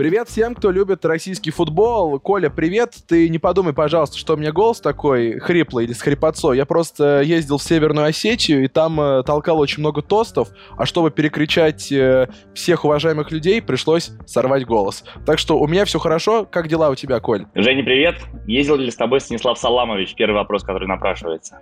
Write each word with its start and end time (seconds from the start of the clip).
Привет 0.00 0.30
всем, 0.30 0.54
кто 0.54 0.70
любит 0.70 1.04
российский 1.04 1.50
футбол. 1.50 2.18
Коля, 2.20 2.48
привет. 2.48 2.94
Ты 3.06 3.28
не 3.28 3.36
подумай, 3.36 3.74
пожалуйста, 3.74 4.16
что 4.16 4.32
у 4.32 4.38
меня 4.38 4.50
голос 4.50 4.80
такой 4.80 5.38
хриплый 5.40 5.84
или 5.84 5.92
с 5.92 6.00
хрипотцой. 6.00 6.56
Я 6.56 6.64
просто 6.64 7.20
ездил 7.20 7.58
в 7.58 7.62
Северную 7.62 8.06
Осетию, 8.06 8.64
и 8.64 8.68
там 8.68 8.98
э, 8.98 9.22
толкал 9.24 9.60
очень 9.60 9.80
много 9.80 10.00
тостов, 10.00 10.48
а 10.78 10.86
чтобы 10.86 11.10
перекричать 11.10 11.92
э, 11.92 12.30
всех 12.54 12.86
уважаемых 12.86 13.30
людей, 13.30 13.60
пришлось 13.60 14.12
сорвать 14.24 14.64
голос. 14.64 15.04
Так 15.26 15.38
что 15.38 15.58
у 15.58 15.68
меня 15.68 15.84
все 15.84 15.98
хорошо. 15.98 16.46
Как 16.50 16.66
дела 16.66 16.88
у 16.88 16.94
тебя, 16.94 17.20
Коль? 17.20 17.44
Женя, 17.54 17.84
привет. 17.84 18.22
Ездил 18.46 18.76
ли 18.76 18.90
с 18.90 18.96
тобой 18.96 19.20
Станислав 19.20 19.58
Саламович? 19.58 20.14
Первый 20.14 20.36
вопрос, 20.36 20.62
который 20.62 20.88
напрашивается. 20.88 21.60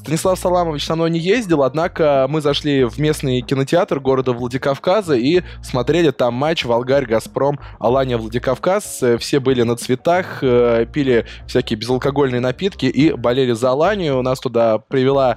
Станислав 0.00 0.38
Саламович 0.38 0.86
со 0.86 0.96
мной 0.96 1.10
не 1.10 1.18
ездил, 1.18 1.62
однако 1.62 2.24
мы 2.26 2.40
зашли 2.40 2.84
в 2.84 2.98
местный 2.98 3.42
кинотеатр 3.42 4.00
города 4.00 4.32
Владикавказа 4.32 5.14
и 5.14 5.42
смотрели 5.62 6.10
там 6.10 6.32
матч 6.32 6.64
Волгарь-Газпром 6.64 7.60
Алания 7.78 8.16
Владикавказ. 8.16 9.04
Все 9.18 9.40
были 9.40 9.60
на 9.62 9.76
цветах, 9.76 10.38
э, 10.42 10.86
пили 10.90 11.26
всякие 11.46 11.78
безалкогольные 11.78 12.40
напитки 12.40 12.86
и 12.86 13.12
болели 13.12 13.52
за 13.52 13.72
Аланию. 13.72 14.22
Нас 14.22 14.40
туда 14.40 14.78
привела 14.78 15.36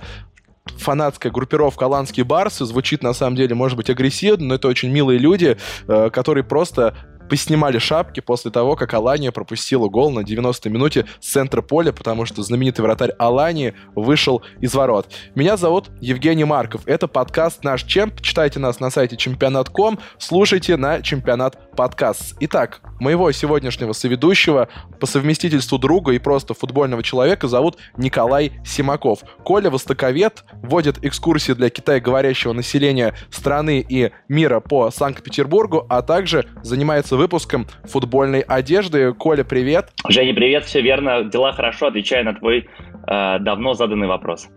фанатская 0.66 1.32
группировка 1.32 1.86
«Аланские 1.86 2.24
барсы». 2.24 2.66
Звучит, 2.66 3.04
на 3.04 3.14
самом 3.14 3.36
деле, 3.36 3.54
может 3.56 3.76
быть, 3.76 3.90
агрессивно, 3.90 4.46
но 4.46 4.56
это 4.56 4.70
очень 4.70 4.92
милые 4.92 5.20
люди, 5.20 5.58
э, 5.88 6.10
которые 6.10 6.46
просто 6.46 6.96
поснимали 7.30 7.78
шапки 7.78 8.20
после 8.20 8.52
того, 8.52 8.76
как 8.76 8.94
Алания 8.94 9.32
пропустила 9.32 9.88
гол 9.88 10.12
на 10.12 10.20
90-й 10.20 10.70
минуте 10.70 11.06
с 11.20 11.32
центра 11.32 11.62
поля, 11.62 11.92
потому 11.92 12.26
что 12.26 12.44
знаменитый 12.44 12.84
вратарь 12.84 13.12
Алании 13.20 13.74
вышел 13.96 14.42
из 14.60 14.74
ворот. 14.74 15.08
Меня 15.36 15.58
зовут 15.58 15.90
Евгений 16.02 16.44
Марков. 16.44 16.82
Это 16.86 17.08
подкаст 17.08 17.64
«Наш 17.64 17.84
Чемп». 17.84 18.22
Читайте 18.22 18.60
нас 18.60 18.80
на 18.80 18.90
сайте 18.90 19.18
чемпионат.ком, 19.18 20.00
слушайте 20.18 20.78
на 20.78 21.02
чемпионат 21.02 21.76
подкаст. 21.76 22.36
Итак, 22.40 22.82
моего 23.00 23.32
сегодняшнего 23.32 23.94
соведущего 23.94 24.68
по 25.00 25.06
совместительству 25.06 25.78
друга 25.78 26.12
и 26.14 26.20
просто 26.20 26.54
футбольного 26.54 27.04
человека 27.04 27.48
зовут 27.48 27.78
Николай 27.98 28.54
Симаков. 28.66 29.20
Коля 29.44 29.70
Востоковед 29.70 30.44
вводит 30.62 31.04
экскурсии 31.04 31.54
для 31.54 31.70
китайговорящего 31.70 32.54
населения 32.54 33.16
страны 33.30 33.86
и 33.88 34.12
мира 34.28 34.60
по 34.60 34.92
Санкт-Петербургу, 34.92 35.86
а 35.90 36.02
также 36.02 36.46
занимается 36.64 37.13
выпуском 37.18 37.68
футбольной 37.84 38.42
одежды. 38.42 39.14
Коля, 39.14 39.44
привет. 39.44 39.92
Женя, 40.10 40.34
привет, 40.34 40.66
все 40.66 40.82
верно. 40.82 41.24
Дела 41.24 41.52
хорошо, 41.54 41.88
отвечаю 41.88 42.26
на 42.26 42.34
твой 42.34 42.68
э, 43.08 43.40
давно 43.40 43.74
заданный 43.74 44.08
вопрос. 44.08 44.48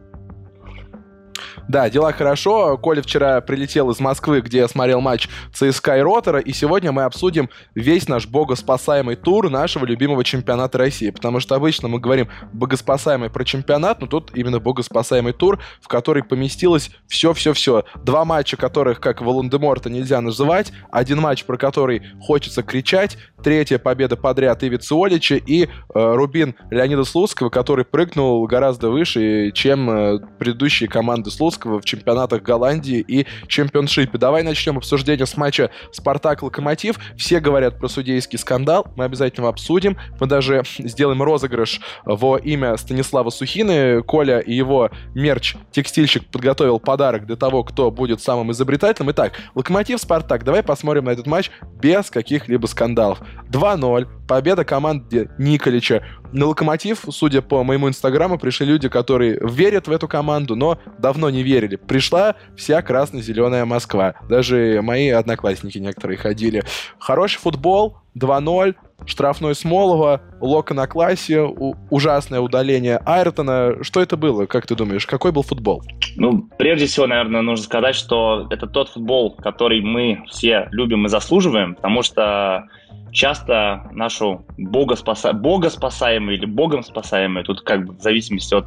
Да, 1.69 1.91
дела 1.91 2.13
хорошо. 2.13 2.79
Коля 2.79 3.03
вчера 3.03 3.41
прилетел 3.41 3.91
из 3.91 3.99
Москвы, 3.99 4.41
где 4.41 4.59
я 4.59 4.69
смотрел 4.69 5.01
матч 5.01 5.29
ЦСКА 5.53 5.99
и 5.99 6.01
Ротора, 6.01 6.39
и 6.39 6.53
сегодня 6.53 6.93
мы 6.93 7.03
обсудим 7.03 7.51
весь 7.75 8.09
наш 8.09 8.29
богоспасаемый 8.29 9.17
тур 9.17 9.51
нашего 9.51 9.85
любимого 9.85 10.23
чемпионата 10.23 10.79
России, 10.79 11.11
потому 11.11 11.41
что 11.41 11.57
обычно 11.57 11.89
мы 11.89 11.99
говорим 11.99 12.29
богоспасаемый 12.53 13.31
про 13.31 13.45
чемпионат, 13.45 14.01
но 14.01 14.07
тут 14.07 14.31
именно 14.35 14.61
богоспасаемый 14.61 15.33
тур, 15.33 15.59
в 15.81 15.89
который 15.89 16.23
поместилось 16.23 16.91
все-все-все. 17.09 17.85
Два 18.05 18.25
матча, 18.25 18.57
которых, 18.57 19.01
как 19.01 19.21
Волан-де-Морта, 19.21 19.91
нельзя 19.91 20.21
называть, 20.21 20.73
один 20.93 21.21
матч, 21.21 21.45
про 21.45 21.57
который 21.57 22.03
хочется 22.21 22.63
кричать, 22.63 23.19
третья 23.43 23.79
победа 23.79 24.17
подряд 24.17 24.63
Ивица 24.63 24.95
Олича 24.95 25.35
и 25.35 25.65
э, 25.65 25.69
Рубин 25.95 26.55
Леонида 26.71 27.05
Слуцкого, 27.05 27.51
который 27.51 27.85
прыгнул 27.85 28.47
гораздо 28.47 28.91
выше, 28.91 29.51
чем 29.53 29.91
э, 29.91 30.19
предыдущие 30.39 30.89
команды 30.89 31.31
Слуцкого, 31.31 31.56
Левандовского 31.57 31.81
в 31.81 31.85
чемпионатах 31.85 32.43
Голландии 32.43 33.05
и 33.07 33.27
чемпионшипе. 33.49 34.19
Давай 34.19 34.43
начнем 34.43 34.77
обсуждение 34.79 35.27
с 35.27 35.37
матча 35.37 35.71
Спартак-Локомотив. 35.93 36.99
Все 37.17 37.41
говорят 37.41 37.79
про 37.79 37.89
судейский 37.89 38.39
скандал, 38.39 38.87
мы 38.97 39.05
обязательно 39.05 39.49
обсудим. 39.49 39.97
Мы 40.21 40.27
даже 40.27 40.63
сделаем 40.79 41.23
розыгрыш 41.23 41.81
во 42.05 42.37
имя 42.37 42.77
Станислава 42.77 43.31
Сухины. 43.31 44.03
Коля 44.03 44.39
и 44.39 44.55
его 44.55 44.91
мерч-текстильщик 45.15 46.27
подготовил 46.27 46.79
подарок 46.79 47.27
для 47.27 47.37
того, 47.37 47.65
кто 47.65 47.91
будет 47.91 48.21
самым 48.21 48.53
изобретательным. 48.53 49.11
Итак, 49.13 49.33
Локомотив-Спартак. 49.55 50.45
Давай 50.45 50.63
посмотрим 50.63 51.05
на 51.05 51.11
этот 51.11 51.27
матч 51.27 51.51
без 51.81 52.11
каких-либо 52.11 52.67
скандалов. 52.67 53.21
2-0. 53.51 54.07
Победа 54.27 54.65
команды 54.65 55.31
Николича. 55.39 56.03
На 56.33 56.47
Локомотив, 56.47 57.05
судя 57.11 57.43
по 57.43 57.63
моему 57.63 57.89
инстаграму, 57.89 58.39
пришли 58.39 58.67
люди, 58.67 58.89
которые 58.89 59.39
верят 59.41 59.87
в 59.87 59.93
эту 59.93 60.09
команду, 60.09 60.57
но 60.57 60.79
давно 60.99 61.31
не 61.31 61.43
верили. 61.43 61.77
Пришла 61.77 62.35
вся 62.57 62.83
красно-зеленая 62.83 63.65
Москва. 63.65 64.15
Даже 64.29 64.81
мои 64.83 65.09
одноклассники 65.09 65.79
некоторые 65.79 66.19
ходили. 66.19 66.65
Хороший 66.99 67.39
футбол, 67.39 67.99
2-0, 68.19 68.75
штрафной 69.05 69.55
Смолова, 69.55 70.23
Лока 70.41 70.75
на 70.75 70.87
классе, 70.87 71.43
ужасное 71.43 72.41
удаление 72.41 73.01
Айртона. 73.05 73.83
Что 73.83 74.01
это 74.01 74.17
было, 74.17 74.47
как 74.47 74.67
ты 74.67 74.75
думаешь? 74.75 75.07
Какой 75.07 75.33
был 75.33 75.43
футбол? 75.43 75.83
Ну, 76.17 76.49
прежде 76.59 76.87
всего, 76.87 77.07
наверное, 77.07 77.43
нужно 77.43 77.65
сказать, 77.65 77.95
что 77.95 78.47
это 78.51 78.67
тот 78.67 78.89
футбол, 78.89 79.37
который 79.37 79.81
мы 79.83 80.23
все 80.29 80.69
любим 80.71 81.07
и 81.07 81.09
заслуживаем, 81.09 81.75
потому 81.75 82.03
что 82.03 82.65
часто 83.13 83.89
нашу 83.93 84.45
богоспаса... 84.59 85.33
богоспасаемую 85.33 86.37
или 86.37 86.45
богом 86.45 86.83
спасаемую, 86.83 87.45
тут 87.45 87.63
как 87.63 87.87
бы 87.87 87.95
в 87.95 88.01
зависимости 88.01 88.55
от 88.55 88.67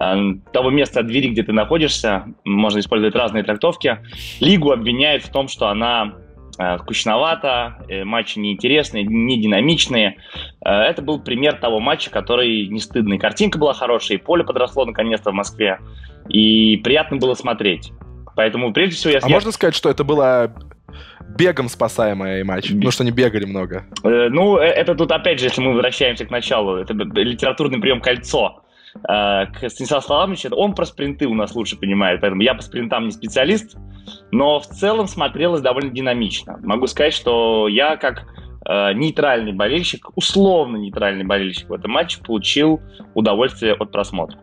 э, 0.00 0.34
того 0.52 0.70
места, 0.70 1.00
от 1.00 1.06
двери, 1.06 1.28
где 1.28 1.44
ты 1.44 1.52
находишься, 1.52 2.24
можно 2.44 2.80
использовать 2.80 3.14
разные 3.14 3.44
трактовки, 3.44 3.98
лигу 4.40 4.72
обвиняют 4.72 5.22
в 5.22 5.30
том, 5.30 5.46
что 5.46 5.68
она 5.68 6.14
скучновато, 6.80 7.84
э, 7.88 8.04
матчи 8.04 8.38
неинтересные, 8.38 9.04
не 9.04 9.40
динамичные. 9.40 10.16
Э, 10.64 10.70
это 10.70 11.02
был 11.02 11.20
пример 11.20 11.54
того 11.54 11.80
матча, 11.80 12.10
который 12.10 12.66
не 12.68 12.80
стыдный. 12.80 13.18
Картинка 13.18 13.58
была 13.58 13.74
хорошая, 13.74 14.18
и 14.18 14.20
поле 14.20 14.44
подросло 14.44 14.84
наконец-то 14.84 15.30
в 15.30 15.34
Москве, 15.34 15.78
и 16.28 16.76
приятно 16.78 17.18
было 17.18 17.34
смотреть. 17.34 17.92
Поэтому, 18.34 18.72
прежде 18.72 18.96
всего, 18.96 19.12
я... 19.12 19.20
А 19.22 19.28
можно 19.28 19.50
сказать, 19.50 19.74
что 19.74 19.88
это 19.88 20.04
было 20.04 20.54
бегом 21.36 21.68
спасаемый 21.68 22.44
матч. 22.44 22.70
Ну, 22.70 22.90
что 22.90 23.02
они 23.02 23.10
бегали 23.10 23.44
много. 23.44 23.84
Э, 24.04 24.28
ну, 24.30 24.58
э, 24.58 24.64
это 24.64 24.94
тут, 24.94 25.12
опять 25.12 25.40
же, 25.40 25.46
если 25.46 25.60
мы 25.60 25.72
возвращаемся 25.72 26.24
к 26.24 26.30
началу, 26.30 26.76
это 26.76 26.92
литературный 26.94 27.80
прием 27.80 28.00
«Кольцо». 28.00 28.62
Э, 29.08 29.68
Станислав 29.68 30.04
Саламович, 30.04 30.46
он 30.50 30.74
про 30.74 30.84
спринты 30.84 31.26
у 31.26 31.34
нас 31.34 31.54
лучше 31.54 31.76
понимает, 31.76 32.20
поэтому 32.20 32.42
я 32.42 32.54
по 32.54 32.62
спринтам 32.62 33.06
не 33.06 33.10
специалист, 33.10 33.76
но 34.30 34.60
в 34.60 34.66
целом 34.66 35.06
смотрелось 35.06 35.60
довольно 35.60 35.90
динамично. 35.90 36.58
Могу 36.62 36.86
сказать, 36.86 37.14
что 37.14 37.68
я 37.68 37.96
как 37.96 38.26
э, 38.68 38.92
нейтральный 38.94 39.52
болельщик, 39.52 40.10
условно 40.16 40.76
нейтральный 40.76 41.24
болельщик 41.24 41.68
в 41.68 41.72
этом 41.72 41.92
матче, 41.92 42.20
получил 42.22 42.80
удовольствие 43.14 43.74
от 43.74 43.92
просмотра. 43.92 44.38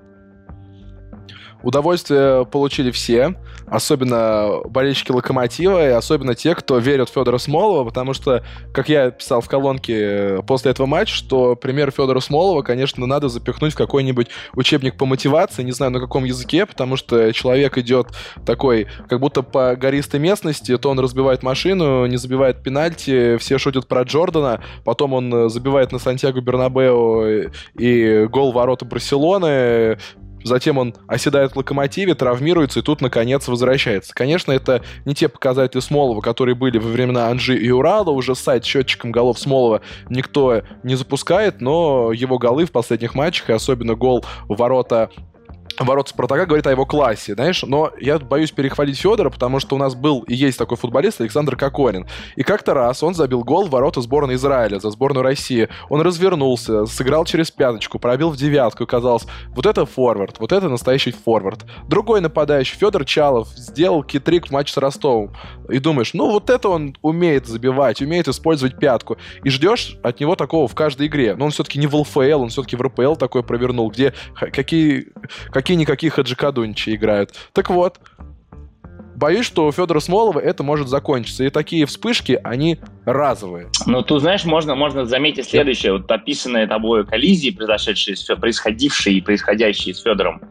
Удовольствие 1.63 2.45
получили 2.45 2.91
все, 2.91 3.35
особенно 3.67 4.59
болельщики 4.65 5.11
Локомотива, 5.11 5.87
и 5.87 5.91
особенно 5.91 6.35
те, 6.35 6.55
кто 6.55 6.77
верят 6.77 7.09
в 7.09 7.13
Федора 7.13 7.37
Смолова, 7.37 7.85
потому 7.85 8.13
что, 8.13 8.43
как 8.73 8.89
я 8.89 9.11
писал 9.11 9.41
в 9.41 9.47
колонке 9.47 9.95
э, 9.95 10.41
после 10.45 10.71
этого 10.71 10.85
матча, 10.87 11.15
что 11.15 11.55
пример 11.55 11.91
Федора 11.91 12.19
Смолова, 12.19 12.61
конечно, 12.61 13.05
надо 13.05 13.29
запихнуть 13.29 13.73
в 13.73 13.77
какой-нибудь 13.77 14.27
учебник 14.55 14.97
по 14.97 15.05
мотивации, 15.05 15.63
не 15.63 15.71
знаю 15.71 15.93
на 15.93 15.99
каком 15.99 16.25
языке, 16.25 16.65
потому 16.65 16.97
что 16.97 17.31
человек 17.31 17.77
идет 17.77 18.07
такой, 18.45 18.87
как 19.07 19.19
будто 19.19 19.41
по 19.41 19.75
гористой 19.75 20.19
местности, 20.19 20.77
то 20.77 20.89
он 20.89 20.99
разбивает 20.99 21.43
машину, 21.43 22.05
не 22.05 22.17
забивает 22.17 22.61
пенальти, 22.61 23.37
все 23.37 23.57
шутят 23.57 23.87
про 23.87 24.03
Джордана, 24.03 24.61
потом 24.83 25.13
он 25.13 25.33
э, 25.33 25.49
забивает 25.49 25.91
на 25.93 25.99
Сантьяго 25.99 26.41
Бернабео 26.41 27.49
и 27.77 28.25
гол 28.25 28.51
ворота 28.51 28.83
Барселоны, 28.83 29.97
затем 30.43 30.77
он 30.77 30.95
оседает 31.07 31.53
в 31.53 31.57
локомотиве, 31.57 32.15
травмируется 32.15 32.79
и 32.79 32.83
тут, 32.83 33.01
наконец, 33.01 33.47
возвращается. 33.47 34.13
Конечно, 34.13 34.51
это 34.51 34.81
не 35.05 35.13
те 35.13 35.27
показатели 35.29 35.81
Смолова, 35.81 36.21
которые 36.21 36.55
были 36.55 36.77
во 36.77 36.89
времена 36.89 37.27
Анжи 37.27 37.57
и 37.57 37.69
Урала, 37.69 38.11
уже 38.11 38.35
сайт 38.35 38.65
счетчиком 38.65 39.11
голов 39.11 39.39
Смолова 39.39 39.81
никто 40.09 40.61
не 40.83 40.95
запускает, 40.95 41.61
но 41.61 42.11
его 42.11 42.37
голы 42.37 42.65
в 42.65 42.71
последних 42.71 43.15
матчах, 43.15 43.49
и 43.49 43.53
особенно 43.53 43.95
гол 43.95 44.25
ворота 44.47 45.09
ворот 45.79 46.09
Спартака 46.09 46.45
говорит 46.45 46.67
о 46.67 46.71
его 46.71 46.85
классе, 46.85 47.33
знаешь, 47.33 47.63
но 47.63 47.91
я 47.99 48.19
боюсь 48.19 48.51
перехвалить 48.51 48.99
Федора, 48.99 49.29
потому 49.29 49.59
что 49.59 49.75
у 49.75 49.79
нас 49.79 49.95
был 49.95 50.21
и 50.21 50.35
есть 50.35 50.57
такой 50.57 50.77
футболист 50.77 51.21
Александр 51.21 51.55
Кокорин. 51.55 52.07
И 52.35 52.43
как-то 52.43 52.73
раз 52.73 53.03
он 53.03 53.13
забил 53.15 53.43
гол 53.43 53.67
в 53.67 53.69
ворота 53.69 54.01
сборной 54.01 54.35
Израиля 54.35 54.79
за 54.79 54.91
сборную 54.91 55.23
России. 55.23 55.69
Он 55.89 56.01
развернулся, 56.01 56.85
сыграл 56.85 57.25
через 57.25 57.51
пяточку, 57.51 57.99
пробил 57.99 58.29
в 58.29 58.37
девятку, 58.37 58.85
казалось, 58.85 59.25
вот 59.49 59.65
это 59.65 59.85
форвард, 59.85 60.39
вот 60.39 60.51
это 60.51 60.69
настоящий 60.69 61.11
форвард. 61.11 61.65
Другой 61.87 62.21
нападающий, 62.21 62.77
Федор 62.77 63.05
Чалов, 63.05 63.47
сделал 63.49 64.03
китрик 64.03 64.47
в 64.47 64.51
матче 64.51 64.73
с 64.73 64.77
Ростовом. 64.77 65.33
И 65.69 65.79
думаешь, 65.79 66.13
ну 66.13 66.31
вот 66.31 66.49
это 66.49 66.69
он 66.69 66.95
умеет 67.01 67.47
забивать, 67.47 68.01
умеет 68.01 68.27
использовать 68.27 68.77
пятку. 68.77 69.17
И 69.43 69.49
ждешь 69.49 69.97
от 70.03 70.19
него 70.19 70.35
такого 70.35 70.67
в 70.67 70.75
каждой 70.75 71.07
игре. 71.07 71.35
Но 71.35 71.45
он 71.45 71.51
все-таки 71.51 71.79
не 71.79 71.87
в 71.87 71.95
ЛФЛ, 71.95 72.41
он 72.41 72.49
все-таки 72.49 72.75
в 72.75 72.81
РПЛ 72.81 73.15
такой 73.15 73.43
провернул, 73.43 73.89
где 73.89 74.13
какие, 74.35 75.07
какие 75.51 75.62
какие-никакие 75.63 76.11
Хаджикадунчи 76.11 76.93
играют. 76.93 77.31
Так 77.53 77.69
вот, 77.69 77.97
боюсь, 79.15 79.45
что 79.45 79.65
у 79.65 79.71
Федора 79.71 80.01
Смолова 80.01 80.39
это 80.39 80.61
может 80.61 80.89
закончиться. 80.89 81.45
И 81.45 81.49
такие 81.49 81.85
вспышки, 81.85 82.37
они 82.43 82.79
разовые. 83.05 83.69
Ну, 83.85 84.01
тут, 84.01 84.21
знаешь, 84.21 84.43
можно, 84.43 84.75
можно 84.75 85.05
заметить 85.05 85.45
следующее. 85.45 85.93
Вот 85.93 86.11
описанные 86.11 86.67
тобой 86.67 87.05
коллизии, 87.05 87.51
произошедшие, 87.51 88.17
происходившие 88.35 89.17
и 89.17 89.21
происходящие 89.21 89.95
с 89.95 90.01
Федором 90.01 90.41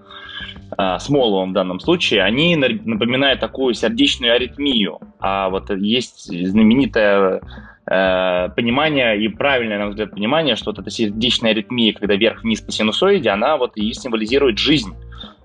э, 0.78 0.96
Смоловым 0.98 1.50
в 1.50 1.52
данном 1.52 1.78
случае, 1.78 2.22
они 2.22 2.56
напоминают 2.56 3.38
такую 3.38 3.74
сердечную 3.74 4.34
аритмию. 4.34 4.98
А 5.20 5.50
вот 5.50 5.68
есть 5.76 6.24
знаменитое 6.24 7.42
э, 7.87 8.49
понимание 8.55 9.20
и 9.23 9.29
правильное, 9.29 9.79
на 9.79 9.84
мой 9.84 9.90
взгляд, 9.90 10.11
понимание, 10.11 10.56
что 10.56 10.70
вот 10.70 10.79
эта 10.79 10.90
сердечная 10.90 11.52
аритмия, 11.52 11.93
когда 11.93 12.14
вверх-вниз 12.14 12.61
по 12.61 12.73
синусоиде, 12.73 13.31
она 13.31 13.56
вот 13.56 13.76
и 13.76 13.93
символизирует 13.93 14.58
жизнь. 14.58 14.94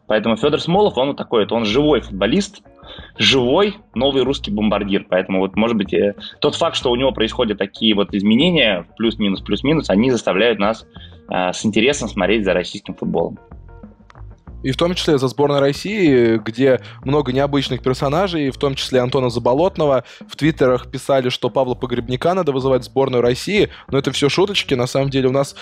Поэтому 0.07 0.37
Федор 0.37 0.59
Смолов, 0.61 0.97
он 0.97 1.09
вот 1.09 1.17
такой, 1.17 1.43
это 1.43 1.53
он 1.53 1.65
живой 1.65 1.99
футболист, 1.99 2.63
живой 3.17 3.75
новый 3.93 4.23
русский 4.23 4.51
бомбардир. 4.51 5.05
Поэтому 5.09 5.39
вот, 5.39 5.55
может 5.55 5.75
быть, 5.75 5.93
э, 5.93 6.15
тот 6.39 6.55
факт, 6.55 6.75
что 6.77 6.91
у 6.91 6.95
него 6.95 7.11
происходят 7.11 7.57
такие 7.57 7.93
вот 7.93 8.13
изменения, 8.13 8.85
плюс-минус, 8.97 9.41
плюс-минус, 9.41 9.89
они 9.89 10.09
заставляют 10.11 10.59
нас 10.59 10.87
э, 11.29 11.51
с 11.51 11.65
интересом 11.65 12.07
смотреть 12.07 12.45
за 12.45 12.53
российским 12.53 12.95
футболом. 12.95 13.37
И 14.67 14.71
в 14.73 14.75
том 14.75 14.95
числе 14.95 15.17
за 15.17 15.29
сборной 15.29 15.61
России, 15.61 16.35
где 16.43 16.81
много 17.05 17.31
необычных 17.31 17.81
персонажей, 17.81 18.49
в 18.49 18.57
том 18.57 18.75
числе 18.75 18.99
Антона 18.99 19.29
Заболотного. 19.29 20.03
В 20.29 20.35
твиттерах 20.35 20.91
писали, 20.91 21.29
что 21.29 21.49
Павла 21.49 21.73
Погребника 21.73 22.33
надо 22.33 22.51
вызывать 22.51 22.81
в 22.81 22.85
сборную 22.87 23.21
России, 23.21 23.69
но 23.89 23.97
это 23.97 24.11
все 24.11 24.27
шуточки. 24.27 24.73
На 24.73 24.85
самом 24.85 25.09
деле 25.09 25.29
у 25.29 25.31
нас 25.31 25.55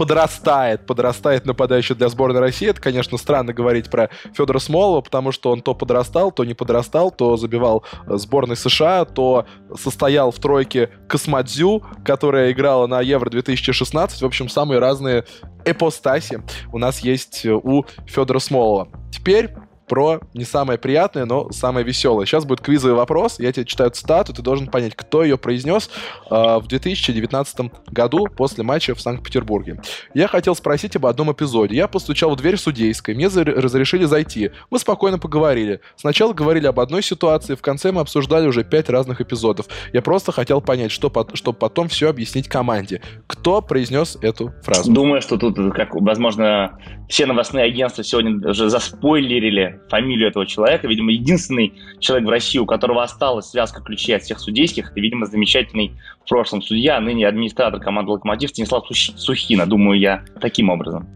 подрастает, 0.00 0.86
подрастает 0.86 1.44
нападающий 1.44 1.94
для 1.94 2.08
сборной 2.08 2.40
России. 2.40 2.70
Это, 2.70 2.80
конечно, 2.80 3.18
странно 3.18 3.52
говорить 3.52 3.90
про 3.90 4.08
Федора 4.32 4.58
Смолова, 4.58 5.02
потому 5.02 5.30
что 5.30 5.50
он 5.50 5.60
то 5.60 5.74
подрастал, 5.74 6.32
то 6.32 6.42
не 6.42 6.54
подрастал, 6.54 7.10
то 7.10 7.36
забивал 7.36 7.84
э, 8.06 8.16
сборной 8.16 8.56
США, 8.56 9.04
то 9.04 9.44
состоял 9.76 10.30
в 10.30 10.38
тройке 10.38 10.88
Космодзю, 11.06 11.82
которая 12.02 12.50
играла 12.50 12.86
на 12.86 13.02
Евро-2016. 13.02 14.22
В 14.22 14.24
общем, 14.24 14.48
самые 14.48 14.78
разные 14.78 15.26
эпостаси 15.66 16.42
у 16.72 16.78
нас 16.78 17.00
есть 17.00 17.44
э, 17.44 17.52
у 17.52 17.84
Федора 18.06 18.38
Смолова. 18.38 18.88
Теперь 19.12 19.50
про 19.90 20.20
не 20.34 20.44
самое 20.44 20.78
приятное, 20.78 21.24
но 21.24 21.50
самое 21.50 21.84
веселое. 21.84 22.24
Сейчас 22.24 22.44
будет 22.44 22.60
квизовый 22.60 22.96
вопрос. 22.96 23.40
Я 23.40 23.50
тебе 23.50 23.66
читаю 23.66 23.90
цитату, 23.90 24.32
ты 24.32 24.40
должен 24.40 24.68
понять, 24.68 24.94
кто 24.94 25.24
ее 25.24 25.36
произнес 25.36 25.90
э, 26.30 26.58
в 26.58 26.68
2019 26.68 27.72
году 27.88 28.28
после 28.28 28.62
матча 28.62 28.94
в 28.94 29.00
Санкт-Петербурге. 29.00 29.80
Я 30.14 30.28
хотел 30.28 30.54
спросить 30.54 30.94
об 30.94 31.06
одном 31.06 31.32
эпизоде. 31.32 31.74
Я 31.74 31.88
постучал 31.88 32.30
в 32.30 32.36
дверь 32.36 32.56
судейской, 32.56 33.16
мне 33.16 33.26
разрешили 33.26 34.04
зайти. 34.04 34.52
Мы 34.70 34.78
спокойно 34.78 35.18
поговорили. 35.18 35.80
Сначала 35.96 36.34
говорили 36.34 36.68
об 36.68 36.78
одной 36.78 37.02
ситуации, 37.02 37.56
в 37.56 37.60
конце 37.60 37.90
мы 37.90 38.00
обсуждали 38.00 38.46
уже 38.46 38.62
пять 38.62 38.88
разных 38.90 39.20
эпизодов. 39.20 39.66
Я 39.92 40.02
просто 40.02 40.30
хотел 40.30 40.60
понять, 40.60 40.92
что, 40.92 41.12
чтобы 41.34 41.58
потом 41.58 41.88
все 41.88 42.08
объяснить 42.08 42.46
команде. 42.46 43.02
Кто 43.26 43.60
произнес 43.60 44.16
эту 44.22 44.52
фразу? 44.62 44.92
Думаю, 44.92 45.20
что 45.20 45.36
тут, 45.36 45.56
как, 45.74 45.96
возможно, 45.96 46.78
все 47.08 47.26
новостные 47.26 47.64
агентства 47.64 48.04
сегодня 48.04 48.48
уже 48.48 48.70
заспойлерили 48.70 49.79
фамилию 49.88 50.28
этого 50.28 50.46
человека. 50.46 50.86
Видимо, 50.86 51.12
единственный 51.12 51.74
человек 51.98 52.28
в 52.28 52.30
России, 52.30 52.58
у 52.58 52.66
которого 52.66 53.02
осталась 53.02 53.46
связка 53.46 53.82
ключей 53.82 54.16
от 54.16 54.22
всех 54.22 54.38
судейских, 54.38 54.90
это, 54.90 55.00
видимо, 55.00 55.26
замечательный 55.26 55.92
в 56.24 56.28
прошлом 56.28 56.62
судья, 56.62 56.96
а 56.96 57.00
ныне 57.00 57.26
администратор 57.26 57.80
команды 57.80 58.12
«Локомотив» 58.12 58.50
Станислав 58.50 58.84
Сухина, 58.90 59.66
думаю 59.66 59.98
я, 59.98 60.24
таким 60.40 60.70
образом. 60.70 61.08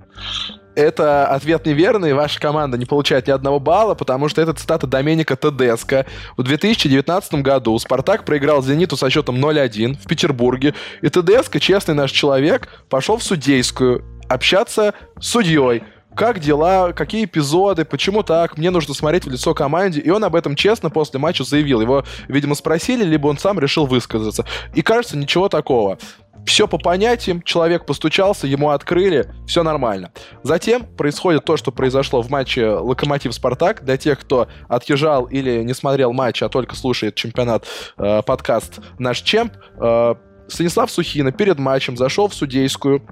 Это 0.74 1.28
ответ 1.28 1.66
неверный, 1.66 2.14
ваша 2.14 2.40
команда 2.40 2.76
не 2.76 2.84
получает 2.84 3.28
ни 3.28 3.30
одного 3.30 3.60
балла, 3.60 3.94
потому 3.94 4.28
что 4.28 4.42
это 4.42 4.54
цитата 4.54 4.88
Доменика 4.88 5.36
Тедеско. 5.36 6.04
В 6.36 6.42
2019 6.42 7.34
году 7.34 7.78
«Спартак» 7.78 8.24
проиграл 8.24 8.60
«Зениту» 8.60 8.96
со 8.96 9.08
счетом 9.08 9.36
0-1 9.36 9.98
в 10.02 10.08
Петербурге, 10.08 10.74
и 11.00 11.08
Тедеско, 11.08 11.60
честный 11.60 11.94
наш 11.94 12.10
человек, 12.10 12.68
пошел 12.88 13.18
в 13.18 13.22
судейскую 13.22 14.04
общаться 14.28 14.94
с 15.20 15.28
судьей 15.28 15.82
как 16.14 16.40
дела, 16.40 16.92
какие 16.92 17.24
эпизоды, 17.24 17.84
почему 17.84 18.22
так, 18.22 18.56
мне 18.56 18.70
нужно 18.70 18.94
смотреть 18.94 19.24
в 19.24 19.30
лицо 19.30 19.54
команде. 19.54 20.00
И 20.00 20.10
он 20.10 20.24
об 20.24 20.34
этом 20.34 20.56
честно 20.56 20.90
после 20.90 21.18
матча 21.18 21.44
заявил. 21.44 21.80
Его, 21.80 22.04
видимо, 22.28 22.54
спросили, 22.54 23.04
либо 23.04 23.28
он 23.28 23.38
сам 23.38 23.58
решил 23.58 23.86
высказаться. 23.86 24.44
И 24.74 24.82
кажется, 24.82 25.16
ничего 25.16 25.48
такого. 25.48 25.98
Все 26.46 26.68
по 26.68 26.76
понятиям, 26.76 27.40
человек 27.42 27.86
постучался, 27.86 28.46
ему 28.46 28.70
открыли, 28.70 29.32
все 29.46 29.62
нормально. 29.62 30.12
Затем 30.42 30.84
происходит 30.84 31.44
то, 31.44 31.56
что 31.56 31.72
произошло 31.72 32.20
в 32.22 32.30
матче 32.30 32.66
Локомотив-Спартак. 32.66 33.82
Для 33.82 33.96
тех, 33.96 34.20
кто 34.20 34.48
отъезжал 34.68 35.24
или 35.24 35.62
не 35.62 35.72
смотрел 35.72 36.12
матч, 36.12 36.42
а 36.42 36.48
только 36.48 36.76
слушает 36.76 37.14
чемпионат, 37.14 37.66
э, 37.96 38.22
подкаст 38.22 38.80
«Наш 38.98 39.22
Чемп», 39.22 39.54
э, 39.80 40.14
Станислав 40.46 40.90
Сухина 40.90 41.32
перед 41.32 41.58
матчем 41.58 41.96
зашел 41.96 42.28
в 42.28 42.34
судейскую, 42.34 43.02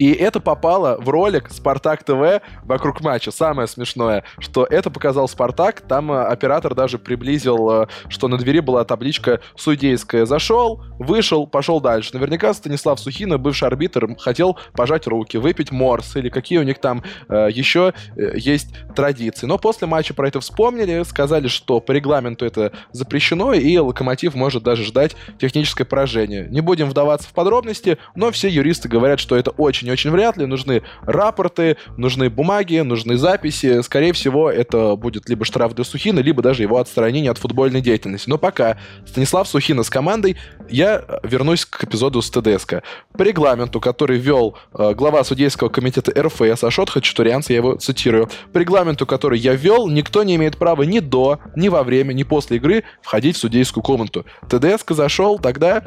и 0.00 0.12
это 0.12 0.40
попало 0.40 0.96
в 0.98 1.10
ролик 1.10 1.50
Спартак 1.50 2.02
ТВ 2.04 2.40
вокруг 2.64 3.02
матча. 3.02 3.30
Самое 3.30 3.68
смешное, 3.68 4.24
что 4.38 4.64
это 4.64 4.88
показал 4.88 5.28
Спартак, 5.28 5.82
там 5.82 6.10
э, 6.10 6.24
оператор 6.24 6.74
даже 6.74 6.98
приблизил, 6.98 7.82
э, 7.82 7.86
что 8.08 8.26
на 8.26 8.38
двери 8.38 8.60
была 8.60 8.82
табличка 8.84 9.40
судейская. 9.56 10.24
Зашел, 10.24 10.82
вышел, 10.98 11.46
пошел 11.46 11.82
дальше. 11.82 12.14
Наверняка 12.14 12.54
Станислав 12.54 12.98
Сухина, 12.98 13.36
бывший 13.36 13.68
арбитр, 13.68 14.16
хотел 14.18 14.58
пожать 14.72 15.06
руки, 15.06 15.36
выпить 15.36 15.70
морс 15.70 16.16
или 16.16 16.30
какие 16.30 16.56
у 16.56 16.62
них 16.62 16.78
там 16.78 17.02
э, 17.28 17.48
еще 17.52 17.92
э, 18.16 18.38
есть 18.38 18.74
традиции. 18.96 19.46
Но 19.46 19.58
после 19.58 19.86
матча 19.86 20.14
про 20.14 20.28
это 20.28 20.40
вспомнили, 20.40 21.02
сказали, 21.02 21.48
что 21.48 21.78
по 21.80 21.92
регламенту 21.92 22.46
это 22.46 22.72
запрещено, 22.92 23.52
и 23.52 23.76
Локомотив 23.76 24.34
может 24.34 24.62
даже 24.62 24.82
ждать 24.82 25.14
техническое 25.38 25.84
поражение. 25.84 26.48
Не 26.48 26.62
будем 26.62 26.88
вдаваться 26.88 27.28
в 27.28 27.34
подробности, 27.34 27.98
но 28.14 28.30
все 28.30 28.48
юристы 28.48 28.88
говорят, 28.88 29.20
что 29.20 29.36
это 29.36 29.50
очень 29.50 29.89
очень 29.92 30.10
вряд 30.10 30.36
ли. 30.36 30.46
Нужны 30.46 30.82
рапорты, 31.02 31.76
нужны 31.96 32.30
бумаги, 32.30 32.78
нужны 32.78 33.16
записи. 33.16 33.82
Скорее 33.82 34.12
всего, 34.12 34.50
это 34.50 34.96
будет 34.96 35.28
либо 35.28 35.44
штраф 35.44 35.74
для 35.74 35.84
Сухина, 35.84 36.20
либо 36.20 36.42
даже 36.42 36.62
его 36.62 36.78
отстранение 36.78 37.30
от 37.30 37.38
футбольной 37.38 37.80
деятельности. 37.80 38.28
Но 38.28 38.38
пока 38.38 38.78
Станислав 39.06 39.48
Сухина 39.48 39.82
с 39.82 39.90
командой, 39.90 40.36
я 40.68 41.04
вернусь 41.22 41.64
к 41.64 41.84
эпизоду 41.84 42.22
с 42.22 42.30
ТДСК. 42.30 42.82
По 43.16 43.22
регламенту, 43.22 43.80
который 43.80 44.18
вел 44.18 44.56
э, 44.74 44.94
глава 44.94 45.24
судейского 45.24 45.68
комитета 45.68 46.12
РФС 46.20 46.64
Ашот 46.64 46.90
Хачатурянц, 46.90 47.50
я 47.50 47.56
его 47.56 47.74
цитирую, 47.74 48.28
по 48.52 48.58
регламенту, 48.58 49.06
который 49.06 49.38
я 49.38 49.54
вел, 49.54 49.88
никто 49.88 50.22
не 50.22 50.36
имеет 50.36 50.56
права 50.56 50.82
ни 50.82 51.00
до, 51.00 51.40
ни 51.56 51.68
во 51.68 51.82
время, 51.82 52.12
ни 52.12 52.22
после 52.22 52.58
игры 52.58 52.84
входить 53.02 53.36
в 53.36 53.40
судейскую 53.40 53.82
комнату. 53.82 54.24
ТДСК 54.48 54.92
зашел 54.92 55.38
тогда 55.38 55.84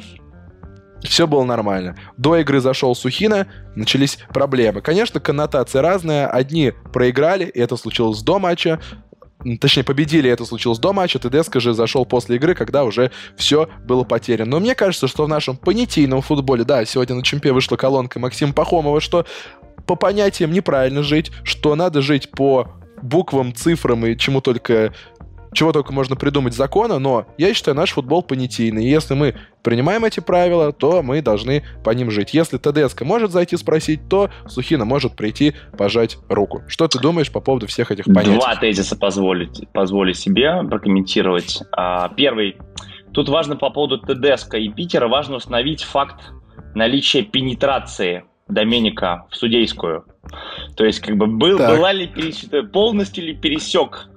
все 1.08 1.28
было 1.28 1.44
нормально. 1.44 1.96
До 2.18 2.38
игры 2.38 2.60
зашел 2.60 2.96
Сухина, 2.96 3.48
начались 3.76 4.18
проблемы. 4.34 4.82
Конечно, 4.82 5.20
коннотация 5.20 5.82
разная. 5.82 6.28
Одни 6.28 6.72
проиграли, 6.92 7.46
и 7.46 7.60
это 7.60 7.78
случилось 7.78 8.22
до 8.22 8.40
матча. 8.40 8.80
Точнее, 9.60 9.84
победили, 9.84 10.28
и 10.28 10.32
это 10.32 10.46
случилось 10.46 10.80
до 10.80 10.94
матча. 10.94 11.20
ТДСК 11.20 11.60
же 11.60 11.74
зашел 11.74 12.06
после 12.06 12.38
игры, 12.38 12.56
когда 12.56 12.86
уже 12.86 13.12
все 13.36 13.70
было 13.86 14.04
потеряно. 14.04 14.52
Но 14.52 14.60
мне 14.60 14.74
кажется, 14.74 15.08
что 15.08 15.26
в 15.26 15.28
нашем 15.28 15.58
понятийном 15.58 16.22
футболе, 16.22 16.64
да, 16.64 16.86
сегодня 16.86 17.16
на 17.16 17.24
чемпе 17.24 17.52
вышла 17.52 17.76
колонка 17.76 18.20
Максима 18.20 18.54
Пахомова, 18.54 19.02
что 19.02 19.26
по 19.86 19.96
понятиям 19.96 20.52
неправильно 20.52 21.04
жить, 21.04 21.32
что 21.44 21.76
надо 21.76 22.02
жить 22.02 22.32
по 22.32 22.72
буквам, 23.02 23.54
цифрам 23.54 24.06
и 24.06 24.18
чему 24.18 24.40
только 24.40 24.94
чего 25.54 25.72
только 25.72 25.94
можно 25.94 26.16
придумать 26.16 26.54
закона, 26.54 27.00
но 27.00 27.26
я 27.38 27.54
считаю 27.54 27.76
наш 27.76 27.92
футбол 27.92 28.24
понятийный. 28.24 28.86
И 28.86 28.90
если 28.90 29.14
мы 29.14 29.36
принимаем 29.62 30.06
эти 30.06 30.20
правила, 30.20 30.72
то 30.72 31.02
мы 31.02 31.22
должны 31.22 31.64
по 31.84 31.92
ним 31.92 32.12
жить. 32.12 32.34
Если 32.34 32.58
ТДСК 32.58 33.02
может 33.02 33.32
зайти 33.32 33.58
спросить, 33.58 34.08
то 34.10 34.30
Сухина 34.48 34.86
может 34.86 35.16
прийти 35.16 35.54
пожать 35.78 36.18
руку. 36.30 36.64
Что 36.68 36.88
ты 36.88 37.00
думаешь 37.00 37.32
по 37.32 37.40
поводу 37.40 37.68
всех 37.68 37.92
этих 37.92 38.06
понятий? 38.06 38.36
Два 38.36 38.56
тезиса 38.56 38.98
позволить, 38.98 39.68
позволю 39.72 40.14
себе 40.14 40.64
прокомментировать. 40.64 41.62
А, 41.72 42.10
первый. 42.10 42.58
Тут 43.14 43.30
важно 43.30 43.56
по 43.56 43.70
поводу 43.70 44.00
ТДСК 44.00 44.56
и 44.56 44.70
Питера, 44.70 45.08
важно 45.08 45.36
установить 45.36 45.84
факт 45.84 46.32
наличия 46.74 47.22
пенетрации 47.22 48.26
Доменика 48.48 49.26
в 49.30 49.36
судейскую. 49.36 50.06
То 50.76 50.86
есть, 50.86 51.00
как 51.00 51.16
бы, 51.16 51.28
был, 51.28 51.58
была 51.58 51.94
ли 51.94 52.08
пересек, 52.08 52.72
полностью 52.72 53.24
ли 53.24 53.36
пересек 53.36 54.08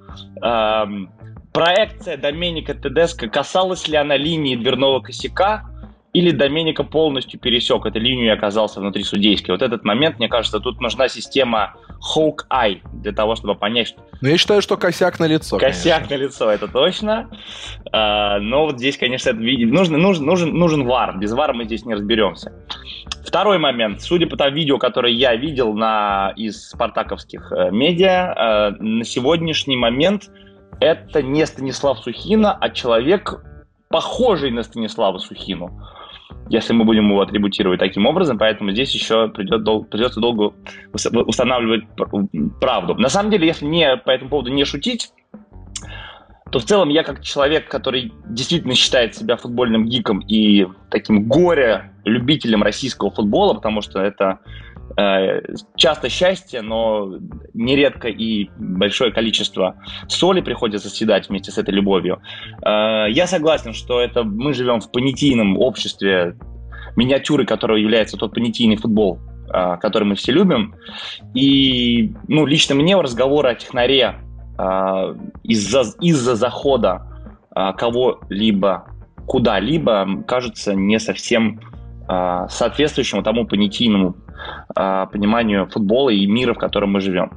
эм, 0.41 1.09
проекция 1.57 2.17
Доменика 2.17 2.75
Тедеско, 2.75 3.27
касалась 3.27 3.87
ли 3.87 3.97
она 3.97 4.15
линии 4.15 4.55
дверного 4.55 4.99
косяка, 4.99 5.65
или 6.13 6.29
Доменика 6.29 6.83
полностью 6.83 7.39
пересек 7.39 7.83
эту 7.83 7.99
линию 7.99 8.27
и 8.27 8.29
оказался 8.29 8.79
внутри 8.79 9.03
судейской. 9.03 9.53
Вот 9.55 9.63
этот 9.63 9.83
момент, 9.83 10.19
мне 10.19 10.29
кажется, 10.29 10.59
тут 10.59 10.79
нужна 10.81 11.09
система 11.09 11.73
Hawk-Eye 12.15 12.81
для 13.01 13.11
того, 13.11 13.35
чтобы 13.35 13.55
понять, 13.55 13.87
что... 13.87 14.01
Ну, 14.21 14.29
я 14.29 14.37
считаю, 14.37 14.61
что 14.61 14.77
косяк 14.77 15.19
на 15.19 15.25
лицо. 15.25 15.57
Косяк 15.57 16.07
конечно. 16.07 16.17
на 16.17 16.21
лицо, 16.21 16.51
это 16.51 16.67
точно. 16.67 17.29
А, 17.91 18.39
но 18.39 18.65
вот 18.65 18.77
здесь, 18.77 18.97
конечно, 18.97 19.31
это 19.31 19.39
нужен, 19.39 19.99
нужен, 19.99 20.25
нужен, 20.25 20.53
нужен 20.53 20.85
вар. 20.85 21.17
Без 21.17 21.33
вара 21.33 21.53
мы 21.53 21.65
здесь 21.65 21.85
не 21.85 21.95
разберемся. 21.95 22.53
Второй 23.25 23.57
момент. 23.57 24.01
Судя 24.01 24.27
по 24.27 24.37
тому 24.37 24.55
видео, 24.55 24.77
которое 24.77 25.13
я 25.13 25.35
видел 25.35 25.73
на, 25.73 26.33
из 26.35 26.69
спартаковских 26.69 27.51
э, 27.51 27.71
медиа, 27.71 28.73
э, 28.79 28.83
на 28.83 29.03
сегодняшний 29.03 29.75
момент 29.75 30.29
это 30.79 31.21
не 31.21 31.45
Станислав 31.45 31.99
Сухина, 31.99 32.53
а 32.53 32.69
человек, 32.69 33.43
похожий 33.89 34.51
на 34.51 34.63
Станислава 34.63 35.17
Сухину 35.19 35.71
если 36.49 36.73
мы 36.73 36.85
будем 36.85 37.09
его 37.09 37.21
атрибутировать 37.21 37.79
таким 37.79 38.05
образом, 38.05 38.37
поэтому 38.37 38.71
здесь 38.71 38.93
еще 38.93 39.29
придет 39.29 39.63
дол- 39.63 39.83
придется 39.85 40.19
долго 40.19 40.53
устанавливать 40.93 41.83
правду. 42.59 42.95
На 42.95 43.09
самом 43.09 43.31
деле, 43.31 43.47
если 43.47 43.65
не 43.65 43.97
по 43.97 44.11
этому 44.11 44.29
поводу 44.29 44.51
не 44.51 44.65
шутить, 44.65 45.11
то 46.51 46.59
в 46.59 46.63
целом 46.63 46.89
я 46.89 47.03
как 47.03 47.21
человек, 47.21 47.69
который 47.69 48.13
действительно 48.25 48.75
считает 48.75 49.15
себя 49.15 49.35
футбольным 49.35 49.85
гиком 49.85 50.19
и 50.19 50.67
таким 50.89 51.27
горе-любителем 51.27 52.63
российского 52.63 53.11
футбола, 53.11 53.53
потому 53.53 53.81
что 53.81 53.99
это 53.99 54.39
часто 55.75 56.09
счастье, 56.09 56.61
но 56.61 57.19
нередко 57.53 58.07
и 58.07 58.49
большое 58.57 59.11
количество 59.11 59.75
соли 60.07 60.41
приходится 60.41 60.89
съедать 60.89 61.29
вместе 61.29 61.51
с 61.51 61.57
этой 61.59 61.73
любовью. 61.73 62.19
Э, 62.65 63.05
я 63.09 63.27
согласен, 63.27 63.73
что 63.73 64.01
это 64.01 64.23
мы 64.23 64.53
живем 64.53 64.81
в 64.81 64.91
понятийном 64.91 65.57
обществе, 65.57 66.35
миниатюры, 66.95 67.45
которого 67.45 67.77
является 67.77 68.17
тот 68.17 68.33
понятийный 68.33 68.77
футбол, 68.77 69.19
э, 69.53 69.77
который 69.77 70.05
мы 70.05 70.15
все 70.15 70.31
любим. 70.31 70.73
И 71.35 72.13
ну, 72.27 72.47
лично 72.47 72.73
мне 72.73 72.99
разговоры 72.99 73.49
о 73.49 73.55
технаре 73.55 74.15
э, 74.57 75.15
из-за 75.43 75.83
из 76.01 76.17
захода 76.17 77.03
э, 77.55 77.71
кого-либо 77.77 78.87
куда-либо 79.27 80.23
кажется 80.25 80.73
не 80.73 80.99
совсем 80.99 81.59
э, 82.09 82.47
соответствующим 82.49 83.23
тому 83.23 83.45
понятийному 83.45 84.15
э, 84.75 85.05
пониманию 85.11 85.67
футбола 85.67 86.09
и 86.09 86.25
мира, 86.25 86.53
в 86.53 86.57
котором 86.57 86.91
мы 86.91 87.01
живем. 87.01 87.31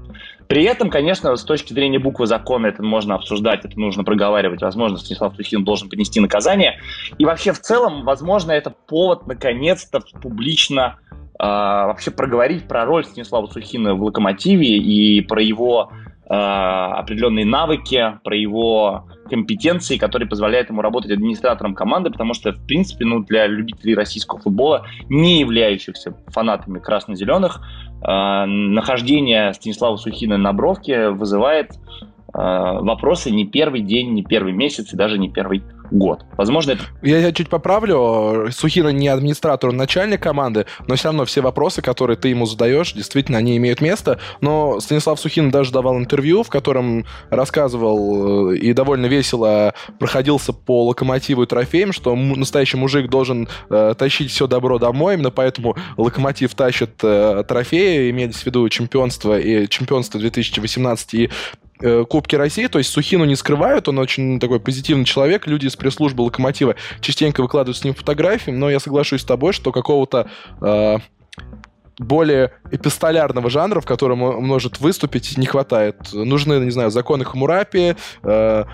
При 0.51 0.65
этом, 0.65 0.91
конечно, 0.91 1.37
с 1.37 1.45
точки 1.45 1.73
зрения 1.73 2.01
буквы 2.01 2.27
закона 2.27 2.67
это 2.67 2.83
можно 2.83 3.15
обсуждать, 3.15 3.65
это 3.65 3.79
нужно 3.79 4.03
проговаривать. 4.03 4.61
Возможно, 4.63 4.97
Станислав 4.97 5.37
Сухин 5.37 5.63
должен 5.63 5.89
понести 5.89 6.19
наказание. 6.19 6.81
И 7.19 7.25
вообще, 7.25 7.53
в 7.53 7.61
целом, 7.61 8.03
возможно, 8.03 8.51
это 8.51 8.71
повод 8.71 9.29
наконец-то 9.29 10.01
публично 10.21 10.99
э, 11.13 11.23
вообще 11.39 12.11
проговорить 12.11 12.67
про 12.67 12.85
роль 12.85 13.05
Станислава 13.05 13.47
Сухина 13.47 13.95
в 13.95 14.03
«Локомотиве» 14.03 14.77
и 14.77 15.21
про 15.21 15.41
его 15.41 15.93
определенные 16.33 17.45
навыки, 17.45 18.19
про 18.23 18.37
его 18.37 19.09
компетенции, 19.29 19.97
которые 19.97 20.29
позволяют 20.29 20.69
ему 20.69 20.81
работать 20.81 21.11
администратором 21.11 21.75
команды, 21.75 22.11
потому 22.11 22.35
что, 22.35 22.53
в 22.53 22.67
принципе, 22.67 23.05
ну, 23.05 23.21
для 23.25 23.47
любителей 23.47 23.95
российского 23.95 24.41
футбола, 24.41 24.87
не 25.09 25.41
являющихся 25.41 26.15
фанатами 26.29 26.79
красно-зеленых, 26.79 27.61
э, 28.03 28.45
нахождение 28.45 29.53
Станислава 29.55 29.97
Сухина 29.97 30.37
на 30.37 30.53
бровке 30.53 31.11
вызывает 31.11 31.73
э, 31.73 31.77
вопросы 32.33 33.31
не 33.33 33.47
первый 33.47 33.81
день, 33.81 34.13
не 34.13 34.23
первый 34.23 34.53
месяц 34.53 34.93
и 34.93 34.97
даже 34.97 35.19
не 35.19 35.31
первый 35.31 35.63
год. 35.91 36.25
Возможно, 36.37 36.73
это... 36.73 36.85
Я, 37.03 37.19
я 37.19 37.33
чуть 37.33 37.49
поправлю. 37.49 38.49
Сухина 38.53 38.89
не 38.89 39.09
администратор, 39.09 39.71
он 39.71 39.77
начальник 39.77 40.23
команды, 40.23 40.67
но 40.87 40.97
все 40.97 41.09
равно 41.09 41.25
все 41.25 41.41
вопросы, 41.41 41.83
которые 41.83 42.17
ты 42.17 42.29
ему 42.29 42.47
задаешь, 42.47 42.93
действительно, 42.93 43.39
они 43.39 43.57
имеют 43.57 43.81
место. 43.81 44.19
Но 44.41 44.81
Станислав 44.81 45.21
Сухин 45.21 45.51
даже 45.51 45.73
давал 45.73 45.99
интервью, 45.99 46.43
в 46.43 46.49
котором 46.49 47.05
рассказывал 47.31 48.53
э, 48.53 48.57
и 48.57 48.73
довольно 48.73 49.07
весело 49.07 49.75
проходился 49.99 50.53
по 50.53 50.85
локомотиву 50.87 51.43
и 51.43 51.47
трофеям, 51.47 51.93
что 51.93 52.15
настоящий 52.15 52.77
мужик 52.77 53.09
должен 53.09 53.49
э, 53.69 53.95
тащить 53.97 54.31
все 54.31 54.47
добро 54.47 54.79
домой, 54.79 55.15
именно 55.15 55.31
поэтому 55.31 55.77
локомотив 55.97 56.55
тащит 56.55 56.93
э, 57.03 57.45
трофеи, 57.47 58.11
имеется 58.11 58.41
в 58.43 58.47
виду 58.47 58.69
чемпионство 58.69 59.39
и 59.39 59.69
чемпионство 59.69 60.21
2018 60.21 61.15
и 61.15 61.31
Э, 61.83 62.05
Кубки 62.09 62.37
России, 62.37 62.67
то 62.67 62.79
есть 62.79 62.91
Сухину 62.91 63.25
не 63.25 63.37
скрывают, 63.37 63.89
он 63.89 63.99
очень 63.99 64.39
такой 64.39 64.61
позитивный 64.61 65.05
человек, 65.05 65.47
люди 65.47 65.67
из 65.67 65.77
пресс-службы 65.77 66.23
Локомотива 66.23 66.77
частенько 67.01 67.41
выкладывают 67.43 67.77
с 67.77 67.85
ним 67.85 67.95
фотографии, 67.95 68.51
но 68.51 68.71
я 68.71 68.81
соглашусь 68.81 69.23
с 69.23 69.25
тобой, 69.25 69.53
что 69.53 69.73
какого-то 69.73 70.29
э, 70.61 70.99
более 71.99 72.53
эпистолярного 72.71 73.51
жанра, 73.51 73.81
в 73.81 73.87
котором 73.87 74.19
может 74.19 74.81
выступить, 74.81 75.37
не 75.37 75.47
хватает. 75.47 75.97
Нужны, 76.13 76.55
не 76.55 76.71
знаю, 76.71 76.91
законы 76.91 77.25
Хамурапи, 77.25 77.97
э, 78.23 78.65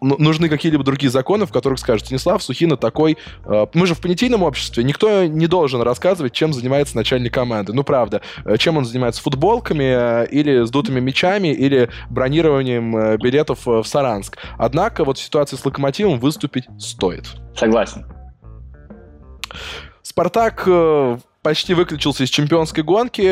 нужны 0.00 0.48
какие-либо 0.48 0.84
другие 0.84 1.10
законы, 1.10 1.46
в 1.46 1.52
которых 1.52 1.78
скажут, 1.78 2.06
Станислав 2.06 2.42
Сухина 2.42 2.76
такой... 2.76 3.16
Э, 3.44 3.66
мы 3.74 3.86
же 3.86 3.94
в 3.94 4.00
понятийном 4.00 4.42
обществе, 4.42 4.84
никто 4.84 5.24
не 5.24 5.46
должен 5.46 5.82
рассказывать, 5.82 6.32
чем 6.32 6.52
занимается 6.52 6.96
начальник 6.96 7.32
команды. 7.34 7.72
Ну, 7.72 7.84
правда. 7.84 8.22
Э, 8.44 8.56
чем 8.56 8.76
он 8.76 8.84
занимается? 8.84 9.22
Футболками 9.22 10.24
э, 10.24 10.26
или 10.30 10.64
с 10.64 10.70
дутыми 10.70 11.00
мячами, 11.00 11.48
или 11.48 11.88
бронированием 12.10 13.16
билетов 13.18 13.66
в 13.66 13.84
Саранск. 13.84 14.38
Однако 14.58 15.04
вот 15.04 15.18
в 15.18 15.22
ситуации 15.22 15.56
с 15.56 15.64
Локомотивом 15.64 16.18
выступить 16.18 16.64
стоит. 16.78 17.24
Согласен. 17.54 18.06
Спартак 20.02 20.68
почти 21.46 21.74
выключился 21.74 22.24
из 22.24 22.30
чемпионской 22.30 22.82
гонки. 22.82 23.22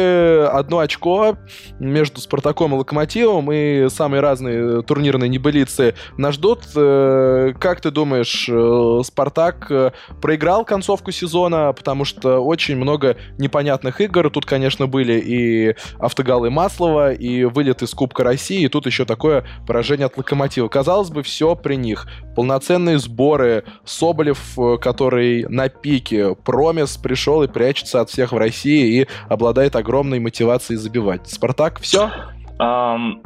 Одно 0.46 0.78
очко 0.78 1.36
между 1.80 2.20
Спартаком 2.20 2.72
и 2.72 2.78
Локомотивом 2.78 3.50
и 3.50 3.88
самые 3.88 4.20
разные 4.20 4.82
турнирные 4.82 5.28
небылицы 5.28 5.96
нас 6.16 6.36
ждут. 6.36 6.60
Э, 6.76 7.54
как 7.58 7.80
ты 7.80 7.90
думаешь, 7.90 8.48
э, 8.48 9.00
Спартак 9.04 9.66
э, 9.68 9.90
проиграл 10.22 10.64
концовку 10.64 11.10
сезона, 11.10 11.72
потому 11.72 12.04
что 12.04 12.38
очень 12.38 12.76
много 12.76 13.16
непонятных 13.36 14.00
игр. 14.00 14.30
Тут, 14.30 14.46
конечно, 14.46 14.86
были 14.86 15.18
и 15.18 15.74
автогалы 15.98 16.50
Маслова, 16.50 17.12
и 17.12 17.42
вылет 17.42 17.82
из 17.82 17.90
Кубка 17.94 18.22
России, 18.22 18.62
и 18.62 18.68
тут 18.68 18.86
еще 18.86 19.04
такое 19.06 19.44
поражение 19.66 20.06
от 20.06 20.16
Локомотива. 20.16 20.68
Казалось 20.68 21.10
бы, 21.10 21.24
все 21.24 21.56
при 21.56 21.74
них. 21.74 22.06
Полноценные 22.36 23.00
сборы. 23.00 23.64
Соболев, 23.84 24.56
который 24.80 25.46
на 25.48 25.68
пике. 25.68 26.36
Промис 26.36 26.96
пришел 26.96 27.42
и 27.42 27.48
прячется 27.48 28.03
от 28.04 28.10
всех 28.10 28.32
в 28.32 28.36
России 28.36 29.02
и 29.02 29.08
обладает 29.28 29.76
огромной 29.76 30.20
мотивацией 30.20 30.78
забивать. 30.78 31.28
Спартак, 31.28 31.80
все? 31.80 32.10
Um, 32.58 33.22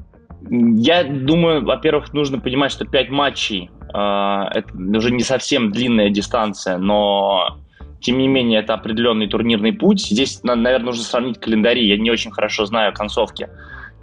я 0.50 1.04
думаю, 1.04 1.64
во-первых, 1.64 2.12
нужно 2.12 2.38
понимать, 2.38 2.72
что 2.72 2.84
5 2.84 3.10
матчей 3.10 3.70
uh, 3.92 4.48
это 4.50 4.72
уже 4.74 5.10
не 5.10 5.22
совсем 5.22 5.70
длинная 5.70 6.10
дистанция, 6.10 6.78
но 6.78 7.58
тем 8.00 8.18
не 8.18 8.28
менее, 8.28 8.60
это 8.60 8.74
определенный 8.74 9.26
турнирный 9.26 9.72
путь. 9.72 10.00
Здесь, 10.00 10.42
наверное, 10.44 10.86
нужно 10.86 11.02
сравнить 11.02 11.40
календари. 11.40 11.86
Я 11.86 11.98
не 11.98 12.10
очень 12.10 12.30
хорошо 12.30 12.64
знаю 12.64 12.92
концовки 12.94 13.48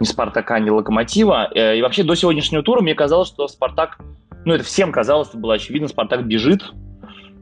ни 0.00 0.04
Спартака, 0.04 0.58
ни 0.58 0.68
Локомотива. 0.68 1.48
Э, 1.54 1.78
и 1.78 1.82
вообще 1.82 2.02
до 2.02 2.14
сегодняшнего 2.14 2.62
тура 2.62 2.82
мне 2.82 2.94
казалось, 2.94 3.28
что 3.28 3.48
Спартак, 3.48 3.98
ну 4.44 4.54
это 4.54 4.64
всем 4.64 4.92
казалось, 4.92 5.28
это 5.28 5.38
было 5.38 5.54
очевидно, 5.54 5.88
Спартак 5.88 6.26
бежит, 6.26 6.62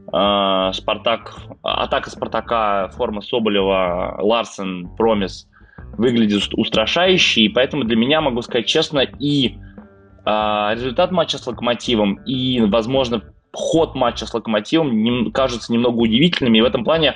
Спартак, 0.07 1.35
атака 1.63 2.09
Спартака, 2.09 2.89
форма 2.95 3.21
Соболева, 3.21 4.17
Ларсен, 4.21 4.89
Промис 4.95 5.47
выглядит 5.97 6.53
устрашающе, 6.53 7.41
и 7.41 7.49
поэтому 7.49 7.83
для 7.83 7.95
меня, 7.95 8.21
могу 8.21 8.41
сказать 8.41 8.65
честно, 8.65 8.99
и 8.99 9.57
э, 10.25 10.69
результат 10.75 11.11
матча 11.11 11.37
с 11.37 11.47
Локомотивом, 11.47 12.15
и, 12.25 12.61
возможно, 12.61 13.23
ход 13.53 13.95
матча 13.95 14.25
с 14.25 14.33
Локомотивом 14.33 15.31
кажутся 15.31 15.71
немного 15.71 15.99
удивительными, 15.99 16.57
и 16.57 16.61
в 16.61 16.65
этом 16.65 16.83
плане, 16.83 17.15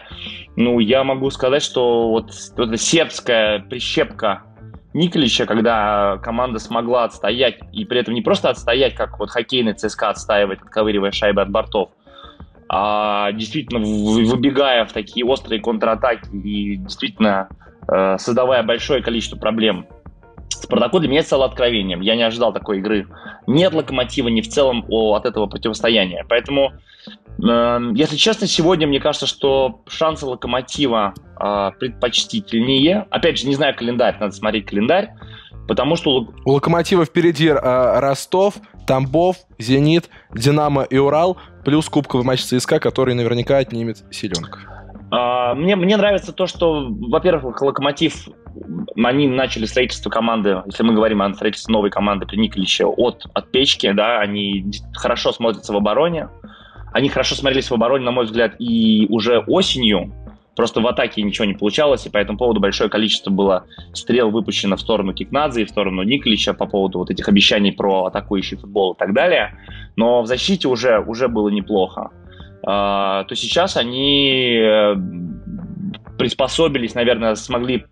ну, 0.55 0.79
я 0.79 1.03
могу 1.03 1.29
сказать, 1.29 1.61
что 1.61 2.09
вот, 2.09 2.31
вот 2.55 2.67
эта 2.67 2.77
сербская 2.77 3.59
прищепка 3.59 4.43
Николича, 4.93 5.45
когда 5.45 6.17
команда 6.17 6.59
смогла 6.59 7.03
отстоять, 7.03 7.59
и 7.71 7.85
при 7.85 7.99
этом 7.99 8.13
не 8.13 8.21
просто 8.21 8.49
отстоять, 8.49 8.95
как 8.95 9.19
вот 9.19 9.29
хоккейный 9.29 9.73
ЦСКА 9.73 10.09
отстаивает, 10.09 10.61
отковыривая 10.61 11.11
шайбы 11.11 11.41
от 11.41 11.51
бортов, 11.51 11.89
а 12.69 13.31
действительно 13.31 13.79
выбегая 13.79 14.85
в 14.85 14.93
такие 14.93 15.25
острые 15.25 15.59
контратаки 15.59 16.29
и 16.31 16.75
действительно 16.77 17.49
э, 17.91 18.17
создавая 18.19 18.63
большое 18.63 19.01
количество 19.01 19.37
проблем 19.37 19.87
Спартаку 20.49 20.99
для 20.99 21.09
меня 21.09 21.23
стало 21.23 21.45
откровением. 21.45 22.01
Я 22.01 22.15
не 22.15 22.23
ожидал 22.23 22.53
такой 22.53 22.79
игры 22.79 23.07
ни 23.47 23.63
от 23.63 23.73
Локомотива, 23.73 24.27
ни 24.27 24.41
в 24.41 24.49
целом 24.49 24.85
от 24.89 25.25
этого 25.25 25.47
противостояния. 25.47 26.25
Поэтому, 26.27 26.73
э, 27.41 27.79
если 27.95 28.15
честно, 28.17 28.47
сегодня 28.47 28.87
мне 28.87 28.99
кажется, 28.99 29.25
что 29.25 29.81
шансы 29.87 30.25
Локомотива 30.25 31.13
э, 31.39 31.71
предпочтительнее. 31.79 33.05
Опять 33.09 33.39
же, 33.39 33.47
не 33.47 33.55
знаю 33.55 33.75
календарь, 33.75 34.17
надо 34.19 34.33
смотреть 34.33 34.65
календарь. 34.65 35.13
Потому 35.67 35.95
что... 35.95 36.27
У 36.45 36.51
Локомотива 36.51 37.05
впереди 37.05 37.47
э, 37.47 37.99
Ростов, 37.99 38.55
Тамбов, 38.87 39.37
Зенит, 39.59 40.09
Динамо 40.33 40.83
и 40.83 40.97
Урал, 40.97 41.37
плюс 41.69 41.87
кубковый 41.87 42.25
матч 42.25 42.41
ЦСКА, 42.41 42.79
который 42.79 43.13
наверняка 43.13 43.57
отнимет 43.57 44.03
силенка. 44.09 44.57
А, 45.11 45.53
мне, 45.53 45.75
мне 45.75 45.97
нравится 45.97 46.33
то, 46.33 46.47
что, 46.47 46.87
во-первых, 46.89 47.61
Локомотив, 47.61 48.27
они 48.95 49.27
начали 49.27 49.65
строительство 49.65 50.09
команды, 50.09 50.63
если 50.65 50.81
мы 50.81 50.95
говорим 50.95 51.21
о 51.21 51.31
строительстве 51.31 51.71
новой 51.71 51.91
команды 51.91 52.25
при 52.25 52.37
Николиче, 52.37 52.85
от, 52.85 53.23
от 53.35 53.51
печки, 53.51 53.91
да, 53.91 54.19
они 54.19 54.65
хорошо 54.95 55.31
смотрятся 55.31 55.71
в 55.71 55.77
обороне, 55.77 56.29
они 56.91 57.07
хорошо 57.07 57.35
смотрелись 57.35 57.69
в 57.69 57.73
обороне, 57.75 58.03
на 58.03 58.09
мой 58.09 58.25
взгляд, 58.25 58.55
и 58.57 59.05
уже 59.07 59.37
осенью, 59.37 60.11
Просто 60.59 60.81
в 60.81 60.87
атаке 60.87 61.21
ничего 61.21 61.45
не 61.45 61.53
получалось, 61.53 62.05
и 62.05 62.09
по 62.09 62.17
этому 62.17 62.37
поводу 62.37 62.59
большое 62.59 62.89
количество 62.89 63.31
было 63.31 63.63
стрел 63.93 64.29
выпущено 64.29 64.75
в 64.75 64.81
сторону 64.81 65.13
Кикнадзе 65.13 65.61
и 65.61 65.65
в 65.65 65.69
сторону 65.69 66.03
Николича 66.03 66.53
по 66.53 66.65
поводу 66.65 66.99
вот 66.99 67.09
этих 67.09 67.29
обещаний 67.29 67.71
про 67.71 68.07
атакующий 68.07 68.57
футбол 68.57 68.91
и 68.91 68.97
так 68.97 69.13
далее. 69.13 69.57
Но 69.95 70.21
в 70.21 70.27
защите 70.27 70.67
уже, 70.67 70.99
уже 70.99 71.29
было 71.29 71.47
неплохо. 71.47 72.09
А, 72.67 73.23
то 73.23 73.35
сейчас 73.35 73.77
они 73.77 74.57
э, 74.61 74.95
приспособились, 76.17 76.93
наверное, 76.93 77.35
смогли 77.35 77.85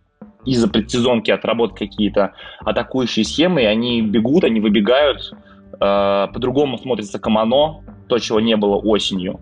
из-за 0.44 0.68
предсезонки 0.68 1.32
отработать 1.32 1.80
какие-то 1.80 2.34
атакующие 2.66 3.24
схемы, 3.24 3.62
и 3.62 3.66
они 3.66 4.02
бегут, 4.02 4.44
они 4.44 4.60
выбегают, 4.60 5.32
э, 5.32 5.78
по-другому 5.80 6.78
смотрится 6.80 7.18
Камано, 7.18 7.86
то, 8.10 8.20
чего 8.20 8.42
не 8.42 8.58
было 8.58 8.76
осенью. 8.76 9.40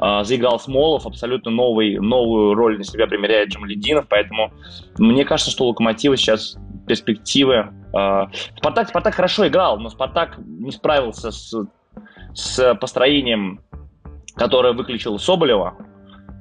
Э, 0.00 0.22
заиграл 0.24 0.60
Смолов, 0.60 1.06
абсолютно 1.06 1.50
новый, 1.50 1.98
новую 1.98 2.54
роль 2.54 2.78
на 2.78 2.84
себя 2.84 3.06
примеряет 3.06 3.50
Джамалединов, 3.50 4.06
поэтому 4.08 4.52
мне 4.98 5.24
кажется, 5.24 5.50
что 5.50 5.64
у 5.64 5.68
Локомотива 5.68 6.16
сейчас 6.16 6.56
перспективы. 6.86 7.72
Э, 7.96 8.26
Спартак, 8.56 8.88
Спартак 8.88 9.14
хорошо 9.14 9.48
играл, 9.48 9.78
но 9.78 9.88
Спартак 9.90 10.38
не 10.38 10.70
справился 10.70 11.30
с, 11.30 11.54
с 12.34 12.74
построением, 12.76 13.60
которое 14.36 14.72
выключил 14.72 15.18
Соболева, 15.18 15.74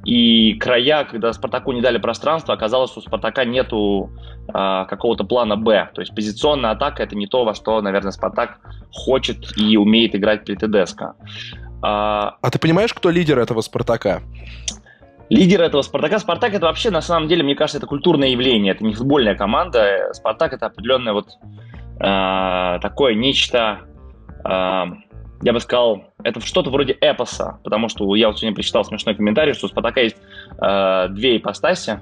и 0.08 0.54
края, 0.54 1.04
когда 1.04 1.34
Спартаку 1.34 1.74
не 1.74 1.82
дали 1.82 1.98
пространство, 1.98 2.54
оказалось, 2.54 2.92
что 2.92 3.02
у 3.02 3.04
Спартака 3.04 3.44
нету 3.44 4.10
а, 4.54 4.86
какого-то 4.86 5.26
плана 5.26 5.58
Б. 5.58 5.90
То 5.94 6.00
есть 6.00 6.16
позиционная 6.16 6.72
атака 6.72 7.04
это 7.04 7.14
не 7.18 7.28
то, 7.28 7.44
во 7.44 7.54
что, 7.54 7.82
наверное, 7.82 8.12
Спартак 8.12 8.60
хочет 8.94 9.58
и 9.58 9.76
умеет 9.76 10.16
играть 10.16 10.46
при 10.46 10.56
ТДСК. 10.56 11.16
А, 11.82 12.38
а 12.42 12.50
ты 12.50 12.60
понимаешь, 12.60 12.94
кто 12.94 13.10
лидер 13.10 13.40
этого 13.40 13.62
Спартака? 13.62 14.22
Лидер 15.30 15.62
этого 15.62 15.82
Спартака. 15.82 16.20
Спартак 16.20 16.54
это 16.54 16.66
вообще, 16.66 16.90
на 16.90 17.02
самом 17.02 17.28
деле, 17.28 17.44
мне 17.44 17.56
кажется, 17.56 17.78
это 17.78 17.88
культурное 17.88 18.30
явление. 18.30 18.74
Это 18.74 18.84
не 18.84 18.94
футбольная 18.94 19.36
команда. 19.36 20.10
Спартак 20.14 20.54
это 20.54 20.68
определенное 20.68 21.14
вот 21.14 21.30
э, 22.00 22.80
такое 22.82 23.14
нечто 23.14 23.80
э, 24.46 24.86
я 25.42 25.54
бы 25.54 25.60
сказал, 25.60 26.06
это 26.24 26.42
что-то 26.42 26.70
вроде 26.70 26.98
эпоса, 27.00 27.60
потому 27.64 27.90
что 27.90 28.16
я 28.16 28.28
вот 28.28 28.40
сегодня 28.40 28.56
прочитал 28.56 28.84
смешной 28.84 29.16
комментарий, 29.16 29.54
что 29.54 29.68
у 29.68 29.70
Спартака 29.70 30.02
есть 30.02 30.18
э, 30.60 31.08
две 31.10 31.38
ипостаси. 31.38 32.00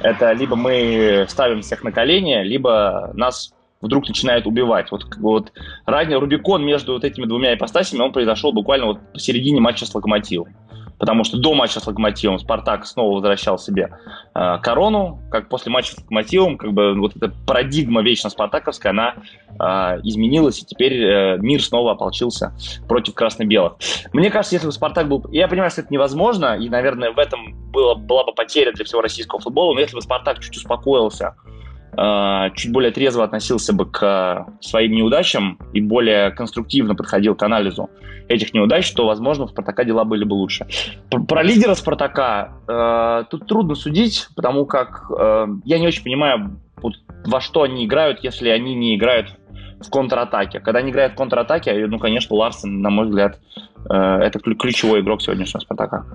Это 0.00 0.32
либо 0.32 0.56
мы 0.56 1.26
ставим 1.28 1.60
всех 1.60 1.84
на 1.84 1.92
колени, 1.92 2.42
либо 2.42 3.10
нас 3.14 3.52
вдруг 3.80 4.08
начинает 4.08 4.46
убивать. 4.46 4.90
Вот, 4.90 5.04
вот 5.16 5.52
ранее 5.86 6.18
Рубикон 6.18 6.64
между 6.64 6.94
вот 6.94 7.04
этими 7.04 7.26
двумя 7.26 7.54
ипостасями, 7.54 8.02
он 8.02 8.12
произошел 8.12 8.52
буквально 8.52 8.86
вот 8.86 9.12
посередине 9.12 9.60
матча 9.60 9.86
с 9.86 9.94
Локомотивом 9.94 10.54
потому 11.00 11.24
что 11.24 11.38
до 11.38 11.54
матча 11.54 11.80
с 11.80 11.86
Локомотивом 11.86 12.38
Спартак 12.38 12.86
снова 12.86 13.14
возвращал 13.14 13.58
себе 13.58 13.88
э, 14.34 14.58
корону, 14.62 15.18
как 15.30 15.48
после 15.48 15.72
матча 15.72 15.94
с 15.94 15.98
Локомотивом, 15.98 16.58
как 16.58 16.72
бы 16.72 16.94
вот 16.94 17.16
эта 17.16 17.32
парадигма 17.46 18.02
вечно 18.02 18.28
спартаковская, 18.28 18.92
она 18.92 19.14
э, 19.48 20.00
изменилась, 20.04 20.60
и 20.60 20.66
теперь 20.66 21.02
э, 21.02 21.38
мир 21.38 21.62
снова 21.62 21.92
ополчился 21.92 22.54
против 22.86 23.14
красно-белых. 23.14 23.76
Мне 24.12 24.30
кажется, 24.30 24.54
если 24.54 24.66
бы 24.66 24.72
Спартак 24.72 25.08
был... 25.08 25.24
Я 25.30 25.48
понимаю, 25.48 25.70
что 25.70 25.80
это 25.80 25.92
невозможно, 25.92 26.56
и, 26.58 26.68
наверное, 26.68 27.12
в 27.12 27.18
этом 27.18 27.54
было, 27.72 27.94
была 27.94 28.24
бы 28.24 28.34
потеря 28.34 28.72
для 28.72 28.84
всего 28.84 29.00
российского 29.00 29.40
футбола, 29.40 29.72
но 29.72 29.80
если 29.80 29.96
бы 29.96 30.02
Спартак 30.02 30.40
чуть 30.40 30.58
успокоился, 30.58 31.34
чуть 32.54 32.72
более 32.72 32.92
трезво 32.92 33.24
относился 33.24 33.72
бы 33.72 33.86
к 33.86 34.46
своим 34.60 34.92
неудачам 34.92 35.58
и 35.72 35.80
более 35.80 36.30
конструктивно 36.30 36.94
подходил 36.94 37.34
к 37.34 37.42
анализу 37.42 37.90
этих 38.30 38.54
неудач, 38.54 38.92
то, 38.92 39.06
возможно, 39.06 39.44
у 39.44 39.48
Спартака 39.48 39.84
дела 39.84 40.04
были 40.04 40.24
бы 40.24 40.34
лучше. 40.34 40.66
Про 41.28 41.42
лидера 41.42 41.74
Спартака 41.74 42.52
э, 42.68 43.24
тут 43.28 43.48
трудно 43.48 43.74
судить, 43.74 44.28
потому 44.36 44.66
как 44.66 45.10
э, 45.10 45.46
я 45.64 45.78
не 45.80 45.88
очень 45.88 46.04
понимаю, 46.04 46.60
вот, 46.76 46.94
во 47.26 47.40
что 47.40 47.62
они 47.62 47.84
играют, 47.84 48.22
если 48.22 48.48
они 48.48 48.74
не 48.76 48.96
играют 48.96 49.34
в 49.80 49.90
контратаке. 49.90 50.60
Когда 50.60 50.78
они 50.78 50.92
играют 50.92 51.14
в 51.14 51.16
контратаке, 51.16 51.86
ну, 51.88 51.98
конечно, 51.98 52.36
Ларсен, 52.36 52.80
на 52.80 52.90
мой 52.90 53.06
взгляд, 53.06 53.40
э, 53.90 53.94
это 53.94 54.38
ключевой 54.38 55.00
игрок 55.00 55.22
сегодняшнего 55.22 55.60
Спартака. 55.60 56.06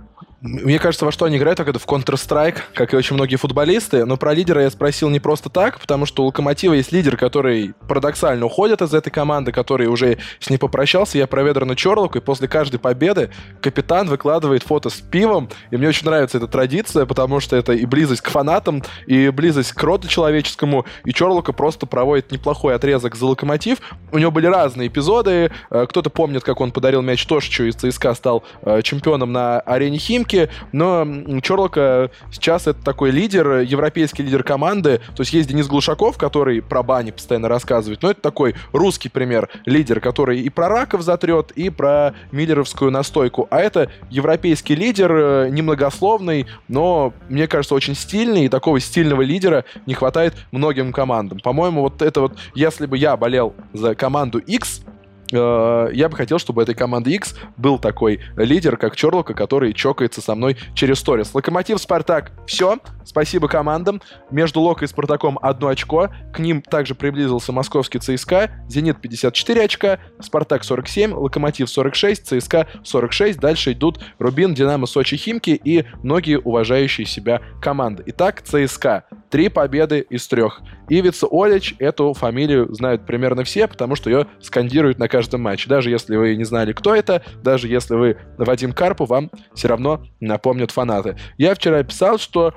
Мне 0.45 0.77
кажется, 0.77 1.05
во 1.05 1.11
что 1.11 1.25
они 1.25 1.37
играют, 1.37 1.57
так 1.57 1.67
это 1.67 1.79
в 1.79 1.87
Counter-Strike, 1.87 2.57
как 2.75 2.93
и 2.93 2.95
очень 2.95 3.15
многие 3.15 3.35
футболисты. 3.35 4.05
Но 4.05 4.15
про 4.15 4.31
лидера 4.35 4.61
я 4.61 4.69
спросил 4.69 5.09
не 5.09 5.19
просто 5.19 5.49
так, 5.49 5.79
потому 5.79 6.05
что 6.05 6.21
у 6.21 6.27
Локомотива 6.27 6.73
есть 6.73 6.91
лидер, 6.91 7.17
который 7.17 7.73
парадоксально 7.87 8.45
уходит 8.45 8.83
из 8.83 8.93
этой 8.93 9.09
команды, 9.09 9.51
который 9.51 9.87
уже 9.87 10.19
с 10.39 10.51
ней 10.51 10.57
попрощался. 10.57 11.17
Я 11.17 11.25
проведр 11.25 11.65
на 11.65 11.75
Чорлоку, 11.75 12.19
и 12.19 12.21
после 12.21 12.47
каждой 12.47 12.77
победы 12.77 13.31
капитан 13.59 14.07
выкладывает 14.07 14.61
фото 14.61 14.91
с 14.91 15.01
пивом. 15.01 15.49
И 15.71 15.77
мне 15.77 15.87
очень 15.87 16.05
нравится 16.05 16.37
эта 16.37 16.47
традиция, 16.47 17.07
потому 17.07 17.39
что 17.39 17.55
это 17.55 17.73
и 17.73 17.87
близость 17.87 18.21
к 18.21 18.29
фанатам, 18.29 18.83
и 19.07 19.29
близость 19.29 19.71
к 19.71 19.81
роду 19.81 20.07
человеческому. 20.07 20.85
И 21.05 21.11
Чорлока 21.11 21.53
просто 21.53 21.87
проводит 21.87 22.31
неплохой 22.31 22.75
отрезок 22.75 23.15
за 23.15 23.25
Локомотив. 23.25 23.79
У 24.11 24.19
него 24.19 24.29
были 24.29 24.45
разные 24.45 24.89
эпизоды. 24.89 25.51
Э, 25.71 25.87
кто-то 25.89 26.11
помнит, 26.11 26.43
как 26.43 26.61
он 26.61 26.71
подарил 26.71 27.01
мяч 27.01 27.25
Тошичу 27.25 27.63
из 27.63 27.73
ЦСКА, 27.73 28.13
стал 28.13 28.43
э, 28.61 28.83
чемпионом 28.83 29.31
на 29.31 29.59
арене 29.61 29.97
Химки 29.97 30.34
ошибки, 30.35 30.49
но 30.71 31.07
Чорлока 31.41 32.09
сейчас 32.31 32.67
это 32.67 32.83
такой 32.83 33.11
лидер, 33.11 33.59
европейский 33.59 34.23
лидер 34.23 34.43
команды. 34.43 34.99
То 35.15 35.21
есть 35.21 35.33
есть 35.33 35.49
Денис 35.49 35.67
Глушаков, 35.67 36.17
который 36.17 36.61
про 36.61 36.83
бани 36.83 37.11
постоянно 37.11 37.47
рассказывает, 37.47 38.01
но 38.01 38.11
это 38.11 38.21
такой 38.21 38.55
русский 38.71 39.09
пример, 39.09 39.49
лидер, 39.65 39.99
который 39.99 40.41
и 40.41 40.49
про 40.49 40.69
раков 40.69 41.01
затрет, 41.01 41.51
и 41.51 41.69
про 41.69 42.13
миллеровскую 42.31 42.91
настойку. 42.91 43.47
А 43.49 43.59
это 43.59 43.89
европейский 44.09 44.75
лидер, 44.75 45.11
э, 45.11 45.49
немногословный, 45.49 46.47
но, 46.67 47.13
мне 47.29 47.47
кажется, 47.47 47.75
очень 47.75 47.95
стильный, 47.95 48.45
и 48.45 48.49
такого 48.49 48.79
стильного 48.79 49.21
лидера 49.21 49.65
не 49.85 49.93
хватает 49.93 50.33
многим 50.51 50.91
командам. 50.91 51.39
По-моему, 51.39 51.81
вот 51.81 52.01
это 52.01 52.21
вот, 52.21 52.37
если 52.53 52.85
бы 52.85 52.97
я 52.97 53.17
болел 53.17 53.53
за 53.73 53.95
команду 53.95 54.39
X, 54.39 54.81
Э, 55.31 55.89
я 55.93 56.09
бы 56.09 56.15
хотел, 56.15 56.39
чтобы 56.39 56.61
этой 56.63 56.75
команды 56.75 57.11
X 57.11 57.35
был 57.57 57.79
такой 57.79 58.19
лидер, 58.35 58.77
как 58.77 58.95
Чорлока, 58.95 59.33
который 59.33 59.73
чокается 59.73 60.21
со 60.21 60.35
мной 60.35 60.57
через 60.73 60.99
сторис. 60.99 61.33
Локомотив, 61.33 61.79
Спартак, 61.79 62.31
все. 62.47 62.77
Спасибо 63.03 63.47
командам. 63.47 64.01
Между 64.31 64.61
Локой 64.61 64.85
и 64.85 64.87
Спартаком 64.89 65.37
одно 65.41 65.67
очко. 65.67 66.09
К 66.33 66.39
ним 66.39 66.61
также 66.61 66.95
приблизился 66.95 67.51
московский 67.51 67.99
ЦСКА. 67.99 68.51
Зенит 68.67 69.01
54 69.01 69.63
очка, 69.63 69.99
Спартак 70.19 70.63
47, 70.63 71.13
Локомотив 71.13 71.69
46, 71.69 72.27
ЦСКА 72.27 72.67
46. 72.83 73.39
Дальше 73.39 73.73
идут 73.73 73.99
Рубин, 74.19 74.53
Динамо, 74.53 74.87
Сочи, 74.87 75.17
Химки 75.17 75.51
и 75.51 75.85
многие 76.03 76.39
уважающие 76.39 77.05
себя 77.05 77.41
команды. 77.61 78.03
Итак, 78.07 78.41
ЦСКА. 78.41 79.05
Три 79.29 79.49
победы 79.49 80.05
из 80.09 80.27
трех. 80.27 80.61
Ивица 80.89 81.27
Олич, 81.29 81.75
эту 81.79 82.13
фамилию 82.13 82.73
знают 82.73 83.05
примерно 83.05 83.43
все, 83.43 83.67
потому 83.67 83.95
что 83.95 84.09
ее 84.09 84.27
скандируют 84.41 84.99
на 84.99 85.07
каждом 85.15 85.41
матче. 85.41 85.69
Даже 85.69 85.89
если 85.89 86.17
вы 86.17 86.35
не 86.35 86.43
знали, 86.43 86.73
кто 86.73 86.93
это, 86.93 87.21
даже 87.41 87.69
если 87.69 87.95
вы 87.95 88.17
Вадим 88.37 88.73
Карпу, 88.73 89.05
вам 89.05 89.31
все 89.53 89.69
равно 89.69 90.03
напомнят 90.19 90.71
фанаты. 90.71 91.15
Я 91.37 91.55
вчера 91.55 91.81
писал, 91.83 92.17
что 92.17 92.53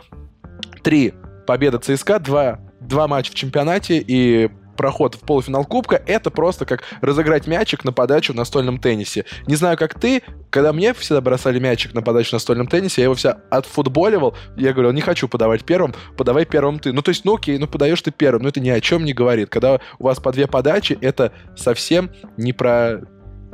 три 0.82 1.14
победы 1.46 1.78
ЦСКА, 1.78 2.18
два, 2.18 2.58
два 2.80 3.06
матча 3.06 3.30
в 3.30 3.36
чемпионате 3.36 4.04
и 4.04 4.50
проход 4.78 5.16
в 5.16 5.20
полуфинал 5.20 5.66
Кубка, 5.66 6.00
это 6.06 6.30
просто 6.30 6.64
как 6.64 6.84
разыграть 7.02 7.46
мячик 7.46 7.84
на 7.84 7.92
подачу 7.92 8.32
в 8.32 8.36
настольном 8.36 8.78
теннисе. 8.78 9.26
Не 9.46 9.56
знаю, 9.56 9.76
как 9.76 9.98
ты, 9.98 10.22
когда 10.48 10.72
мне 10.72 10.94
всегда 10.94 11.20
бросали 11.20 11.58
мячик 11.58 11.92
на 11.92 12.00
подачу 12.00 12.30
в 12.30 12.32
настольном 12.34 12.68
теннисе, 12.68 13.02
я 13.02 13.04
его 13.06 13.14
вся 13.14 13.38
отфутболивал. 13.50 14.34
Я 14.56 14.72
говорил, 14.72 14.92
не 14.92 15.00
хочу 15.00 15.28
подавать 15.28 15.64
первым, 15.64 15.94
подавай 16.16 16.46
первым 16.46 16.78
ты. 16.78 16.92
Ну, 16.92 17.02
то 17.02 17.10
есть, 17.10 17.24
ну 17.24 17.34
окей, 17.34 17.58
ну 17.58 17.66
подаешь 17.66 18.00
ты 18.00 18.12
первым, 18.12 18.44
но 18.44 18.48
это 18.48 18.60
ни 18.60 18.70
о 18.70 18.80
чем 18.80 19.04
не 19.04 19.12
говорит. 19.12 19.50
Когда 19.50 19.80
у 19.98 20.04
вас 20.04 20.20
по 20.20 20.32
две 20.32 20.46
подачи, 20.46 20.96
это 21.00 21.32
совсем 21.56 22.10
не 22.36 22.52
про 22.52 23.02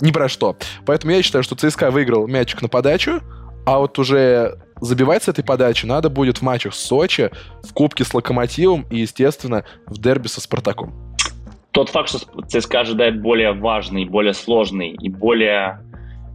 ни 0.00 0.10
про 0.10 0.28
что. 0.28 0.56
Поэтому 0.84 1.12
я 1.12 1.22
считаю, 1.22 1.42
что 1.42 1.54
ЦСКА 1.54 1.90
выиграл 1.90 2.26
мячик 2.26 2.60
на 2.60 2.68
подачу, 2.68 3.22
а 3.64 3.78
вот 3.78 3.98
уже 3.98 4.58
забивать 4.80 5.22
с 5.22 5.28
этой 5.28 5.44
подачи 5.44 5.87
надо 5.87 6.10
будет 6.10 6.38
в 6.38 6.42
матчах 6.42 6.74
с 6.74 6.80
Сочи, 6.80 7.30
в 7.62 7.72
Кубке 7.72 8.04
с 8.04 8.12
Локомотивом 8.12 8.87
и, 8.90 8.98
естественно, 8.98 9.64
в 9.87 9.98
дерби 9.98 10.26
со 10.26 10.40
Спартаком 10.40 11.03
тот 11.74 11.88
факт, 11.88 12.08
что 12.08 12.20
ЦСКА 12.42 12.80
ожидает 12.80 13.20
более 13.20 13.52
важный, 13.52 14.04
более 14.04 14.32
сложный 14.32 14.90
и 14.90 15.08
более, 15.08 15.80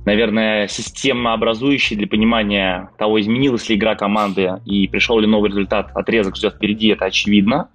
наверное, 0.05 0.67
системообразующий 0.67 1.95
для 1.95 2.07
понимания 2.07 2.89
того, 2.97 3.21
изменилась 3.21 3.69
ли 3.69 3.77
игра 3.77 3.95
команды 3.95 4.51
и 4.65 4.89
пришел 4.89 5.17
ли 5.17 5.27
новый 5.27 5.49
результат, 5.49 5.91
отрезок 5.95 6.35
ждет 6.35 6.55
впереди, 6.55 6.89
это 6.89 7.05
очевидно. 7.05 7.69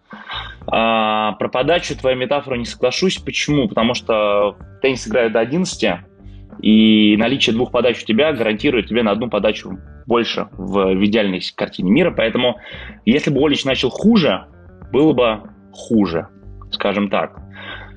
А, 0.66 1.33
про 1.33 1.48
подачу 1.48 1.96
твою 1.96 2.18
метафору 2.18 2.57
не 2.57 2.66
соглашусь. 2.66 3.16
Почему? 3.16 3.66
Потому 3.66 3.94
что 3.94 4.59
теннис 4.83 5.09
играет 5.09 5.33
до 5.33 5.40
11, 5.40 6.00
и 6.61 7.16
наличие 7.16 7.55
двух 7.55 7.72
подач 7.72 8.03
у 8.03 8.05
тебя 8.05 8.35
гарантирует 8.35 8.88
тебе 8.88 9.03
на 9.03 9.11
одну 9.11 9.31
подачу 9.31 9.79
больше 10.07 10.48
в, 10.53 10.94
в 10.94 11.05
идеальной 11.07 11.40
картине 11.57 11.90
мира. 11.90 12.11
Поэтому, 12.11 12.59
если 13.07 13.31
бы 13.31 13.42
Олич 13.42 13.64
начал 13.64 13.88
хуже, 13.88 14.44
было 14.92 15.14
бы 15.14 15.40
хуже, 15.72 16.29
скажем 16.70 17.09
так. 17.09 17.43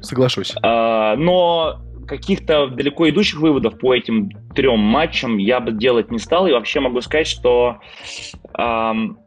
Соглашусь. 0.02 0.56
А, 0.62 1.16
но 1.16 1.82
каких-то 2.08 2.68
далеко 2.68 3.10
идущих 3.10 3.40
выводов 3.40 3.78
по 3.78 3.94
этим 3.94 4.30
трем 4.56 4.80
матчам 4.80 5.38
я 5.38 5.60
бы 5.60 5.72
делать 5.72 6.10
не 6.12 6.20
стал. 6.20 6.48
И 6.48 6.52
вообще 6.52 6.80
могу 6.80 7.02
сказать, 7.02 7.28
что 7.28 7.80
эм, 8.58 9.18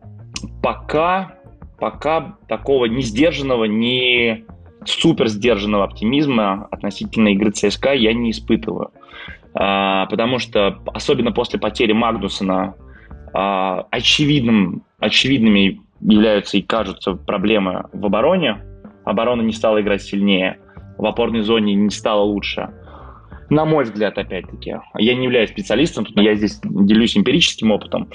пока, 0.63 1.35
пока 1.79 2.37
такого 2.49 2.87
не 2.87 3.03
сдержанного, 3.03 3.65
не 3.65 4.45
супер 4.85 5.29
сдержанного 5.29 5.85
оптимизма 5.85 6.69
относительно 6.71 7.29
игры 7.29 7.51
ЦСКА 7.51 7.93
я 7.93 8.13
не 8.13 8.31
испытываю. 8.31 8.91
А, 9.55 10.07
потому 10.07 10.39
что, 10.39 10.79
особенно 10.87 11.33
после 11.33 11.59
потери 11.59 11.93
Магнусона, 11.93 12.75
а, 13.33 13.87
очевидным, 13.91 14.85
очевидными 14.99 15.81
являются 16.01 16.57
и 16.57 16.63
кажутся 16.63 17.13
проблемы 17.15 17.85
в 17.93 18.07
обороне. 18.07 18.63
Оборона 19.05 19.43
не 19.43 19.53
стала 19.53 19.81
играть 19.81 20.03
сильнее, 20.03 20.59
в 20.99 21.07
опорной 21.07 21.41
зоне 21.43 21.75
не 21.75 21.91
стало 21.91 22.23
лучше. 22.23 22.71
На 23.49 23.65
мой 23.65 23.85
взгляд, 23.85 24.17
опять-таки. 24.17 24.77
Я 24.97 25.15
не 25.15 25.25
являюсь 25.25 25.51
специалистом, 25.51 26.07
я 26.15 26.35
здесь 26.35 26.61
делюсь 26.63 27.17
эмпирическим 27.17 27.73
опытом. 27.73 28.09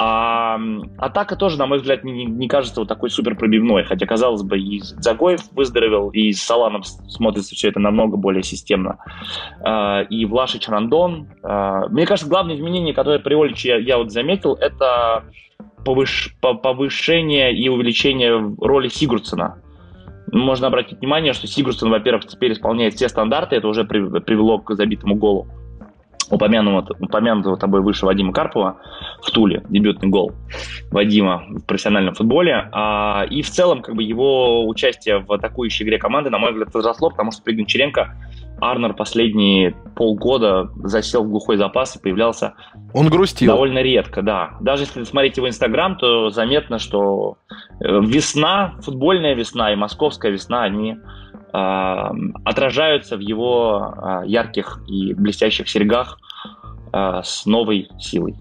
А 0.00 0.60
атака 0.96 1.34
тоже, 1.34 1.58
на 1.58 1.66
мой 1.66 1.78
взгляд, 1.78 2.04
не, 2.04 2.24
не 2.24 2.46
кажется 2.46 2.80
вот 2.80 2.88
такой 2.88 3.10
супер 3.10 3.34
пробивной. 3.34 3.82
Хотя, 3.82 4.06
казалось 4.06 4.44
бы, 4.44 4.56
и 4.56 4.78
Загоев 4.80 5.40
выздоровел, 5.50 6.10
и 6.10 6.30
с 6.30 6.40
Саланом 6.40 6.84
смотрится 6.84 7.56
все 7.56 7.70
это 7.70 7.80
намного 7.80 8.16
более 8.16 8.44
системно. 8.44 8.98
А, 9.60 10.02
и 10.02 10.24
Влашич 10.24 10.68
Рандон. 10.68 11.26
А, 11.42 11.88
мне 11.88 12.06
кажется, 12.06 12.30
главное 12.30 12.54
изменение, 12.54 12.94
которое 12.94 13.18
при 13.18 13.34
Оличе 13.34 13.70
я, 13.70 13.76
я 13.78 13.98
вот 13.98 14.12
заметил, 14.12 14.54
это 14.54 15.24
повыш, 15.84 16.36
повышение 16.40 17.52
и 17.52 17.68
увеличение 17.68 18.54
роли 18.60 18.86
Сигурдсона. 18.86 19.60
Можно 20.32 20.66
обратить 20.68 21.00
внимание, 21.00 21.32
что 21.32 21.46
Сигурдсон, 21.46 21.90
во-первых, 21.90 22.26
теперь 22.26 22.52
исполняет 22.52 22.94
все 22.94 23.08
стандарты, 23.08 23.56
это 23.56 23.68
уже 23.68 23.84
привело 23.84 24.58
к 24.58 24.74
забитому 24.74 25.14
голу 25.14 25.46
упомянутого, 26.30 26.96
упомянутого 27.00 27.56
тобой 27.56 27.80
выше 27.80 28.06
Вадима 28.06 28.32
Карпова 28.32 28.78
в 29.22 29.30
Туле, 29.30 29.64
дебютный 29.68 30.08
гол 30.08 30.32
Вадима 30.90 31.44
в 31.48 31.64
профессиональном 31.64 32.14
футболе. 32.14 32.68
А, 32.72 33.24
и 33.28 33.42
в 33.42 33.50
целом 33.50 33.82
как 33.82 33.94
бы 33.94 34.02
его 34.02 34.66
участие 34.66 35.18
в 35.18 35.32
атакующей 35.32 35.84
игре 35.84 35.98
команды, 35.98 36.30
на 36.30 36.38
мой 36.38 36.52
взгляд, 36.52 36.72
возросло, 36.72 37.10
потому 37.10 37.32
что 37.32 37.42
при 37.42 37.54
Гончаренко 37.54 38.14
Арнер 38.60 38.94
последние 38.94 39.72
полгода 39.94 40.70
засел 40.82 41.24
в 41.24 41.30
глухой 41.30 41.56
запас 41.56 41.96
и 41.96 42.00
появлялся 42.00 42.54
Он 42.92 43.08
грустил. 43.08 43.52
довольно 43.52 43.80
редко, 43.80 44.22
да. 44.22 44.56
Даже 44.60 44.84
если 44.84 45.04
смотреть 45.04 45.36
его 45.36 45.48
Инстаграм, 45.48 45.96
то 45.96 46.30
заметно, 46.30 46.78
что 46.78 47.36
э, 47.80 48.00
весна, 48.00 48.74
футбольная 48.82 49.34
весна 49.34 49.72
и 49.72 49.76
московская 49.76 50.32
весна, 50.32 50.62
они 50.64 50.92
э, 50.92 52.10
отражаются 52.44 53.16
в 53.16 53.20
его 53.20 53.94
э, 53.96 54.26
ярких 54.26 54.80
и 54.86 55.14
блестящих 55.14 55.68
серьгах 55.68 56.18
э, 56.92 57.20
с 57.24 57.46
новой 57.46 57.88
силой. 57.98 58.36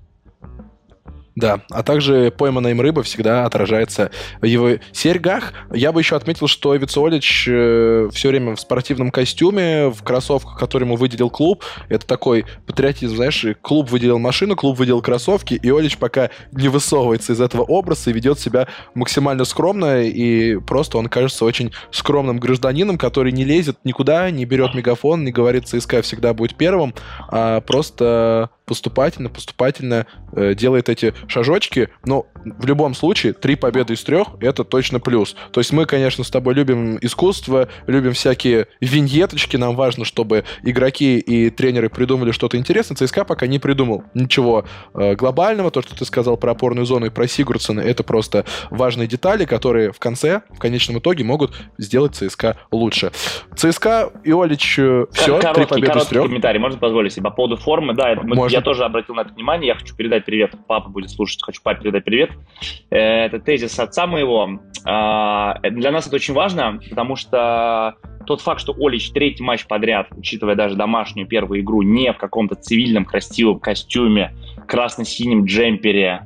Да, 1.37 1.61
а 1.69 1.83
также 1.83 2.33
пойманная 2.35 2.71
им 2.71 2.81
рыба 2.81 3.03
всегда 3.03 3.45
отражается 3.45 4.09
в 4.41 4.45
его 4.45 4.79
серьгах. 4.91 5.53
Я 5.71 5.91
бы 5.91 6.01
еще 6.01 6.15
отметил, 6.15 6.47
что 6.47 6.73
Вицолич 6.73 7.47
э, 7.47 8.09
все 8.11 8.29
время 8.29 8.55
в 8.55 8.59
спортивном 8.59 9.11
костюме, 9.11 9.89
в 9.89 10.01
кроссовках, 10.01 10.57
которые 10.57 10.87
ему 10.87 10.95
выделил 10.95 11.29
клуб. 11.29 11.63
Это 11.89 12.07
такой 12.07 12.45
патриотизм, 12.65 13.17
знаешь, 13.17 13.45
клуб 13.61 13.91
выделил 13.91 14.17
машину, 14.17 14.55
клуб 14.55 14.79
выделил 14.79 15.03
кроссовки, 15.03 15.53
и 15.53 15.69
Олич 15.69 15.99
пока 15.99 16.31
не 16.53 16.69
высовывается 16.69 17.33
из 17.33 17.39
этого 17.39 17.61
образа 17.61 18.09
и 18.09 18.13
ведет 18.13 18.39
себя 18.39 18.67
максимально 18.95 19.45
скромно, 19.45 20.01
и 20.05 20.57
просто 20.57 20.97
он 20.97 21.05
кажется 21.05 21.45
очень 21.45 21.71
скромным 21.91 22.39
гражданином, 22.39 22.97
который 22.97 23.31
не 23.31 23.45
лезет 23.45 23.77
никуда, 23.83 24.31
не 24.31 24.45
берет 24.45 24.73
мегафон, 24.73 25.23
не 25.23 25.31
говорит 25.31 25.67
ЦСКА 25.67 26.01
всегда 26.01 26.33
будет 26.33 26.55
первым, 26.55 26.95
а 27.29 27.61
просто 27.61 28.49
поступательно, 28.67 29.29
поступательно 29.29 30.05
э, 30.33 30.53
делает 30.53 30.89
эти 30.89 31.13
шажочки, 31.27 31.89
но 32.05 32.27
в 32.43 32.65
любом 32.65 32.93
случае 32.93 33.31
три 33.31 33.55
победы 33.55 33.93
из 33.93 34.03
трех— 34.03 34.27
это 34.41 34.65
точно 34.65 34.99
плюс. 34.99 35.35
То 35.51 35.61
есть 35.61 35.71
мы, 35.71 35.85
конечно, 35.85 36.23
с 36.23 36.29
тобой 36.29 36.53
любим 36.53 36.97
искусство, 37.01 37.69
любим 37.87 38.11
всякие 38.11 38.67
виньеточки, 38.81 39.55
нам 39.55 39.75
важно, 39.75 40.03
чтобы 40.03 40.43
игроки 40.63 41.17
и 41.17 41.49
тренеры 41.49 41.89
придумали 41.89 42.31
что-то 42.31 42.57
интересное. 42.57 42.97
ЦСКА 42.97 43.23
пока 43.23 43.47
не 43.47 43.57
придумал 43.57 44.03
ничего 44.13 44.65
э, 44.93 45.15
глобального. 45.15 45.71
То, 45.71 45.81
что 45.81 45.95
ты 45.95 46.03
сказал 46.03 46.35
про 46.35 46.51
опорную 46.51 46.85
зону 46.85 47.05
и 47.05 47.09
про 47.09 47.25
Сигурдсона, 47.25 47.79
это 47.79 48.03
просто 48.03 48.43
важные 48.69 49.07
детали, 49.07 49.45
которые 49.45 49.93
в 49.93 49.99
конце, 49.99 50.41
в 50.49 50.59
конечном 50.59 50.99
итоге 50.99 51.23
могут 51.23 51.55
сделать 51.77 52.15
ЦСКА 52.15 52.57
лучше. 52.71 53.11
ЦСКА 53.55 54.11
и 54.25 54.31
Олич 54.33 54.77
э, 54.77 55.05
все, 55.13 55.39
короткий, 55.39 55.53
три 55.53 55.81
победы 55.81 55.99
из 55.99 56.05
трех. 56.07 56.25
комментарий, 56.25 56.59
можно 56.59 56.77
позволить 56.77 57.13
себе 57.13 57.23
по 57.23 57.31
поводу 57.31 57.55
формы. 57.55 57.93
Да, 57.93 58.09
это, 58.11 58.23
можно 58.23 58.56
я 58.56 58.56
тоже 58.61 58.83
обратил 58.83 59.15
на 59.15 59.21
это 59.21 59.33
внимание. 59.33 59.69
Я 59.69 59.75
хочу 59.75 59.95
передать 59.95 60.25
привет. 60.25 60.53
Папа 60.67 60.89
будет 60.89 61.09
слушать. 61.09 61.41
Хочу 61.41 61.61
папе 61.61 61.83
передать 61.83 62.03
привет. 62.03 62.31
Э, 62.89 63.25
это 63.25 63.39
тезис 63.39 63.79
отца 63.79 64.07
моего. 64.07 64.59
А, 64.85 65.59
для 65.61 65.91
нас 65.91 66.07
это 66.07 66.15
очень 66.15 66.33
важно, 66.33 66.79
потому 66.89 67.15
что 67.15 67.95
тот 68.25 68.41
факт, 68.41 68.61
что 68.61 68.75
Олич 68.77 69.11
третий 69.11 69.43
матч 69.43 69.65
подряд, 69.67 70.07
учитывая 70.15 70.55
даже 70.55 70.75
домашнюю 70.75 71.27
первую 71.27 71.61
игру, 71.61 71.81
не 71.81 72.11
в 72.11 72.17
каком-то 72.17 72.55
цивильном 72.55 73.05
красивом 73.05 73.59
костюме, 73.59 74.33
красно-синем 74.67 75.45
джемпере, 75.45 76.21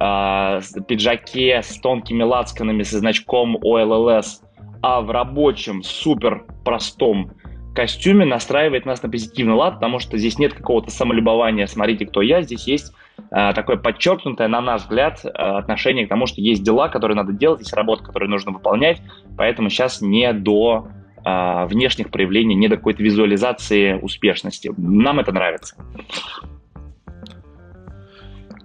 э, 0.00 0.60
пиджаке 0.86 1.62
с 1.62 1.78
тонкими 1.80 2.22
лацканами 2.22 2.82
со 2.82 2.98
значком 2.98 3.56
OLLS, 3.56 4.42
а 4.82 5.00
в 5.00 5.10
рабочем, 5.10 5.82
супер 5.82 6.44
простом 6.64 7.32
костюме 7.76 8.24
настраивает 8.24 8.86
нас 8.86 9.02
на 9.02 9.08
позитивный 9.08 9.54
лад, 9.54 9.74
потому 9.74 10.00
что 10.00 10.18
здесь 10.18 10.38
нет 10.38 10.54
какого-то 10.54 10.90
самолюбования, 10.90 11.66
смотрите, 11.66 12.06
кто 12.06 12.22
я, 12.22 12.42
здесь 12.42 12.66
есть 12.66 12.92
э, 13.30 13.52
такое 13.54 13.76
подчеркнутое, 13.76 14.48
на 14.48 14.60
наш 14.60 14.82
взгляд, 14.82 15.20
э, 15.24 15.28
отношение 15.28 16.06
к 16.06 16.08
тому, 16.08 16.26
что 16.26 16.40
есть 16.40 16.64
дела, 16.64 16.88
которые 16.88 17.16
надо 17.16 17.32
делать, 17.32 17.60
есть 17.60 17.74
работа, 17.74 18.02
которую 18.02 18.30
нужно 18.30 18.50
выполнять, 18.52 19.00
поэтому 19.36 19.68
сейчас 19.68 20.00
не 20.00 20.32
до 20.32 20.88
э, 21.24 21.66
внешних 21.66 22.10
проявлений, 22.10 22.54
не 22.54 22.68
до 22.68 22.76
какой-то 22.76 23.02
визуализации 23.02 23.92
успешности. 23.92 24.72
Нам 24.76 25.20
это 25.20 25.32
нравится. 25.32 25.76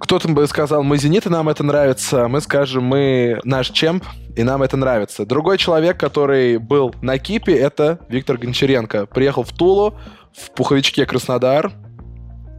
Кто-то 0.02 0.28
бы 0.30 0.48
сказал, 0.48 0.82
мы 0.82 0.98
«Зенит», 0.98 1.28
и 1.28 1.30
нам 1.30 1.48
это 1.48 1.64
нравится. 1.64 2.28
Мы 2.28 2.42
скажем, 2.42 2.84
мы 2.84 3.40
наш 3.44 3.70
чемп, 3.70 4.04
и 4.36 4.42
нам 4.42 4.64
это 4.64 4.76
нравится. 4.76 5.28
Другой 5.28 5.60
человек, 5.60 6.00
который 6.00 6.58
был 6.58 6.96
на 7.04 7.20
Кипе, 7.20 7.54
это 7.54 8.00
Виктор 8.10 8.38
Гончаренко. 8.38 9.06
Приехал 9.06 9.44
в 9.44 9.52
Тулу, 9.52 9.94
в 10.34 10.52
пуховичке 10.56 11.06
Краснодар, 11.06 11.72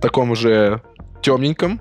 таком 0.01 0.31
уже 0.31 0.83
темненьком, 1.21 1.81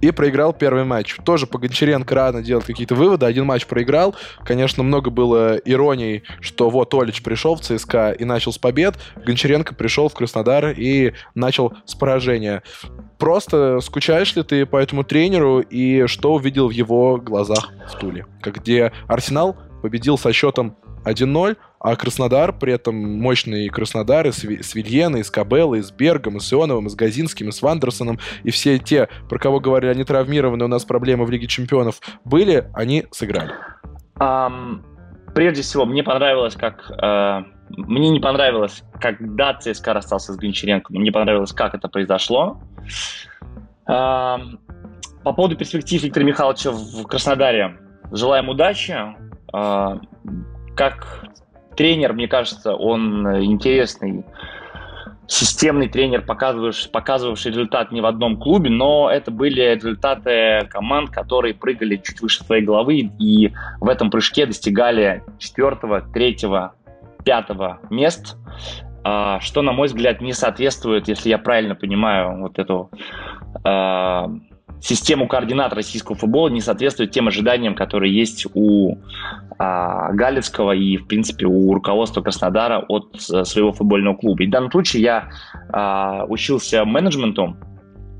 и 0.00 0.10
проиграл 0.10 0.52
первый 0.52 0.84
матч. 0.84 1.16
Тоже 1.24 1.46
по 1.46 1.58
Гончаренко 1.58 2.14
рано 2.14 2.42
делать 2.42 2.64
какие-то 2.64 2.94
выводы. 2.94 3.26
Один 3.26 3.46
матч 3.46 3.66
проиграл. 3.66 4.14
Конечно, 4.44 4.82
много 4.82 5.10
было 5.10 5.56
ироний, 5.56 6.22
что 6.40 6.70
вот 6.70 6.92
Олич 6.94 7.22
пришел 7.22 7.54
в 7.54 7.60
ЦСКА 7.60 8.12
и 8.12 8.24
начал 8.24 8.52
с 8.52 8.58
побед. 8.58 8.96
Гончаренко 9.24 9.74
пришел 9.74 10.08
в 10.08 10.14
Краснодар 10.14 10.70
и 10.70 11.12
начал 11.34 11.74
с 11.84 11.94
поражения. 11.94 12.62
Просто 13.18 13.80
скучаешь 13.80 14.34
ли 14.36 14.42
ты 14.42 14.66
по 14.66 14.76
этому 14.76 15.04
тренеру 15.04 15.60
и 15.60 16.06
что 16.06 16.34
увидел 16.34 16.68
в 16.68 16.72
его 16.72 17.16
глазах 17.16 17.70
в 17.88 17.98
Туле? 17.98 18.26
Как 18.42 18.56
где 18.56 18.92
Арсенал 19.06 19.56
победил 19.82 20.18
со 20.18 20.32
счетом 20.32 20.76
1-0, 21.04 21.56
а 21.78 21.96
Краснодар, 21.96 22.52
при 22.52 22.72
этом 22.72 22.96
мощный 22.96 23.68
Краснодар 23.68 24.26
и 24.26 24.32
с, 24.32 24.38
с 24.38 24.74
Вильеной, 24.74 25.20
и 25.20 25.22
с 25.22 25.30
Кабеллой, 25.30 25.80
и 25.80 25.82
с 25.82 25.90
Бергом, 25.90 26.40
с 26.40 26.52
Ионовым, 26.52 26.88
с 26.88 26.94
Газинским, 26.94 27.52
с 27.52 27.62
Вандерсоном, 27.62 28.18
и 28.42 28.50
все 28.50 28.78
те, 28.78 29.08
про 29.28 29.38
кого 29.38 29.60
говорили, 29.60 29.90
они 29.90 30.04
травмированы, 30.04 30.64
у 30.64 30.68
нас 30.68 30.84
проблемы 30.84 31.24
в 31.24 31.30
Лиге 31.30 31.46
Чемпионов, 31.46 32.00
были, 32.24 32.68
они 32.74 33.06
сыграли. 33.10 33.52
Um, 34.18 34.82
прежде 35.34 35.62
всего, 35.62 35.84
мне 35.84 36.02
понравилось, 36.02 36.54
как... 36.56 36.90
Uh, 36.90 37.44
мне 37.68 38.10
не 38.10 38.20
понравилось, 38.20 38.82
когда 39.00 39.52
ЦСКА 39.54 39.92
расстался 39.92 40.32
с 40.32 40.36
Гончаренко, 40.36 40.92
мне 40.92 41.10
понравилось, 41.10 41.52
как 41.52 41.74
это 41.74 41.88
произошло. 41.88 42.60
Uh, 43.88 44.58
по 45.24 45.32
поводу 45.32 45.56
перспектив 45.56 46.02
Виктора 46.02 46.24
Михайловича 46.24 46.70
в 46.70 47.02
Краснодаре. 47.04 47.76
Желаем 48.12 48.48
удачи. 48.48 48.96
Uh, 49.52 50.00
как 50.76 51.26
тренер, 51.76 52.12
мне 52.12 52.28
кажется, 52.28 52.74
он 52.74 53.26
э, 53.26 53.44
интересный, 53.44 54.24
системный 55.26 55.88
тренер, 55.88 56.22
показывавший, 56.22 56.90
показывавший 56.90 57.52
результат 57.52 57.92
не 57.92 58.00
в 58.00 58.06
одном 58.06 58.36
клубе, 58.36 58.70
но 58.70 59.10
это 59.10 59.30
были 59.30 59.74
результаты 59.74 60.66
команд, 60.70 61.10
которые 61.10 61.54
прыгали 61.54 61.96
чуть 61.96 62.20
выше 62.20 62.44
своей 62.44 62.64
головы 62.64 63.10
и 63.18 63.52
в 63.80 63.88
этом 63.88 64.10
прыжке 64.10 64.46
достигали 64.46 65.22
четвертого, 65.38 66.00
третьего, 66.00 66.74
пятого 67.24 67.80
мест, 67.90 68.36
а, 69.02 69.40
что, 69.40 69.62
на 69.62 69.72
мой 69.72 69.88
взгляд, 69.88 70.20
не 70.20 70.32
соответствует, 70.32 71.08
если 71.08 71.28
я 71.28 71.38
правильно 71.38 71.74
понимаю 71.74 72.40
вот 72.40 72.58
эту 72.58 72.90
а, 73.64 74.30
систему 74.80 75.26
координат 75.28 75.72
российского 75.72 76.16
футбола 76.16 76.48
не 76.48 76.60
соответствует 76.60 77.10
тем 77.10 77.28
ожиданиям, 77.28 77.74
которые 77.74 78.16
есть 78.16 78.46
у 78.54 78.98
а, 79.58 80.12
Галицкого 80.12 80.72
и, 80.72 80.96
в 80.96 81.06
принципе, 81.06 81.46
у 81.46 81.72
руководства 81.72 82.22
Краснодара 82.22 82.84
от 82.88 83.16
а, 83.32 83.44
своего 83.44 83.72
футбольного 83.72 84.16
клуба. 84.16 84.42
И 84.42 84.46
в 84.46 84.50
данном 84.50 84.70
случае 84.70 85.02
я 85.02 85.28
а, 85.72 86.24
учился 86.28 86.84
менеджменту 86.84 87.56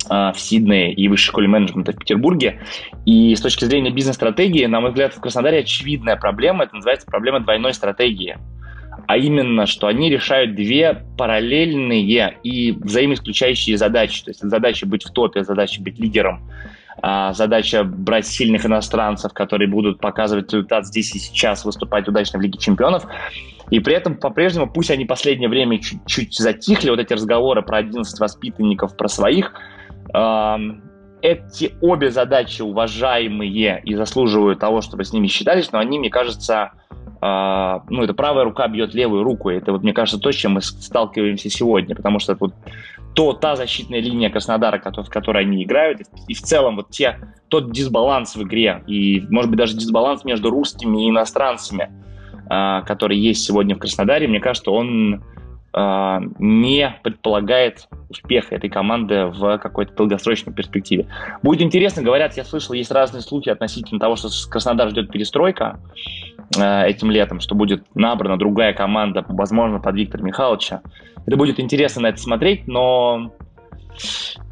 в 0.09 0.35
Сиднее 0.37 0.93
и 0.95 1.09
высшей 1.09 1.31
школе 1.31 1.49
менеджмента 1.49 1.91
в 1.91 1.97
Петербурге. 1.97 2.61
И 3.07 3.35
с 3.35 3.41
точки 3.41 3.65
зрения 3.65 3.91
бизнес-стратегии, 3.91 4.65
на 4.67 4.81
мой 4.81 4.91
взгляд, 4.91 5.13
в 5.13 5.21
Краснодаре 5.21 5.59
очевидная 5.59 6.15
проблема. 6.15 6.63
Это 6.63 6.77
называется 6.77 7.09
проблема 7.09 7.41
двойной 7.41 7.75
стратегии. 7.75 8.39
А 9.07 9.17
именно, 9.17 9.67
что 9.67 9.87
они 9.87 10.11
решают 10.11 10.55
две 10.55 11.05
параллельные 11.17 12.35
и 12.43 12.73
взаимоисключающие 12.73 13.77
задачи. 13.77 14.25
То 14.25 14.31
есть 14.31 14.41
задача 14.41 14.87
быть 14.87 15.05
в 15.05 15.13
топе, 15.13 15.45
задача 15.45 15.81
быть 15.81 15.99
лидером, 15.99 16.51
а 17.03 17.33
задача 17.33 17.85
брать 17.85 18.27
сильных 18.27 18.67
иностранцев, 18.67 19.33
которые 19.33 19.69
будут 19.69 20.01
показывать 20.01 20.53
результат 20.53 20.87
здесь 20.87 21.15
и 21.15 21.19
сейчас, 21.19 21.65
выступать 21.65 22.09
удачно 22.09 22.39
в 22.39 22.43
Лиге 22.43 22.59
чемпионов. 22.59 23.07
И 23.71 23.81
при 23.81 23.95
этом 23.95 24.17
по-прежнему, 24.17 24.71
пусть 24.71 24.91
они 24.91 25.05
последнее 25.05 25.49
время 25.49 25.81
чуть-чуть 25.81 26.35
затихли, 26.35 26.91
вот 26.91 27.01
эти 27.01 27.13
разговоры 27.13 27.63
про 27.63 27.79
11 27.79 28.19
воспитанников, 28.19 28.97
про 28.97 29.09
своих, 29.09 29.53
э, 30.15 30.57
эти 31.23 31.75
обе 31.81 32.11
задачи 32.11 32.63
уважаемые 32.63 33.83
и 33.85 33.95
заслуживают 33.95 34.61
того, 34.61 34.81
чтобы 34.81 35.05
с 35.05 35.13
ними 35.13 35.27
считались, 35.27 35.73
но 35.73 35.79
они, 35.79 35.99
мне 35.99 36.11
кажется, 36.11 36.73
э, 37.21 37.81
ну, 37.89 38.03
это 38.03 38.15
правая 38.15 38.45
рука 38.45 38.69
бьет 38.69 38.95
левую 38.95 39.23
руку. 39.23 39.51
Это, 39.51 39.73
вот, 39.73 39.83
мне 39.83 39.93
кажется, 39.93 40.21
то, 40.21 40.33
с 40.33 40.35
чем 40.35 40.53
мы 40.53 40.63
сталкиваемся 40.63 41.51
сегодня, 41.51 41.95
потому 41.95 42.19
что 42.19 42.37
вот 42.39 42.55
то 43.15 43.33
та 43.33 43.57
защитная 43.57 44.01
линия 44.01 44.29
Краснодара, 44.29 44.79
в 44.79 45.09
которой 45.09 45.45
они 45.45 45.65
играют, 45.65 46.03
и 46.29 46.35
в 46.35 46.43
целом 46.43 46.77
вот 46.77 46.91
те, 46.91 47.19
тот 47.49 47.73
дисбаланс 47.73 48.37
в 48.37 48.43
игре, 48.43 48.83
и, 48.87 49.25
может 49.31 49.51
быть, 49.51 49.59
даже 49.59 49.75
дисбаланс 49.75 50.25
между 50.25 50.51
русскими 50.51 51.05
и 51.05 51.11
иностранцами, 51.11 51.91
э, 52.51 52.83
который 52.87 53.17
есть 53.17 53.43
сегодня 53.43 53.75
в 53.75 53.79
Краснодаре, 53.79 54.29
мне 54.29 54.39
кажется, 54.39 54.71
он 54.71 55.25
э, 55.73 56.19
не 56.39 56.95
предполагает 57.03 57.89
успеха 58.11 58.55
этой 58.55 58.69
команды 58.69 59.27
в 59.27 59.59
какой-то 59.59 59.95
долгосрочной 59.95 60.53
перспективе. 60.53 61.07
Будет 61.43 61.63
интересно, 61.63 62.03
говорят, 62.03 62.37
я 62.37 62.45
слышал, 62.45 62.75
есть 62.75 62.91
разные 62.91 63.23
слухи 63.23 63.49
относительно 63.49 63.99
того, 63.99 64.17
что 64.17 64.29
Краснодар 64.51 64.91
ждет 64.91 65.11
перестройка 65.11 65.81
этим 66.55 67.11
летом, 67.11 67.41
что 67.41 67.55
будет 67.55 67.85
набрана 67.95 68.39
другая 68.39 68.73
команда, 68.73 69.25
возможно, 69.29 69.81
под 69.81 69.97
Виктора 69.97 70.23
Михайловича. 70.25 70.81
Это 71.27 71.37
будет 71.37 71.59
интересно 71.59 72.03
на 72.03 72.07
это 72.09 72.19
смотреть, 72.19 72.69
но 72.69 73.33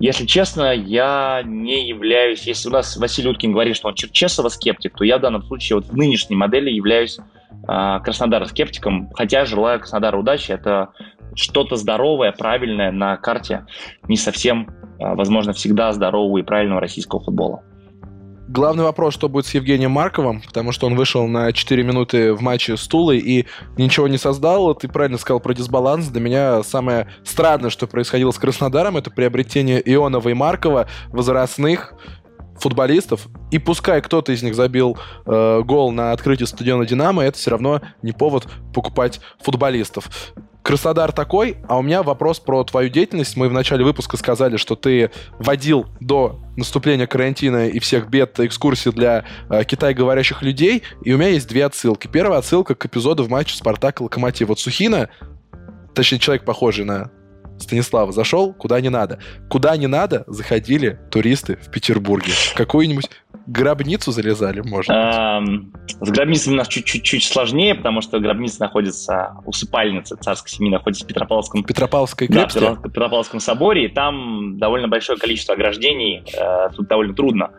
если 0.00 0.26
честно, 0.26 0.72
я 0.72 1.42
не 1.44 1.86
являюсь... 1.88 2.46
Если 2.46 2.68
у 2.68 2.72
нас 2.72 2.96
Василий 2.96 3.28
Уткин 3.28 3.52
говорит, 3.52 3.76
что 3.76 3.88
он 3.88 3.94
Черчесова 3.94 4.48
скептик, 4.48 4.96
то 4.96 5.04
я 5.04 5.18
в 5.18 5.20
данном 5.20 5.42
случае 5.42 5.76
вот 5.76 5.86
в 5.86 5.96
нынешней 5.96 6.36
модели 6.36 6.70
являюсь 6.70 7.18
э, 7.18 8.00
Краснодара 8.02 8.46
скептиком, 8.46 9.10
хотя 9.14 9.44
желаю 9.44 9.80
Краснодару 9.80 10.20
удачи. 10.20 10.52
Это 10.52 10.90
что-то 11.34 11.76
здоровое, 11.76 12.32
правильное 12.32 12.90
на 12.90 13.16
карте, 13.16 13.66
не 14.08 14.16
совсем, 14.16 14.68
э, 14.98 15.14
возможно, 15.14 15.52
всегда 15.52 15.92
здорового 15.92 16.38
и 16.38 16.42
правильного 16.42 16.80
российского 16.80 17.22
футбола. 17.22 17.62
Главный 18.46 18.84
вопрос, 18.84 19.14
что 19.14 19.30
будет 19.30 19.46
с 19.46 19.54
Евгением 19.54 19.92
Марковым, 19.92 20.42
потому 20.42 20.70
что 20.70 20.86
он 20.86 20.96
вышел 20.96 21.26
на 21.26 21.50
4 21.52 21.82
минуты 21.82 22.34
в 22.34 22.42
матче 22.42 22.76
с 22.76 22.86
Тулой 22.86 23.18
и 23.18 23.46
ничего 23.78 24.06
не 24.06 24.18
создал. 24.18 24.74
Ты 24.74 24.86
правильно 24.86 25.16
сказал 25.16 25.40
про 25.40 25.54
дисбаланс. 25.54 26.08
Для 26.08 26.20
меня 26.20 26.62
самое 26.62 27.08
странное, 27.24 27.70
что 27.70 27.86
происходило 27.86 28.32
с 28.32 28.38
Краснодаром, 28.38 28.98
это 28.98 29.10
приобретение 29.10 29.80
Ионова 29.84 30.28
и 30.28 30.34
Маркова, 30.34 30.88
возрастных 31.08 31.94
футболистов, 32.58 33.28
и 33.50 33.58
пускай 33.58 34.00
кто-то 34.00 34.32
из 34.32 34.42
них 34.42 34.54
забил 34.54 34.96
э, 35.26 35.62
гол 35.64 35.92
на 35.92 36.12
открытии 36.12 36.44
стадиона 36.44 36.86
«Динамо», 36.86 37.22
это 37.24 37.38
все 37.38 37.50
равно 37.50 37.80
не 38.02 38.12
повод 38.12 38.46
покупать 38.72 39.20
футболистов. 39.40 40.10
Краснодар 40.64 41.12
такой, 41.12 41.58
а 41.68 41.76
у 41.76 41.82
меня 41.82 42.02
вопрос 42.02 42.40
про 42.40 42.64
твою 42.64 42.88
деятельность. 42.88 43.36
Мы 43.36 43.50
в 43.50 43.52
начале 43.52 43.84
выпуска 43.84 44.16
сказали, 44.16 44.56
что 44.56 44.76
ты 44.76 45.10
водил 45.38 45.84
до 46.00 46.40
наступления 46.56 47.06
карантина 47.06 47.68
и 47.68 47.78
всех 47.80 48.08
бед 48.08 48.40
экскурсии 48.40 48.88
для 48.88 49.26
э, 49.50 49.62
китай-говорящих 49.64 50.40
людей, 50.40 50.82
и 51.02 51.12
у 51.12 51.18
меня 51.18 51.28
есть 51.28 51.48
две 51.48 51.66
отсылки. 51.66 52.06
Первая 52.06 52.38
отсылка 52.38 52.74
к 52.74 52.86
эпизоду 52.86 53.24
в 53.24 53.28
матче 53.28 53.56
«Спартак» 53.56 54.00
и 54.00 54.04
«Локомотив». 54.04 54.48
Вот 54.48 54.58
Сухина, 54.58 55.10
точнее, 55.94 56.18
человек, 56.18 56.46
похожий 56.46 56.86
на 56.86 57.10
Станислава, 57.58 58.12
зашел 58.12 58.52
куда 58.52 58.80
не 58.80 58.88
надо. 58.88 59.18
Куда 59.48 59.76
не 59.76 59.86
надо 59.86 60.24
заходили 60.26 60.98
туристы 61.10 61.56
в 61.56 61.70
Петербурге. 61.70 62.32
Какую-нибудь 62.54 63.08
гробницу 63.46 64.10
залезали, 64.12 64.60
может 64.60 64.90
эм, 64.90 65.72
С 66.00 66.10
гробницами 66.10 66.54
у 66.54 66.56
нас 66.56 66.68
чуть-чуть 66.68 67.24
сложнее, 67.24 67.74
потому 67.74 68.00
что 68.00 68.18
гробница 68.18 68.60
находится, 68.60 69.34
усыпальница 69.44 70.16
царской 70.16 70.50
семьи 70.50 70.70
находится 70.70 71.04
в 71.04 71.08
Петропавловском... 71.08 71.64
Петропавловской 71.64 72.28
крепости? 72.28 72.58
Да, 72.58 72.76
Петропавловском 72.76 73.40
соборе, 73.40 73.86
и 73.86 73.88
там 73.88 74.58
довольно 74.58 74.88
большое 74.88 75.18
количество 75.18 75.54
ограждений, 75.54 76.24
э, 76.36 76.70
тут 76.74 76.88
довольно 76.88 77.14
трудно. 77.14 77.50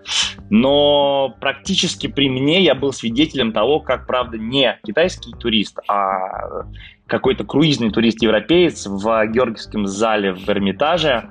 Но 0.50 1.36
практически 1.40 2.08
при 2.08 2.30
мне 2.30 2.64
я 2.64 2.76
был 2.76 2.94
свидетелем 2.94 3.52
того, 3.52 3.80
как, 3.80 4.08
правда, 4.08 4.38
не 4.38 4.80
китайский 4.84 5.34
турист, 5.34 5.80
а 5.88 6.66
какой-то 7.08 7.44
круизный 7.44 7.92
турист-европеец 7.92 8.88
в 8.88 9.28
Георгиевском 9.28 9.85
зале 9.88 10.34
в 10.34 10.48
Эрмитаже. 10.50 11.30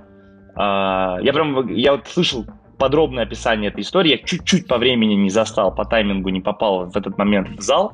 Э, 0.57 1.17
я 1.23 1.33
прям, 1.33 1.69
я 1.69 1.93
вот 1.93 2.07
слышал 2.07 2.47
подробное 2.79 3.25
описание 3.25 3.71
этой 3.71 3.81
истории. 3.81 4.11
Я 4.11 4.19
чуть-чуть 4.19 4.67
по 4.67 4.79
времени 4.79 5.15
не 5.15 5.31
застал, 5.31 5.75
по 5.75 5.85
таймингу 5.85 6.29
не 6.31 6.41
попал 6.41 6.91
в 6.91 6.97
этот 6.97 7.19
момент 7.19 7.49
в 7.49 7.61
зал. 7.61 7.93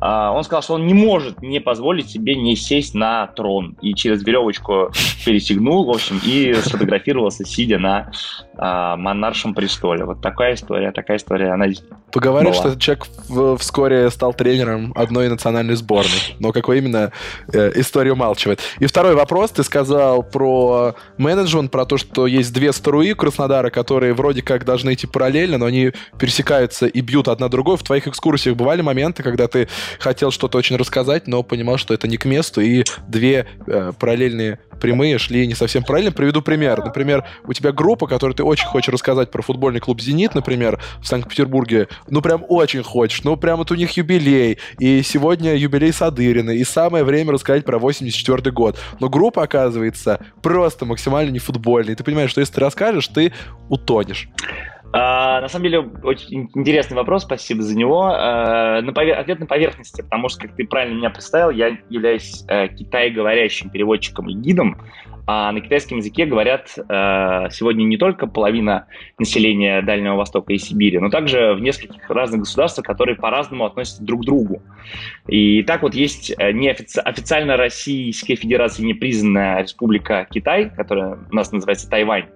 А, 0.00 0.32
он 0.32 0.42
сказал, 0.44 0.62
что 0.62 0.74
он 0.74 0.86
не 0.86 0.94
может 0.94 1.42
не 1.42 1.60
позволить 1.60 2.10
себе 2.10 2.34
не 2.34 2.56
сесть 2.56 2.94
на 2.94 3.26
трон. 3.28 3.76
И 3.82 3.94
через 3.94 4.24
веревочку 4.24 4.90
пересигнул, 5.24 5.84
в 5.84 5.90
общем, 5.90 6.20
и 6.24 6.54
сфотографировался, 6.54 7.44
сидя 7.44 7.78
на 7.78 8.10
а, 8.56 8.96
монаршем 8.96 9.54
престоле. 9.54 10.04
Вот 10.04 10.20
такая 10.20 10.54
история, 10.54 10.90
такая 10.92 11.18
история. 11.18 11.52
Она 11.52 11.66
Поговорят, 12.12 12.52
была. 12.52 12.54
что 12.54 12.68
этот 12.68 12.80
человек 12.80 13.06
вскоре 13.60 14.10
стал 14.10 14.34
тренером 14.34 14.92
одной 14.96 15.28
национальной 15.28 15.76
сборной. 15.76 16.36
Но 16.38 16.52
какой 16.52 16.78
именно 16.78 17.12
э, 17.52 17.72
история 17.76 18.12
умалчивает. 18.12 18.60
И 18.78 18.86
второй 18.86 19.14
вопрос. 19.14 19.50
Ты 19.50 19.62
сказал 19.62 20.22
про 20.22 20.94
менеджмент, 21.18 21.70
про 21.70 21.84
то, 21.84 21.96
что 21.98 22.26
есть 22.26 22.52
две 22.52 22.72
струи 22.72 23.12
Краснодара, 23.14 23.70
которые 23.70 24.14
вроде 24.14 24.42
как 24.42 24.64
должны 24.64 24.94
идти 24.94 25.06
параллельно, 25.06 25.58
но 25.58 25.66
они 25.66 25.92
пересекаются 26.18 26.86
и 26.86 27.00
бьют 27.00 27.28
одна 27.28 27.48
другой. 27.48 27.76
В 27.76 27.82
твоих 27.82 28.08
экскурсиях 28.08 28.56
бывали 28.56 28.82
моменты, 28.82 29.22
когда 29.22 29.46
ты 29.46 29.68
хотел 29.98 30.30
что-то 30.30 30.58
очень 30.58 30.76
рассказать, 30.76 31.26
но 31.26 31.42
понимал, 31.42 31.78
что 31.78 31.94
это 31.94 32.08
не 32.08 32.16
к 32.16 32.24
месту, 32.24 32.60
и 32.60 32.84
две 33.08 33.46
э, 33.66 33.92
параллельные 33.98 34.58
прямые 34.80 35.18
шли 35.18 35.46
не 35.46 35.54
совсем 35.54 35.84
правильно. 35.84 36.10
Приведу 36.10 36.42
пример. 36.42 36.82
Например, 36.82 37.24
у 37.44 37.52
тебя 37.52 37.70
группа, 37.70 38.06
которую 38.06 38.34
ты 38.34 38.42
очень 38.42 38.66
хочешь 38.66 38.92
рассказать 38.92 39.30
про 39.30 39.42
футбольный 39.42 39.80
клуб 39.80 40.00
«Зенит», 40.00 40.34
например, 40.34 40.80
в 41.00 41.06
Санкт-Петербурге. 41.06 41.88
Ну, 42.08 42.22
прям 42.22 42.44
очень 42.48 42.82
хочешь. 42.82 43.22
Ну, 43.22 43.36
прям 43.36 43.58
вот 43.58 43.70
у 43.70 43.74
них 43.74 43.92
юбилей. 43.96 44.58
И 44.78 45.02
сегодня 45.02 45.54
юбилей 45.54 45.92
Садырина. 45.92 46.50
И 46.50 46.64
самое 46.64 47.04
время 47.04 47.32
рассказать 47.32 47.64
про 47.64 47.78
84 47.78 48.50
год. 48.50 48.78
Но 48.98 49.08
группа, 49.08 49.42
оказывается, 49.42 50.24
просто 50.42 50.84
максимально 50.86 51.30
не 51.30 51.38
футбольная. 51.38 51.92
И 51.92 51.96
ты 51.96 52.02
понимаешь, 52.02 52.30
что 52.30 52.40
если 52.40 52.54
ты 52.54 52.60
расскажешь, 52.60 53.08
ты 53.08 53.32
утонешь. 53.68 54.28
А, 54.92 55.40
на 55.40 55.48
самом 55.48 55.64
деле, 55.64 55.80
очень 56.02 56.50
интересный 56.54 56.96
вопрос, 56.96 57.22
спасибо 57.22 57.62
за 57.62 57.76
него. 57.76 58.06
А, 58.06 58.80
на 58.82 58.92
повер... 58.92 59.18
Ответ 59.18 59.38
на 59.38 59.46
поверхности, 59.46 60.02
потому 60.02 60.28
что, 60.28 60.42
как 60.42 60.56
ты 60.56 60.66
правильно 60.66 60.96
меня 60.96 61.10
представил, 61.10 61.50
я 61.50 61.78
являюсь 61.88 62.44
а, 62.48 62.66
китайговорящим 62.68 63.70
переводчиком 63.70 64.28
и 64.28 64.34
гидом, 64.34 64.78
а 65.26 65.52
на 65.52 65.60
китайском 65.60 65.98
языке 65.98 66.26
говорят 66.26 66.76
а, 66.88 67.50
сегодня 67.50 67.84
не 67.84 67.98
только 67.98 68.26
половина 68.26 68.86
населения 69.16 69.80
Дальнего 69.80 70.16
Востока 70.16 70.52
и 70.52 70.58
Сибири, 70.58 70.98
но 70.98 71.08
также 71.08 71.54
в 71.54 71.60
нескольких 71.60 72.10
разных 72.10 72.40
государствах, 72.40 72.84
которые 72.84 73.14
по-разному 73.14 73.66
относятся 73.66 74.02
друг 74.02 74.22
к 74.22 74.24
другу. 74.24 74.60
И 75.28 75.62
так 75.62 75.82
вот 75.82 75.94
есть 75.94 76.32
э, 76.36 76.50
неофици... 76.50 76.98
официально 76.98 77.56
Российской 77.56 78.34
Федерации 78.34 78.82
непризнанная 78.82 79.62
республика 79.62 80.26
Китай, 80.28 80.70
которая 80.70 81.18
у 81.30 81.34
нас 81.34 81.52
называется 81.52 81.88
Тайвань, 81.88 82.26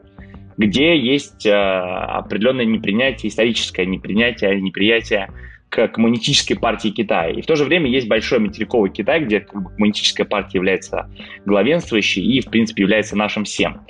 где 0.57 0.99
есть 0.99 1.47
э, 1.47 1.53
определенное 1.53 2.65
непринятие, 2.65 3.31
историческое 3.31 3.87
непринятие, 3.87 4.61
неприятие 4.61 5.31
к 5.69 5.89
коммунистической 5.89 6.57
партии 6.57 6.91
Китая. 6.91 7.31
И 7.31 7.43
в 7.43 7.47
то 7.47 7.57
же 7.57 7.65
время 7.65 7.91
есть 7.91 8.07
большой 8.07 8.39
материковый 8.39 8.91
Китай, 8.91 9.25
где 9.25 9.41
коммунистическая 9.41 10.25
партия 10.25 10.59
является 10.59 11.11
главенствующей 11.45 12.23
и, 12.23 12.41
в 12.41 12.47
принципе, 12.47 12.85
является 12.85 13.17
нашим 13.17 13.45
всем. 13.45 13.81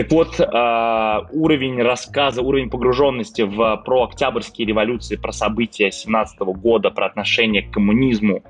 Так 0.00 0.12
вот, 0.12 0.40
э, 0.40 1.20
уровень 1.32 1.82
рассказа, 1.82 2.40
уровень 2.40 2.70
погруженности 2.70 3.42
в 3.42 3.82
про 3.84 4.04
Октябрьские 4.04 4.66
революции, 4.66 5.16
про 5.16 5.30
события 5.30 5.90
17 5.90 6.40
года, 6.54 6.88
про 6.88 7.04
отношение 7.04 7.64
к 7.64 7.70
коммунизму 7.70 8.42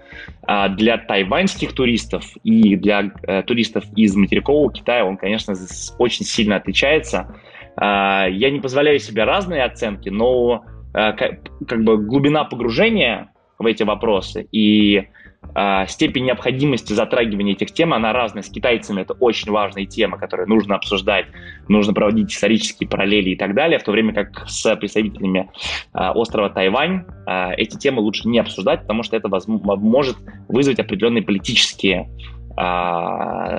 э, 0.47 0.69
для 0.69 0.97
тайваньских 0.97 1.73
туристов 1.73 2.25
и 2.45 2.77
для 2.77 3.11
э, 3.25 3.43
туристов 3.43 3.83
из 3.97 4.15
материкового 4.15 4.73
Китая, 4.73 5.05
он, 5.05 5.17
конечно, 5.17 5.55
очень 5.99 6.25
сильно 6.25 6.55
отличается. 6.55 7.35
Э, 7.77 8.27
я 8.31 8.49
не 8.53 8.61
позволяю 8.61 9.01
себе 9.01 9.25
разные 9.25 9.65
оценки, 9.65 10.09
но 10.09 10.65
э, 10.95 11.15
как 11.17 11.83
бы 11.83 11.99
глубина 11.99 12.45
погружения 12.45 13.33
в 13.59 13.67
эти 13.67 13.83
вопросы 13.83 14.47
и 14.53 15.09
а, 15.55 15.87
степень 15.87 16.25
необходимости 16.25 16.93
затрагивания 16.93 17.53
этих 17.53 17.73
тем, 17.73 17.93
она 17.93 18.13
разная. 18.13 18.43
С 18.43 18.49
китайцами 18.49 19.03
это 19.03 19.15
очень 19.15 19.51
важная 19.51 19.87
тема, 19.87 20.19
которую 20.19 20.49
нужно 20.49 20.77
обсуждать, 20.77 21.27
нужно 21.69 21.93
проводить 21.93 22.33
исторические 22.33 22.89
параллели 22.89 23.31
и 23.31 23.37
так 23.37 23.55
далее, 23.55 23.79
в 23.79 23.85
то 23.85 23.93
время 23.93 24.13
как 24.13 24.49
с 24.49 24.77
представителями 24.77 25.51
а, 25.93 26.13
острова 26.13 26.51
Тайвань 26.51 27.05
а, 27.27 27.53
эти 27.57 27.77
темы 27.77 28.01
лучше 28.01 28.29
не 28.29 28.39
обсуждать, 28.39 28.83
потому 28.83 29.03
что 29.03 29.17
это 29.17 29.29
может 29.49 30.17
вызвать 30.49 30.79
определенные 30.79 31.23
политические 31.23 32.09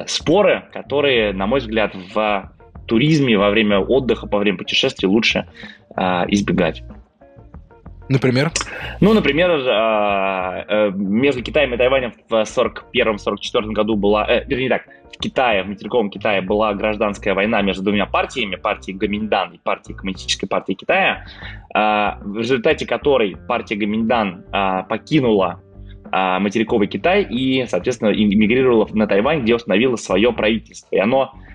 споры, 0.06 0.65
которые, 0.74 1.34
на 1.34 1.48
мой 1.48 1.60
взгляд, 1.62 1.96
в 2.13 2.52
туризме 2.88 3.36
во 3.38 3.50
время 3.50 3.80
отдыха, 3.80 4.28
во 4.30 4.38
время 4.38 4.60
путешествий 4.60 5.08
лучше 5.08 5.48
избегать. 5.98 6.84
Например? 8.12 8.52
Ну, 9.00 9.13
например, 9.13 9.50
а, 9.69 10.65
э, 10.67 10.91
между 10.93 11.41
Китаем 11.41 11.74
и 11.74 11.78
Тайванем 11.78 12.13
в 12.30 12.34
41-44 12.43 13.71
году 13.71 13.95
была, 13.95 14.30
э, 14.30 14.43
вернее 14.45 14.67
так, 14.67 14.84
в 15.13 15.17
Китае, 15.17 15.63
в 15.63 15.67
материковом 15.67 16.10
Китае 16.10 16.41
была 16.41 16.74
гражданская 16.74 17.34
война 17.34 17.62
между 17.62 17.84
двумя 17.84 18.06
партиями, 18.06 18.56
партией 18.56 18.97
Гаминьдан 18.97 19.54
и 19.54 19.60
партией 19.60 19.97
Коммунистической 19.97 20.50
партии 20.50 20.74
Китая, 20.74 21.26
а, 21.74 22.19
в 22.21 22.39
результате 22.39 22.86
которой 22.86 23.38
партия 23.47 23.76
Гаминьдан 23.76 24.43
а, 24.52 24.84
покинула 24.84 25.62
материковый 26.13 26.88
Китай 26.88 27.24
и, 27.24 27.65
соответственно, 27.67 28.10
эмигрировала 28.10 28.86
на 28.91 29.08
Тайвань, 29.08 29.43
где 29.43 29.56
установила 29.56 29.95
свое 29.95 30.34
правительство. 30.34 30.93
И 30.93 31.00
оно 31.00 31.32
э, 31.34 31.50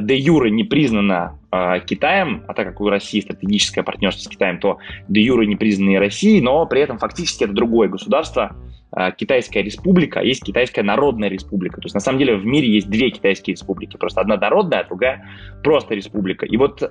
де 0.00 0.16
юре 0.16 0.50
не 0.50 0.64
признано 0.64 1.38
э, 1.52 1.80
Китаем, 1.86 2.42
а 2.48 2.54
так 2.54 2.66
как 2.68 2.80
у 2.80 2.88
России 2.88 3.20
стратегическое 3.20 3.82
партнерство 3.82 4.22
с 4.22 4.28
Китаем, 4.28 4.58
то 4.58 4.78
де 5.08 5.20
юре 5.20 5.46
не 5.46 5.56
признано 5.56 5.90
и 5.90 5.96
Россией, 5.96 6.40
но 6.40 6.66
при 6.66 6.80
этом 6.80 6.98
фактически 6.98 7.44
это 7.44 7.52
другое 7.52 7.88
государство, 7.88 8.56
э, 8.96 9.12
Китайская 9.16 9.62
республика, 9.62 10.20
есть 10.22 10.42
Китайская 10.42 10.82
народная 10.82 11.28
республика. 11.28 11.80
То 11.80 11.86
есть 11.86 11.94
на 11.94 12.00
самом 12.00 12.18
деле 12.18 12.36
в 12.36 12.44
мире 12.44 12.68
есть 12.68 12.90
две 12.90 13.10
китайские 13.10 13.54
республики, 13.54 13.96
просто 13.96 14.20
одна 14.20 14.36
народная, 14.36 14.80
а 14.80 14.88
другая 14.88 15.28
просто 15.62 15.94
республика. 15.94 16.46
И 16.46 16.56
вот 16.56 16.82
э, 16.82 16.88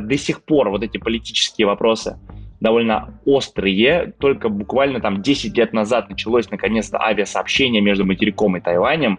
до 0.00 0.16
сих 0.16 0.42
пор 0.44 0.70
вот 0.70 0.82
эти 0.82 0.96
политические 0.96 1.66
вопросы 1.66 2.16
довольно 2.60 3.14
острые. 3.24 4.12
Только 4.18 4.48
буквально 4.48 5.00
там 5.00 5.22
10 5.22 5.56
лет 5.56 5.72
назад 5.72 6.10
началось 6.10 6.50
наконец-то 6.50 7.00
авиасообщение 7.00 7.82
между 7.82 8.04
материком 8.04 8.56
и 8.56 8.60
Тайванем. 8.60 9.18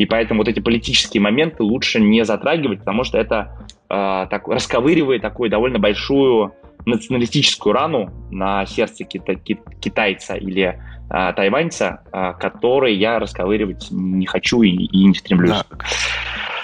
И 0.00 0.06
поэтому 0.06 0.40
вот 0.40 0.48
эти 0.48 0.60
политические 0.60 1.20
моменты 1.20 1.62
лучше 1.62 2.00
не 2.00 2.24
затрагивать, 2.24 2.78
потому 2.78 3.04
что 3.04 3.18
это 3.18 3.52
э, 3.90 4.26
так, 4.30 4.48
расковыривает 4.48 5.20
такую 5.20 5.50
довольно 5.50 5.78
большую 5.78 6.54
националистическую 6.86 7.74
рану 7.74 8.10
на 8.30 8.64
сердце 8.64 9.04
кита- 9.04 9.34
китайца 9.34 10.36
или 10.36 10.80
э, 11.10 11.32
тайваньца, 11.36 12.00
э, 12.10 12.32
который 12.40 12.94
я 12.94 13.18
расковыривать 13.18 13.88
не 13.90 14.24
хочу 14.24 14.62
и, 14.62 14.70
и 14.70 15.04
не 15.04 15.14
стремлюсь. 15.14 15.50
Да. 15.50 15.64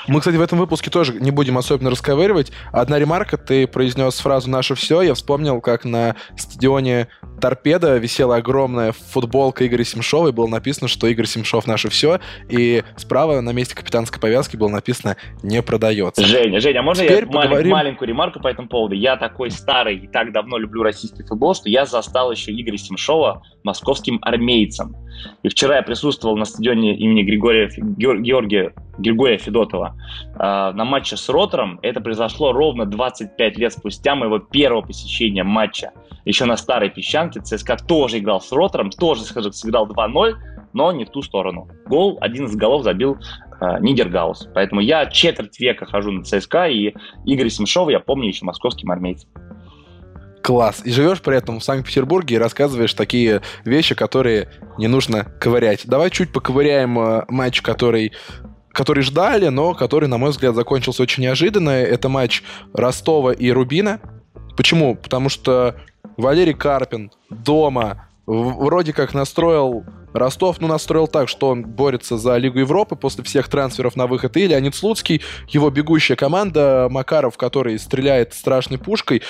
Мы, 0.08 0.20
кстати, 0.20 0.36
в 0.36 0.40
этом 0.40 0.58
выпуске 0.58 0.90
тоже 0.90 1.12
не 1.20 1.30
будем 1.30 1.58
особенно 1.58 1.90
расковыривать. 1.90 2.52
Одна 2.72 2.98
ремарка, 2.98 3.36
ты 3.36 3.66
произнес 3.66 4.18
фразу 4.18 4.48
«наше 4.48 4.74
все». 4.74 5.02
Я 5.02 5.12
вспомнил, 5.12 5.60
как 5.60 5.84
на 5.84 6.16
стадионе 6.38 7.08
Торпеда 7.40 7.96
висела 7.98 8.36
огромная 8.36 8.92
футболка 8.92 9.66
Игоря 9.66 9.84
Семшова, 9.84 10.28
и 10.28 10.32
было 10.32 10.46
написано, 10.46 10.88
что 10.88 11.06
Игорь 11.06 11.26
Семшов 11.26 11.66
наше 11.66 11.88
все, 11.90 12.20
и 12.48 12.82
справа 12.96 13.40
на 13.40 13.50
месте 13.50 13.74
капитанской 13.74 14.20
повязки 14.20 14.56
было 14.56 14.68
написано 14.68 15.16
«не 15.42 15.62
продается». 15.62 16.24
Женя, 16.24 16.60
Женя, 16.60 16.80
а 16.80 16.82
можно 16.82 17.04
Теперь 17.04 17.24
я 17.24 17.26
поговорим... 17.26 17.72
маленькую 17.72 18.08
ремарку 18.08 18.40
по 18.40 18.48
этому 18.48 18.68
поводу? 18.68 18.94
Я 18.94 19.16
такой 19.16 19.50
старый 19.50 19.96
и 19.96 20.06
так 20.06 20.32
давно 20.32 20.58
люблю 20.58 20.82
российский 20.82 21.22
футбол, 21.22 21.54
что 21.54 21.68
я 21.68 21.86
застал 21.86 22.30
еще 22.32 22.52
Игоря 22.52 22.78
Семшова 22.78 23.42
московским 23.64 24.18
армейцем. 24.22 24.96
И 25.42 25.48
вчера 25.48 25.76
я 25.76 25.82
присутствовал 25.82 26.36
на 26.36 26.44
стадионе 26.44 26.96
имени 26.96 27.22
Григория, 27.22 27.70
Георгия 27.76 28.72
Григория 28.98 29.38
Федотова 29.38 29.96
э, 30.34 30.38
на 30.38 30.84
матче 30.84 31.16
с 31.16 31.28
Ротором. 31.28 31.78
Это 31.82 32.00
произошло 32.00 32.52
ровно 32.52 32.86
25 32.86 33.58
лет 33.58 33.72
спустя 33.72 34.14
моего 34.14 34.38
первого 34.38 34.82
посещения 34.82 35.42
матча. 35.42 35.92
Еще 36.24 36.44
на 36.44 36.56
старой 36.56 36.90
песчанке 36.90 37.25
ЦСКА 37.30 37.76
тоже 37.76 38.18
играл 38.18 38.40
с 38.40 38.50
Ротором, 38.52 38.90
тоже, 38.90 39.22
скажем, 39.22 39.52
сыграл 39.52 39.88
2-0, 39.88 40.34
но 40.72 40.92
не 40.92 41.04
в 41.04 41.10
ту 41.10 41.22
сторону. 41.22 41.68
Гол, 41.86 42.18
один 42.20 42.46
из 42.46 42.56
голов 42.56 42.82
забил 42.82 43.16
э, 43.60 43.80
Нидергаус. 43.80 44.48
Поэтому 44.54 44.80
я 44.80 45.06
четверть 45.06 45.58
века 45.58 45.86
хожу 45.86 46.12
на 46.12 46.22
ЦСКА, 46.22 46.68
и 46.68 46.94
Игорь 47.24 47.48
Семшова 47.48 47.90
я 47.90 48.00
помню 48.00 48.28
еще 48.28 48.44
московским 48.44 48.90
армейцем. 48.90 49.28
Класс. 50.42 50.82
И 50.84 50.92
живешь 50.92 51.22
при 51.22 51.36
этом 51.36 51.58
в 51.58 51.64
Санкт-Петербурге 51.64 52.36
и 52.36 52.38
рассказываешь 52.38 52.94
такие 52.94 53.42
вещи, 53.64 53.96
которые 53.96 54.48
не 54.78 54.86
нужно 54.86 55.24
ковырять. 55.24 55.86
Давай 55.86 56.10
чуть 56.10 56.32
поковыряем 56.32 56.98
э, 56.98 57.24
матч, 57.28 57.62
который 57.62 58.12
который 58.76 59.02
ждали, 59.02 59.48
но 59.48 59.72
который, 59.72 60.06
на 60.06 60.18
мой 60.18 60.30
взгляд, 60.30 60.54
закончился 60.54 61.02
очень 61.02 61.22
неожиданно. 61.22 61.70
Это 61.70 62.10
матч 62.10 62.42
Ростова 62.74 63.32
и 63.32 63.50
Рубина. 63.50 64.00
Почему? 64.54 64.94
Потому 64.94 65.30
что 65.30 65.76
Валерий 66.16 66.54
Карпин 66.54 67.10
дома 67.30 68.08
вроде 68.26 68.92
как 68.92 69.14
настроил 69.14 69.84
Ростов, 70.12 70.60
ну, 70.60 70.66
настроил 70.68 71.06
так, 71.08 71.28
что 71.28 71.48
он 71.48 71.62
борется 71.62 72.16
за 72.16 72.36
Лигу 72.38 72.58
Европы 72.58 72.96
после 72.96 73.22
всех 73.22 73.48
трансферов 73.48 73.96
на 73.96 74.06
выход. 74.06 74.36
И 74.36 74.46
Леонид 74.46 74.74
Слуцкий, 74.74 75.22
его 75.48 75.70
бегущая 75.70 76.16
команда, 76.16 76.88
Макаров, 76.90 77.36
который 77.36 77.78
стреляет 77.78 78.34
страшной 78.34 78.78
пушкой. 78.78 79.22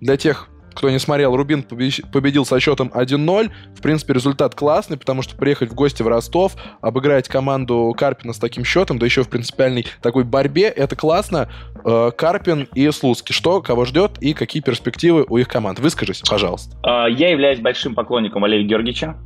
Для 0.00 0.16
тех, 0.16 0.48
кто 0.74 0.90
не 0.90 0.98
смотрел, 0.98 1.36
Рубин 1.36 1.62
победил 1.62 2.44
со 2.44 2.60
счетом 2.60 2.90
1-0. 2.94 3.50
В 3.76 3.82
принципе, 3.82 4.12
результат 4.12 4.54
классный, 4.54 4.96
потому 4.96 5.22
что 5.22 5.36
приехать 5.36 5.70
в 5.70 5.74
гости 5.74 6.02
в 6.02 6.08
Ростов, 6.08 6.56
обыграть 6.80 7.28
команду 7.28 7.94
Карпина 7.96 8.32
с 8.32 8.38
таким 8.38 8.64
счетом, 8.64 8.98
да 8.98 9.06
еще 9.06 9.22
в 9.22 9.28
принципиальной 9.28 9.86
такой 10.02 10.24
борьбе, 10.24 10.64
это 10.64 10.96
классно. 10.96 11.48
Э, 11.84 12.10
Карпин 12.16 12.68
и 12.74 12.90
Слуцкий. 12.90 13.34
Что, 13.34 13.60
кого 13.62 13.84
ждет 13.84 14.18
и 14.20 14.34
какие 14.34 14.62
перспективы 14.62 15.24
у 15.28 15.38
их 15.38 15.48
команд? 15.48 15.78
Выскажись, 15.78 16.20
пожалуйста. 16.20 16.76
А, 16.82 17.06
я 17.06 17.30
являюсь 17.30 17.60
большим 17.60 17.94
поклонником 17.94 18.42
Валерия 18.42 18.64
Георгиевича. 18.64 19.16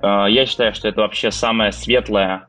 А, 0.00 0.26
я 0.26 0.46
считаю, 0.46 0.74
что 0.74 0.88
это 0.88 1.00
вообще 1.00 1.30
самое 1.30 1.72
светлое, 1.72 2.46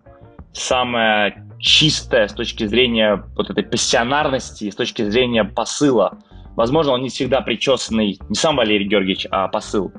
самое 0.54 1.46
чистое 1.60 2.28
с 2.28 2.34
точки 2.34 2.66
зрения 2.66 3.24
вот 3.36 3.50
этой 3.50 3.64
пассионарности, 3.64 4.70
с 4.70 4.76
точки 4.76 5.04
зрения 5.04 5.44
посыла 5.44 6.18
Возможно, 6.56 6.94
он 6.94 7.02
не 7.02 7.10
всегда 7.10 7.42
причесанный, 7.42 8.20
не 8.30 8.36
сам 8.36 8.56
Валерий 8.56 8.88
Георгиевич, 8.88 9.28
а 9.32 9.48
посыл 9.48 9.92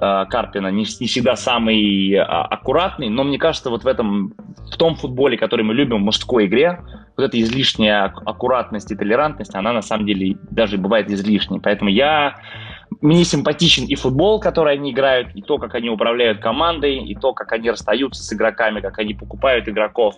э, 0.00 0.24
Карпина, 0.28 0.68
не, 0.68 0.84
не 1.00 1.06
всегда 1.06 1.36
самый 1.36 2.14
а, 2.16 2.42
аккуратный, 2.42 3.08
но 3.08 3.24
мне 3.24 3.38
кажется, 3.38 3.70
вот 3.70 3.84
в 3.84 3.86
этом, 3.86 4.34
в 4.72 4.76
том 4.76 4.96
футболе, 4.96 5.36
который 5.36 5.64
мы 5.64 5.74
любим, 5.74 5.98
в 5.98 6.04
мужской 6.04 6.46
игре, 6.46 6.80
вот 7.16 7.24
эта 7.24 7.40
излишняя 7.40 8.04
аккуратность 8.04 8.90
и 8.90 8.96
толерантность, 8.96 9.54
она 9.54 9.72
на 9.72 9.82
самом 9.82 10.06
деле 10.06 10.36
даже 10.50 10.78
бывает 10.78 11.10
излишней. 11.10 11.60
Поэтому 11.60 11.90
я 11.90 12.36
мне 13.00 13.24
симпатичен 13.24 13.84
и 13.86 13.94
футбол, 13.94 14.40
который 14.40 14.74
они 14.74 14.92
играют, 14.92 15.28
и 15.34 15.42
то, 15.42 15.58
как 15.58 15.74
они 15.74 15.90
управляют 15.90 16.40
командой, 16.40 16.98
и 16.98 17.14
то, 17.14 17.32
как 17.32 17.52
они 17.52 17.70
расстаются 17.70 18.22
с 18.22 18.32
игроками, 18.32 18.80
как 18.80 18.98
они 18.98 19.14
покупают 19.14 19.68
игроков. 19.68 20.16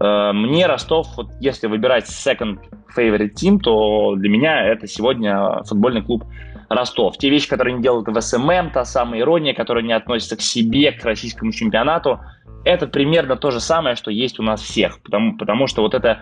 Э, 0.00 0.32
мне 0.32 0.66
Ростов, 0.66 1.08
вот 1.16 1.30
если 1.40 1.66
выбирать 1.66 2.06
second 2.06 2.58
favorite 2.96 3.34
team, 3.34 3.58
то 3.58 4.14
для 4.16 4.28
меня 4.28 4.66
это 4.66 4.86
сегодня 4.86 5.62
футбольный 5.64 6.02
клуб 6.02 6.24
Ростов. 6.68 7.18
Те 7.18 7.30
вещи, 7.30 7.48
которые 7.48 7.74
они 7.74 7.82
делают 7.82 8.08
в 8.08 8.20
СММ, 8.20 8.70
та 8.72 8.84
самая 8.84 9.20
ирония, 9.20 9.54
которая 9.54 9.84
не 9.84 9.92
относится 9.92 10.36
к 10.36 10.40
себе, 10.40 10.92
к 10.92 11.04
российскому 11.04 11.52
чемпионату, 11.52 12.20
это 12.64 12.86
примерно 12.86 13.36
то 13.36 13.50
же 13.50 13.60
самое, 13.60 13.96
что 13.96 14.10
есть 14.10 14.38
у 14.38 14.42
нас 14.42 14.62
всех. 14.62 15.00
Потому, 15.02 15.36
потому 15.36 15.66
что 15.66 15.82
вот 15.82 15.94
это 15.94 16.20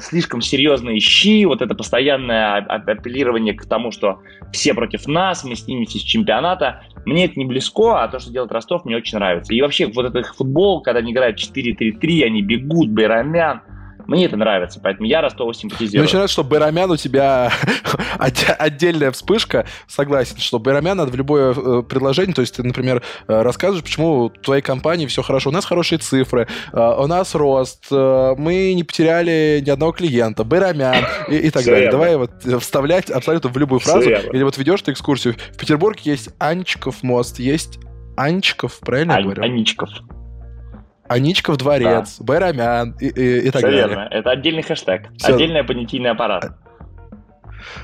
слишком 0.00 0.40
серьезные 0.40 0.98
щи, 0.98 1.44
вот 1.44 1.62
это 1.62 1.74
постоянное 1.74 2.56
апеллирование 2.56 3.54
к 3.54 3.64
тому, 3.66 3.92
что 3.92 4.20
все 4.52 4.74
против 4.74 5.06
нас, 5.06 5.44
мы 5.44 5.54
снимемся 5.54 5.98
с 5.98 6.02
чемпионата, 6.02 6.82
мне 7.04 7.26
это 7.26 7.38
не 7.38 7.46
близко, 7.46 8.02
а 8.02 8.08
то, 8.08 8.18
что 8.18 8.32
делает 8.32 8.52
Ростов, 8.52 8.84
мне 8.84 8.96
очень 8.96 9.18
нравится. 9.18 9.54
И 9.54 9.60
вообще 9.62 9.86
вот 9.86 10.06
этот 10.06 10.26
футбол, 10.26 10.82
когда 10.82 10.98
они 10.98 11.12
играют 11.12 11.38
4-3-3, 11.38 12.24
они 12.24 12.42
бегут, 12.42 12.90
Байрамян, 12.90 13.62
мне 14.10 14.26
это 14.26 14.36
нравится, 14.36 14.80
поэтому 14.82 15.06
я 15.06 15.20
Ростову 15.20 15.52
симпатизирую. 15.52 16.00
Мне 16.00 16.02
очень 16.02 16.14
нравится, 16.14 16.32
что 16.32 16.42
Байрамян 16.44 16.90
у 16.90 16.96
тебя 16.96 17.52
отдельная 18.58 19.12
вспышка. 19.12 19.66
Согласен, 19.86 20.36
что 20.38 20.58
Байрамян 20.58 20.96
надо 20.96 21.12
в 21.12 21.14
любое 21.14 21.54
э, 21.54 21.82
предложение, 21.82 22.34
то 22.34 22.40
есть 22.40 22.56
ты, 22.56 22.64
например, 22.64 23.04
э, 23.28 23.42
рассказываешь, 23.42 23.84
почему 23.84 24.28
в 24.28 24.42
твоей 24.42 24.62
компании 24.62 25.06
все 25.06 25.22
хорошо. 25.22 25.50
У 25.50 25.52
нас 25.52 25.64
хорошие 25.64 26.00
цифры, 26.00 26.48
э, 26.72 26.94
у 26.98 27.06
нас 27.06 27.36
рост, 27.36 27.86
мы 27.90 28.72
не 28.74 28.82
потеряли 28.82 29.62
ни 29.64 29.70
одного 29.70 29.92
клиента, 29.92 30.42
Байрамян 30.42 31.04
и, 31.28 31.36
и 31.36 31.50
так 31.50 31.62
все 31.62 31.70
далее. 31.70 31.90
Давай 31.92 32.16
вот 32.16 32.32
вставлять 32.60 33.10
абсолютно 33.10 33.50
в 33.50 33.56
любую 33.56 33.78
фразу. 33.78 34.10
Или 34.10 34.42
вот 34.42 34.58
ведешь 34.58 34.82
ты 34.82 34.90
экскурсию. 34.90 35.36
В 35.52 35.56
Петербурге 35.56 36.02
есть 36.04 36.30
Анчиков 36.40 37.04
мост, 37.04 37.38
есть 37.38 37.78
Анчиков, 38.16 38.80
правильно 38.80 39.14
Ань, 39.14 39.20
я 39.20 39.24
говорю? 39.24 39.42
Аничков. 39.44 39.88
Аничков 41.10 41.56
дворец, 41.56 42.18
да. 42.20 42.24
Байрамян 42.24 42.96
и, 43.00 43.08
и, 43.08 43.38
и 43.48 43.50
так 43.50 43.62
Все 43.62 43.70
далее. 43.70 43.88
верно. 43.88 44.08
Это 44.12 44.30
отдельный 44.30 44.62
хэштег, 44.62 45.08
Все. 45.18 45.34
отдельный 45.34 45.64
понятийный 45.64 46.10
аппарат. 46.10 46.52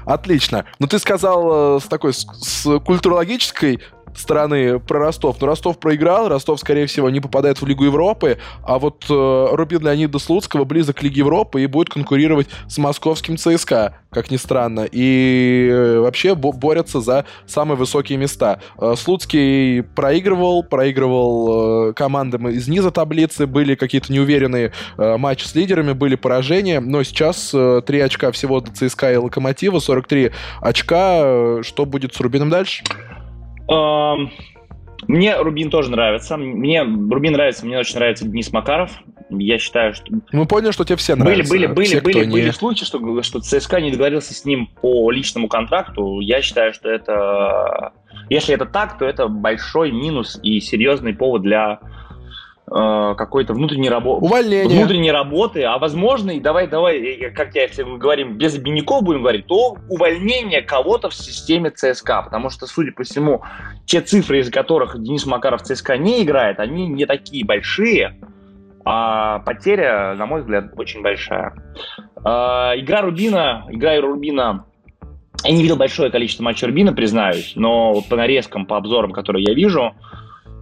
Отлично. 0.05 0.65
Ну, 0.79 0.87
ты 0.87 1.01
сказал 1.01 1.77
э, 1.77 1.81
с 1.81 1.89
такой 1.89 2.15
с, 2.15 2.25
с 2.25 2.79
культурологической 2.79 3.81
стороны 4.19 4.79
про 4.79 4.99
Ростов. 4.99 5.37
Но 5.41 5.47
Ростов 5.47 5.79
проиграл, 5.79 6.29
Ростов, 6.29 6.61
скорее 6.61 6.87
всего, 6.87 7.11
не 7.11 7.21
попадает 7.21 7.61
в 7.61 7.67
Лигу 7.67 7.85
Европы, 7.85 8.39
а 8.63 8.79
вот 8.79 9.05
э, 9.09 9.47
Рубин 9.53 9.83
Леонида 9.83 10.19
Слуцкого 10.19 10.65
близок 10.65 10.97
к 10.97 11.03
Лиге 11.03 11.19
Европы 11.19 11.63
и 11.63 11.67
будет 11.67 11.89
конкурировать 11.91 12.49
с 12.69 12.79
московским 12.79 13.37
ЦСКА, 13.37 13.95
как 14.11 14.31
ни 14.31 14.37
странно. 14.37 14.87
И 14.91 15.69
э, 15.71 15.99
вообще 16.01 16.35
бо- 16.35 16.53
борются 16.53 17.01
за 17.01 17.25
самые 17.47 17.77
высокие 17.77 18.19
места. 18.19 18.61
Э, 18.79 18.95
Слуцкий 18.97 19.83
проигрывал, 19.83 20.63
проигрывал 20.63 21.91
э, 21.91 21.93
командам 21.93 22.49
из 22.49 22.69
низа 22.69 22.91
таблицы, 22.91 23.47
были 23.47 23.75
какие-то 23.75 24.13
неуверенные 24.13 24.73
э, 24.99 25.17
матчи 25.17 25.45
с 25.45 25.55
лидерами, 25.55 25.93
были 25.93 26.15
поражения, 26.17 26.81
но 26.81 27.03
сейчас 27.03 27.51
э, 27.55 27.83
3 27.85 28.01
очка 28.01 28.33
всего 28.33 28.61
до 28.61 28.71
ЦСКА 28.73 29.13
и 29.13 29.17
Локомотива, 29.17 29.79
43 29.79 30.31
очка. 30.61 31.19
Э, 31.23 31.61
Что 31.63 31.85
будет 31.85 32.15
с 32.15 32.21
Рубином 32.21 32.51
дальше? 32.51 32.85
Эм, 33.69 34.31
Мне 35.09 35.37
Рубин 35.41 35.71
тоже 35.71 35.91
нравится. 35.91 36.37
Мне 36.37 36.83
Рубин 36.83 37.33
нравится, 37.33 37.65
мне 37.67 37.79
очень 37.79 37.97
нравится 37.97 38.27
Денис 38.27 38.53
Макаров. 38.53 38.91
Я 39.29 39.59
считаю, 39.59 39.93
что 39.93 40.05
Мы 40.33 40.47
поняли, 40.47 40.71
что 40.71 40.85
тебе 40.85 40.97
все 40.97 41.17
были, 41.17 41.25
нравятся. 41.25 41.51
были, 41.53 41.67
были, 41.67 41.87
Все, 41.87 42.01
кто 42.01 42.05
были, 42.05 42.25
не- 42.25 42.33
были 42.33 42.51
случаи, 42.51 42.85
что, 42.85 43.23
что 43.23 43.41
ЦСКА 43.41 43.81
не 43.81 43.91
договорился 43.91 44.35
с 44.35 44.45
ним 44.45 44.69
по 44.81 45.11
личному 45.11 45.49
контракту. 45.49 46.21
Я 46.21 46.43
считаю, 46.43 46.73
что 46.73 46.89
это... 46.89 47.93
Если 48.31 48.55
это 48.55 48.67
так, 48.67 48.99
то 48.99 49.05
это 49.05 49.27
большой 49.29 49.91
минус 49.93 50.39
и 50.43 50.61
серьезный 50.61 51.13
повод 51.13 51.43
для 51.43 51.81
какой-то 52.69 53.55
внутренней 53.55 53.89
работы. 53.89 54.27
Увольнение. 54.27 54.79
внутренней 54.79 55.13
работы, 55.13 55.63
а 55.63 55.79
возможно, 55.79 56.33
и 56.33 56.41
давай, 56.41 56.67
давай, 56.67 56.99
э, 56.99 57.31
как 57.31 57.55
я, 57.55 57.63
если 57.63 57.85
мы 57.85 57.99
говорим 57.99 58.39
без 58.39 58.57
обиняков 58.57 59.05
будем 59.05 59.21
говорить, 59.21 59.47
то 59.47 59.77
увольнение 59.89 60.63
кого-то 60.63 61.09
в 61.09 61.15
системе 61.15 61.71
ЦСКА, 61.71 62.23
потому 62.23 62.51
что, 62.51 62.67
судя 62.67 62.91
по 62.91 63.05
всему, 63.05 63.43
те 63.85 64.01
цифры, 64.01 64.41
из 64.41 64.51
которых 64.51 65.01
Денис 65.01 65.27
Макаров 65.27 65.63
в 65.63 65.65
ЦСКА 65.65 65.97
не 65.97 66.25
играет, 66.25 66.59
они 66.59 66.89
не 66.89 67.07
такие 67.07 67.45
большие, 67.45 68.19
а 68.85 69.39
потеря, 69.41 70.15
на 70.17 70.27
мой 70.27 70.41
взгляд, 70.41 70.73
очень 70.77 71.03
большая. 71.03 71.53
Игра 72.19 73.03
Рубина, 73.03 73.67
игра 73.69 74.01
Рубина, 74.01 74.65
я 75.45 75.53
не 75.53 75.63
видел 75.63 75.77
большое 75.77 76.11
количество 76.11 76.43
матчей 76.43 76.67
Рубина, 76.67 76.93
признаюсь, 76.93 77.53
но 77.55 77.93
вот 77.93 78.09
по 78.09 78.17
нарезкам, 78.17 78.67
по 78.67 78.77
обзорам, 78.77 79.13
которые 79.13 79.45
я 79.45 79.55
вижу, 79.55 79.93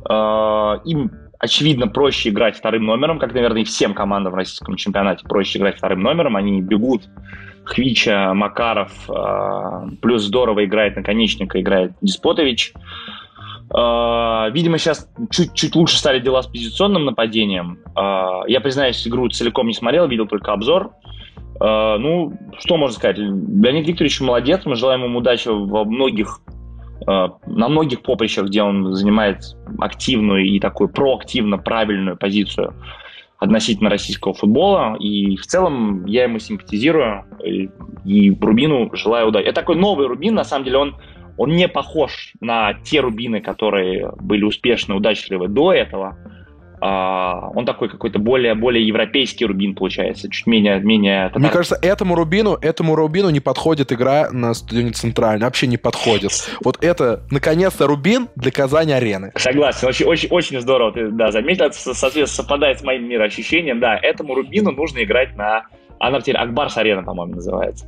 им 0.07 1.23
очевидно 1.45 1.86
проще 1.86 2.30
играть 2.30 2.57
вторым 2.57 2.84
номером, 2.84 3.18
как, 3.18 3.34
наверное, 3.34 3.62
и 3.62 3.64
всем 3.64 3.95
командам 3.95 4.32
в 4.32 4.36
российском 4.36 4.76
чемпионате 4.76 5.26
проще 5.28 5.59
играть 5.59 5.76
вторым 5.76 6.01
номером. 6.01 6.36
Они 6.36 6.61
бегут 6.61 7.03
Хвича, 7.64 8.32
Макаров, 8.34 8.92
э, 9.09 9.88
плюс 10.01 10.22
здорово 10.22 10.64
играет 10.64 10.97
наконечника, 10.97 11.61
играет 11.61 11.92
Диспотович. 12.01 12.72
Э, 13.74 14.51
видимо, 14.53 14.78
сейчас 14.78 15.11
чуть-чуть 15.30 15.74
лучше 15.76 15.99
стали 15.99 16.18
дела 16.18 16.42
с 16.42 16.47
позиционным 16.47 17.05
нападением. 17.05 17.78
Э, 17.97 18.49
я, 18.49 18.61
признаюсь, 18.61 19.07
игру 19.07 19.28
целиком 19.28 19.66
не 19.66 19.74
смотрел, 19.74 20.09
видел 20.09 20.26
только 20.26 20.53
обзор. 20.53 20.92
Ну, 21.61 22.36
что 22.59 22.76
можно 22.76 22.97
сказать? 22.97 23.16
Леонид 23.16 23.86
Викторович 23.86 24.20
молодец, 24.22 24.62
мы 24.64 24.74
желаем 24.74 25.05
ему 25.05 25.20
удачи 25.20 25.47
во 25.47 25.84
многих 25.84 26.40
на 27.07 27.68
многих 27.68 28.02
поприщах, 28.02 28.46
где 28.46 28.62
он 28.62 28.94
занимает 28.94 29.57
активную 29.78 30.46
и 30.46 30.61
такую 30.61 30.88
проактивно 30.88 31.59
правильную 31.59 32.16
позицию 32.16 32.74
относительно 33.38 33.90
российского 33.90 34.34
футбола. 34.34 34.96
И 34.98 35.36
в 35.36 35.46
целом 35.46 36.05
я 36.07 36.24
ему 36.24 36.38
симпатизирую. 36.38 37.24
И, 37.44 37.68
и 38.05 38.30
Рубину 38.30 38.90
желаю 38.94 39.28
удачи. 39.28 39.46
Это 39.46 39.61
такой 39.61 39.76
новый 39.76 40.07
Рубин, 40.07 40.34
на 40.34 40.44
самом 40.44 40.64
деле 40.64 40.78
он, 40.78 40.96
он 41.36 41.50
не 41.50 41.68
похож 41.68 42.32
на 42.40 42.74
те 42.74 43.00
Рубины, 43.00 43.40
которые 43.40 44.12
были 44.20 44.44
успешны, 44.44 44.94
удачливы 44.94 45.48
до 45.48 45.72
этого. 45.72 46.16
А, 46.87 47.49
он 47.55 47.64
такой 47.64 47.89
какой-то 47.89 48.18
более, 48.18 48.55
более 48.55 48.87
европейский 48.87 49.47
Рубин 49.47 49.74
получается, 49.74 50.28
чуть 50.28 50.47
менее... 50.47 50.80
менее 50.80 51.32
Мне 51.35 51.49
кажется, 51.49 51.78
этому 51.80 52.14
Рубину, 52.14 52.59
этому 52.61 52.95
Рубину 52.95 53.30
не 53.30 53.41
подходит 53.41 53.91
игра 53.91 54.28
на 54.30 54.53
стадионе 54.53 54.91
Центральный. 54.91 55.47
Вообще 55.47 55.66
не 55.66 55.78
подходит. 55.78 56.32
Вот 56.62 56.85
это, 56.85 57.22
наконец-то, 57.30 57.87
Рубин 57.87 58.28
для 58.37 58.51
Казани-арены. 58.51 59.32
Согласен, 59.35 59.89
очень, 59.89 60.05
очень, 60.05 60.28
очень 60.28 60.61
здорово 60.61 60.93
ты 60.93 61.09
да, 61.09 61.32
заметил, 61.32 61.64
это, 61.64 61.74
соответственно, 61.74 62.26
совпадает 62.26 62.80
с 62.80 62.82
моим 62.82 63.09
мироощущением. 63.09 63.80
Да, 63.80 63.97
этому 63.97 64.35
Рубину 64.35 64.70
нужно 64.70 65.03
играть 65.03 65.35
на... 65.37 65.64
Она 65.99 66.20
теперь 66.20 66.37
Акбарс 66.37 66.76
Арена, 66.76 67.03
по-моему, 67.03 67.37
называется. 67.37 67.87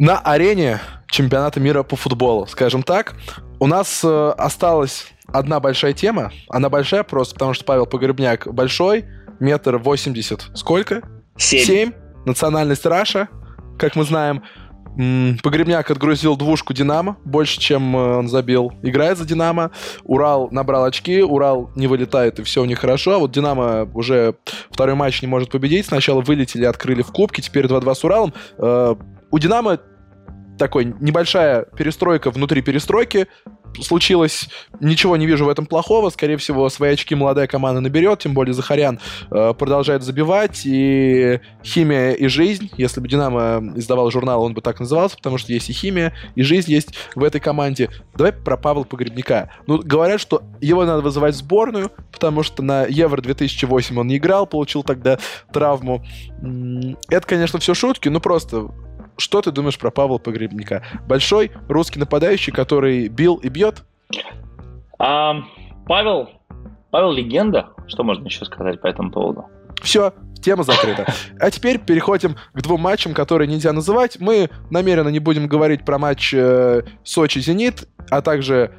На 0.00 0.18
арене 0.18 0.80
чемпионата 1.08 1.60
мира 1.60 1.84
по 1.84 1.94
футболу, 1.94 2.48
скажем 2.48 2.82
так, 2.82 3.14
у 3.60 3.68
нас 3.68 4.02
э, 4.04 4.30
осталась 4.36 5.12
одна 5.32 5.60
большая 5.60 5.92
тема. 5.92 6.32
Она 6.48 6.68
большая 6.68 7.02
просто 7.02 7.34
потому, 7.34 7.54
что 7.54 7.64
Павел 7.64 7.86
Погребняк 7.86 8.52
большой, 8.52 9.04
метр 9.40 9.76
восемьдесят. 9.78 10.46
Сколько? 10.54 11.02
Семь. 11.36 11.64
Семь. 11.64 11.92
Национальность 12.24 12.84
Раша, 12.86 13.28
как 13.78 13.96
мы 13.96 14.04
знаем. 14.04 14.42
Погребняк 15.42 15.90
отгрузил 15.90 16.36
двушку 16.38 16.72
Динамо, 16.72 17.18
больше, 17.22 17.60
чем 17.60 17.94
э, 17.94 18.16
он 18.16 18.28
забил. 18.28 18.72
Играет 18.82 19.18
за 19.18 19.26
Динамо. 19.26 19.70
Урал 20.04 20.48
набрал 20.50 20.84
очки, 20.84 21.22
Урал 21.22 21.70
не 21.76 21.86
вылетает, 21.86 22.38
и 22.38 22.42
все 22.42 22.62
у 22.62 22.64
них 22.64 22.78
хорошо. 22.78 23.16
А 23.16 23.18
вот 23.18 23.30
Динамо 23.30 23.86
уже 23.92 24.36
второй 24.70 24.94
матч 24.94 25.20
не 25.20 25.28
может 25.28 25.50
победить. 25.50 25.84
Сначала 25.84 26.22
вылетели, 26.22 26.64
открыли 26.64 27.02
в 27.02 27.12
кубке, 27.12 27.42
теперь 27.42 27.66
2-2 27.66 27.94
с 27.94 28.04
Уралом. 28.04 28.32
Э, 28.56 28.94
У 29.30 29.38
Динамо 29.38 29.78
такой 30.58 30.86
небольшая 30.98 31.66
перестройка 31.76 32.30
внутри 32.30 32.62
перестройки 32.62 33.28
случилось. 33.80 34.48
Ничего 34.80 35.16
не 35.16 35.26
вижу 35.26 35.44
в 35.44 35.48
этом 35.48 35.66
плохого. 35.66 36.10
Скорее 36.10 36.36
всего, 36.36 36.68
свои 36.68 36.92
очки 36.92 37.14
молодая 37.14 37.46
команда 37.46 37.80
наберет. 37.80 38.20
Тем 38.20 38.34
более 38.34 38.54
Захарян 38.54 38.98
э, 39.30 39.54
продолжает 39.54 40.02
забивать. 40.02 40.62
И 40.64 41.40
химия 41.64 42.12
и 42.12 42.26
жизнь. 42.28 42.70
Если 42.76 43.00
бы 43.00 43.08
Динамо 43.08 43.62
издавал 43.76 44.10
журнал, 44.10 44.42
он 44.42 44.54
бы 44.54 44.60
так 44.60 44.80
назывался, 44.80 45.16
потому 45.16 45.38
что 45.38 45.52
есть 45.52 45.68
и 45.70 45.72
химия, 45.72 46.14
и 46.34 46.42
жизнь 46.42 46.70
есть 46.70 46.94
в 47.14 47.22
этой 47.22 47.40
команде. 47.40 47.90
Давай 48.14 48.32
про 48.32 48.56
Павла 48.56 48.84
Погребника. 48.84 49.50
Ну, 49.66 49.78
говорят, 49.78 50.20
что 50.20 50.42
его 50.60 50.84
надо 50.84 51.02
вызывать 51.02 51.34
в 51.34 51.38
сборную, 51.38 51.90
потому 52.12 52.42
что 52.42 52.62
на 52.62 52.86
Евро 52.86 53.20
2008 53.20 53.98
он 53.98 54.06
не 54.06 54.16
играл, 54.16 54.46
получил 54.46 54.82
тогда 54.82 55.18
травму. 55.52 56.04
Это, 57.08 57.26
конечно, 57.26 57.58
все 57.58 57.74
шутки, 57.74 58.08
но 58.08 58.20
просто 58.20 58.68
что 59.18 59.42
ты 59.42 59.50
думаешь 59.50 59.78
про 59.78 59.90
Павла 59.90 60.18
Погребника? 60.18 60.82
Большой 61.06 61.52
русский 61.68 61.98
нападающий, 61.98 62.52
который 62.52 63.08
бил 63.08 63.36
и 63.36 63.48
бьет? 63.48 63.84
А, 64.98 65.36
Павел, 65.86 66.30
Павел 66.90 67.12
легенда. 67.12 67.68
Что 67.86 68.02
можно 68.02 68.26
еще 68.26 68.44
сказать 68.44 68.80
по 68.80 68.86
этому 68.86 69.10
поводу? 69.10 69.46
Все, 69.82 70.12
тема 70.42 70.62
закрыта. 70.62 71.06
А 71.38 71.50
теперь 71.50 71.78
переходим 71.78 72.36
к 72.52 72.62
двум 72.62 72.80
матчам, 72.80 73.14
которые 73.14 73.48
нельзя 73.48 73.72
называть. 73.72 74.18
Мы 74.20 74.50
намеренно 74.70 75.08
не 75.08 75.18
будем 75.18 75.46
говорить 75.46 75.84
про 75.84 75.98
матч 75.98 76.32
э, 76.34 76.82
Сочи-Зенит, 77.04 77.88
а 78.10 78.22
также 78.22 78.72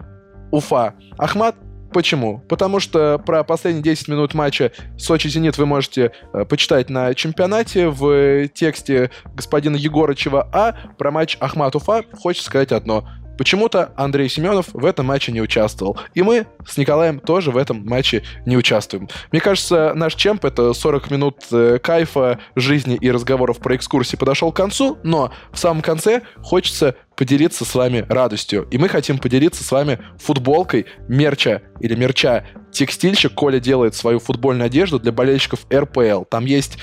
Уфа-Ахмат. 0.52 1.56
Почему? 1.98 2.43
Потому 2.48 2.80
что 2.80 3.18
про 3.18 3.43
последние 3.43 3.82
10 3.82 4.10
минут 4.10 4.36
матча 4.36 4.72
Сочи-Зенит 5.00 5.58
вы 5.58 5.66
можете 5.66 6.12
э, 6.32 6.45
почитать 6.45 6.91
на 6.91 7.16
чемпионате 7.16 7.89
в 7.89 8.08
э, 8.12 8.48
тексте 8.54 9.10
господина 9.34 9.76
Егорычева, 9.76 10.48
а 10.54 10.78
про 10.95 11.10
матч 11.10 11.38
Ахмат-Уфа 11.39 12.04
хочется 12.14 12.45
сказать 12.50 12.72
одно. 12.72 13.08
Почему-то 13.38 13.92
Андрей 13.96 14.30
Семенов 14.30 14.68
в 14.74 14.86
этом 14.86 15.06
матче 15.06 15.32
не 15.32 15.42
участвовал. 15.42 15.98
И 16.14 16.22
мы 16.22 16.48
с 16.68 16.78
Николаем 16.78 17.20
тоже 17.20 17.52
в 17.52 17.58
этом 17.58 17.86
матче 17.86 18.24
не 18.46 18.58
участвуем. 18.58 19.08
Мне 19.32 19.42
кажется, 19.42 19.94
наш 19.96 20.16
чемп— 20.16 20.46
это 20.46 20.74
40 20.74 21.12
минут 21.12 21.38
э, 21.52 21.80
кайфа, 21.82 22.40
жизни 22.56 22.98
и 23.00 23.12
разговоров 23.12 23.60
про 23.60 23.76
экскурсии 23.76 24.16
подошел 24.16 24.52
к 24.52 24.56
концу, 24.56 24.98
но 25.04 25.32
в 25.52 25.58
самом 25.58 25.82
конце 25.82 26.22
хочется 26.42 26.96
поделиться 27.16 27.66
с 27.66 27.74
вами 27.76 28.06
радостью. 28.08 28.68
И 28.72 28.78
мы 28.78 28.90
хотим 28.90 29.18
поделиться 29.18 29.64
с 29.64 29.72
вами 29.72 30.00
футболкой 30.20 30.86
мерча 31.08 31.64
или 31.80 31.96
мерча 31.96 32.46
текстильщик. 32.72 33.34
Коля 33.34 33.60
делает 33.60 33.96
свою 33.96 34.20
футбольную 34.20 34.68
одежду 34.68 35.00
для 35.00 35.12
болельщиков 35.12 35.66
РПЛ. 35.74 36.26
Там 36.26 36.46
есть 36.46 36.78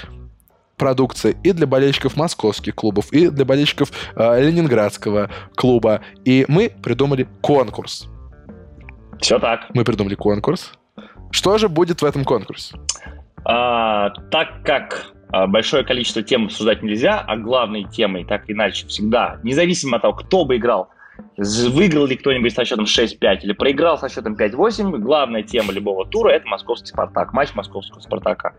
продукция 0.77 1.35
и 1.43 1.53
для 1.53 1.67
болельщиков 1.67 2.17
московских 2.17 2.75
клубов, 2.75 3.13
и 3.13 3.29
для 3.29 3.45
болельщиков 3.45 3.91
э, 4.17 4.43
ленинградского 4.43 5.31
клуба. 5.55 6.01
И 6.25 6.45
мы 6.49 6.71
придумали 6.83 7.29
конкурс. 7.41 8.09
Все 9.21 9.39
так. 9.39 9.67
Мы 9.75 9.85
придумали 9.85 10.15
конкурс. 10.15 10.73
Что 11.31 11.59
же 11.59 11.69
будет 11.69 12.03
в 12.03 12.05
этом 12.05 12.25
конкурсе? 12.25 12.77
А, 13.45 14.11
так 14.31 14.63
как 14.65 15.13
а, 15.31 15.47
большое 15.47 15.85
количество 15.85 16.23
тем 16.23 16.47
обсуждать 16.47 16.83
нельзя, 16.83 17.21
а 17.21 17.37
главной 17.37 17.85
темой, 17.85 18.25
так 18.25 18.45
иначе, 18.49 18.87
всегда, 18.87 19.41
независимо 19.43 19.97
от 19.97 20.03
того, 20.03 20.15
кто 20.15 20.45
бы 20.45 20.57
играл, 20.57 20.91
выиграл 21.37 22.07
ли 22.07 22.17
кто-нибудь 22.17 22.55
со 22.55 22.65
счетом 22.65 22.85
6-5 22.85 23.41
или 23.43 23.53
проиграл 23.53 23.99
со 23.99 24.09
счетом 24.09 24.35
5-8, 24.35 24.99
главная 24.99 25.43
тема 25.43 25.73
любого 25.73 26.07
тура– 26.07 26.31
это 26.31 26.47
московский 26.47 26.87
«Спартак», 26.87 27.33
матч 27.33 27.55
московского 27.55 28.01
«Спартака». 28.01 28.55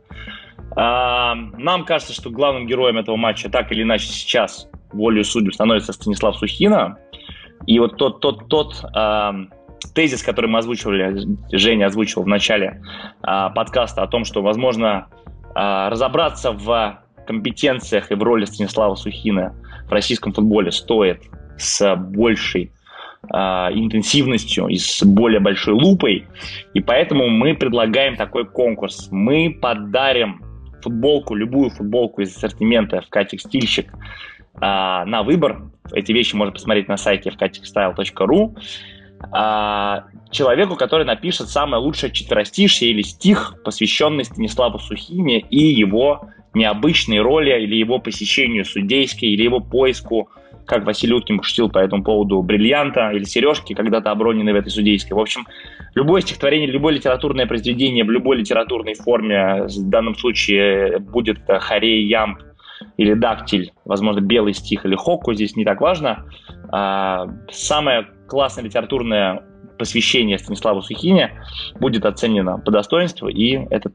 А, 0.75 1.35
нам 1.35 1.85
кажется, 1.85 2.13
что 2.13 2.29
главным 2.29 2.67
героем 2.67 2.97
этого 2.97 3.15
матча 3.15 3.49
так 3.49 3.71
или 3.71 3.83
иначе 3.83 4.07
сейчас 4.07 4.67
волею 4.91 5.23
судеб 5.23 5.53
становится 5.53 5.93
Станислав 5.93 6.35
Сухина. 6.37 6.97
И 7.65 7.79
вот 7.79 7.97
тот, 7.97 8.19
тот, 8.19 8.47
тот 8.47 8.83
э, 8.95 9.31
тезис, 9.93 10.23
который 10.23 10.47
мы 10.47 10.59
озвучивали, 10.59 11.25
Женя 11.51 11.87
озвучивал 11.87 12.23
в 12.23 12.27
начале 12.27 12.81
э, 13.23 13.49
подкаста 13.55 14.03
о 14.03 14.07
том, 14.07 14.25
что, 14.25 14.41
возможно, 14.41 15.07
э, 15.55 15.87
разобраться 15.89 16.51
в 16.51 16.99
компетенциях 17.25 18.11
и 18.11 18.15
в 18.15 18.21
роли 18.21 18.45
Станислава 18.45 18.95
Сухина 18.95 19.55
в 19.87 19.91
российском 19.91 20.33
футболе 20.33 20.71
стоит 20.71 21.23
с 21.57 21.95
большей 21.95 22.71
э, 23.31 23.37
интенсивностью 23.37 24.67
и 24.67 24.77
с 24.77 25.03
более 25.03 25.39
большой 25.39 25.73
лупой. 25.73 26.27
И 26.73 26.81
поэтому 26.81 27.27
мы 27.27 27.55
предлагаем 27.55 28.15
такой 28.15 28.45
конкурс. 28.45 29.09
Мы 29.11 29.57
подарим 29.61 30.41
футболку, 30.81 31.35
любую 31.35 31.69
футболку 31.71 32.21
из 32.21 32.35
ассортимента 32.35 33.01
ФК 33.01 33.27
Текстильщик 33.27 33.91
э, 33.91 34.59
на 34.59 35.23
выбор. 35.23 35.63
Эти 35.91 36.11
вещи 36.11 36.35
можно 36.35 36.53
посмотреть 36.53 36.87
на 36.87 36.97
сайте 36.97 37.29
fktextile.ru. 37.29 38.55
Э, 39.33 40.01
человеку, 40.31 40.75
который 40.75 41.05
напишет 41.05 41.49
самое 41.49 41.81
лучшее 41.81 42.11
четверостишье 42.11 42.89
или 42.89 43.01
стих, 43.01 43.55
посвященный 43.63 44.25
Станиславу 44.25 44.79
Сухине 44.79 45.39
и 45.39 45.59
его 45.59 46.29
необычной 46.53 47.19
роли, 47.19 47.51
или 47.63 47.75
его 47.75 47.99
посещению 47.99 48.65
судейской, 48.65 49.29
или 49.29 49.43
его 49.43 49.59
поиску 49.59 50.29
как 50.65 50.85
Василий 50.85 51.13
Уткин 51.13 51.41
шутил 51.41 51.69
по 51.69 51.79
этому 51.79 52.03
поводу 52.03 52.41
бриллианта 52.41 53.11
или 53.11 53.23
сережки, 53.23 53.73
когда-то 53.73 54.11
оброненные 54.11 54.53
в 54.53 54.57
этой 54.57 54.69
судейской. 54.69 55.15
В 55.15 55.19
общем, 55.19 55.45
любое 55.93 56.21
стихотворение, 56.21 56.67
любое 56.67 56.93
литературное 56.93 57.45
произведение 57.45 58.03
в 58.03 58.11
любой 58.11 58.37
литературной 58.37 58.95
форме, 58.95 59.63
в 59.63 59.89
данном 59.89 60.15
случае 60.15 60.99
будет 60.99 61.39
хорей, 61.47 62.05
ямб 62.05 62.39
или 62.97 63.13
дактиль, 63.13 63.71
возможно, 63.85 64.19
белый 64.21 64.53
стих 64.53 64.85
или 64.85 64.95
хокку, 64.95 65.33
здесь 65.33 65.55
не 65.55 65.65
так 65.65 65.81
важно. 65.81 66.25
А, 66.71 67.27
самое 67.51 68.07
классное 68.27 68.63
литературное 68.63 69.43
посвящение 69.77 70.37
Станиславу 70.37 70.81
Сухине 70.81 71.31
будет 71.79 72.05
оценено 72.05 72.57
по 72.59 72.71
достоинству, 72.71 73.27
и 73.27 73.65
этот 73.69 73.93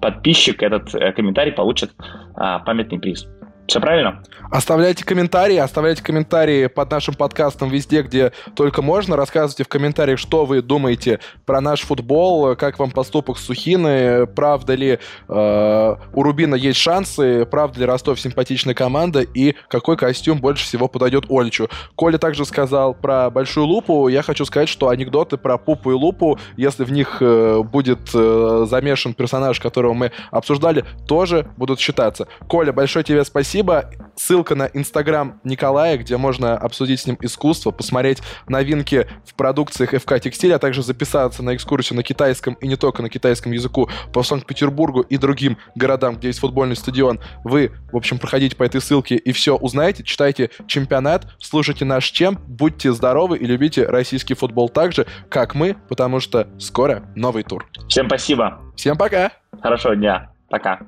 подписчик, 0.00 0.62
этот 0.62 0.94
э, 0.94 1.12
комментарий 1.12 1.52
получит 1.52 1.92
а, 2.34 2.60
памятный 2.60 2.98
приз. 2.98 3.26
Все 3.66 3.80
правильно? 3.80 4.22
Оставляйте 4.50 5.04
комментарии, 5.04 5.56
оставляйте 5.56 6.02
комментарии 6.02 6.66
под 6.66 6.90
нашим 6.90 7.14
подкастом 7.14 7.70
везде, 7.70 8.02
где 8.02 8.32
только 8.54 8.82
можно. 8.82 9.16
Рассказывайте 9.16 9.64
в 9.64 9.68
комментариях, 9.68 10.18
что 10.18 10.44
вы 10.44 10.60
думаете 10.60 11.20
про 11.46 11.60
наш 11.62 11.80
футбол, 11.80 12.54
как 12.56 12.78
вам 12.78 12.90
поступок 12.90 13.38
Сухины, 13.38 14.26
правда 14.26 14.74
ли 14.74 14.98
э, 15.28 15.96
у 16.12 16.22
Рубина 16.22 16.54
есть 16.54 16.78
шансы, 16.78 17.46
правда 17.46 17.80
ли 17.80 17.86
Ростов 17.86 18.20
симпатичная 18.20 18.74
команда 18.74 19.22
и 19.22 19.54
какой 19.68 19.96
костюм 19.96 20.38
больше 20.38 20.64
всего 20.64 20.86
подойдет 20.86 21.24
Ольчу. 21.30 21.68
Коля 21.96 22.18
также 22.18 22.44
сказал 22.44 22.94
про 22.94 23.30
Большую 23.30 23.66
Лупу. 23.66 24.08
Я 24.08 24.22
хочу 24.22 24.44
сказать, 24.44 24.68
что 24.68 24.90
анекдоты 24.90 25.38
про 25.38 25.56
Пупу 25.56 25.90
и 25.90 25.94
Лупу, 25.94 26.38
если 26.56 26.84
в 26.84 26.92
них 26.92 27.16
э, 27.20 27.62
будет 27.62 28.10
э, 28.14 28.66
замешан 28.68 29.14
персонаж, 29.14 29.58
которого 29.58 29.94
мы 29.94 30.12
обсуждали, 30.30 30.84
тоже 31.08 31.46
будут 31.56 31.80
считаться. 31.80 32.28
Коля, 32.46 32.72
большое 32.72 33.04
тебе 33.04 33.24
спасибо 33.24 33.53
спасибо. 33.54 33.88
Ссылка 34.16 34.56
на 34.56 34.68
Инстаграм 34.72 35.40
Николая, 35.44 35.96
где 35.96 36.16
можно 36.16 36.56
обсудить 36.56 36.98
с 37.00 37.06
ним 37.06 37.16
искусство, 37.20 37.70
посмотреть 37.70 38.20
новинки 38.48 39.06
в 39.24 39.34
продукциях 39.34 39.90
ФК 39.90 40.18
Текстиль, 40.20 40.52
а 40.52 40.58
также 40.58 40.82
записаться 40.82 41.42
на 41.44 41.54
экскурсию 41.54 41.96
на 41.96 42.02
китайском 42.02 42.54
и 42.54 42.66
не 42.66 42.74
только 42.74 43.00
на 43.02 43.08
китайском 43.08 43.52
языку 43.52 43.88
по 44.12 44.24
Санкт-Петербургу 44.24 45.02
и 45.02 45.18
другим 45.18 45.56
городам, 45.76 46.16
где 46.16 46.28
есть 46.28 46.40
футбольный 46.40 46.74
стадион. 46.74 47.20
Вы, 47.44 47.70
в 47.92 47.96
общем, 47.96 48.18
проходите 48.18 48.56
по 48.56 48.64
этой 48.64 48.80
ссылке 48.80 49.14
и 49.14 49.30
все 49.30 49.56
узнаете, 49.56 50.02
читайте 50.02 50.50
чемпионат, 50.66 51.26
слушайте 51.38 51.84
наш 51.84 52.06
чем, 52.06 52.40
будьте 52.48 52.92
здоровы 52.92 53.38
и 53.38 53.46
любите 53.46 53.86
российский 53.86 54.34
футбол 54.34 54.68
так 54.68 54.92
же, 54.92 55.06
как 55.28 55.54
мы, 55.54 55.76
потому 55.88 56.18
что 56.18 56.48
скоро 56.58 57.04
новый 57.14 57.44
тур. 57.44 57.68
Всем 57.88 58.06
спасибо. 58.06 58.60
Всем 58.74 58.96
пока. 58.96 59.30
Хорошего 59.62 59.94
дня. 59.94 60.32
Пока. 60.48 60.80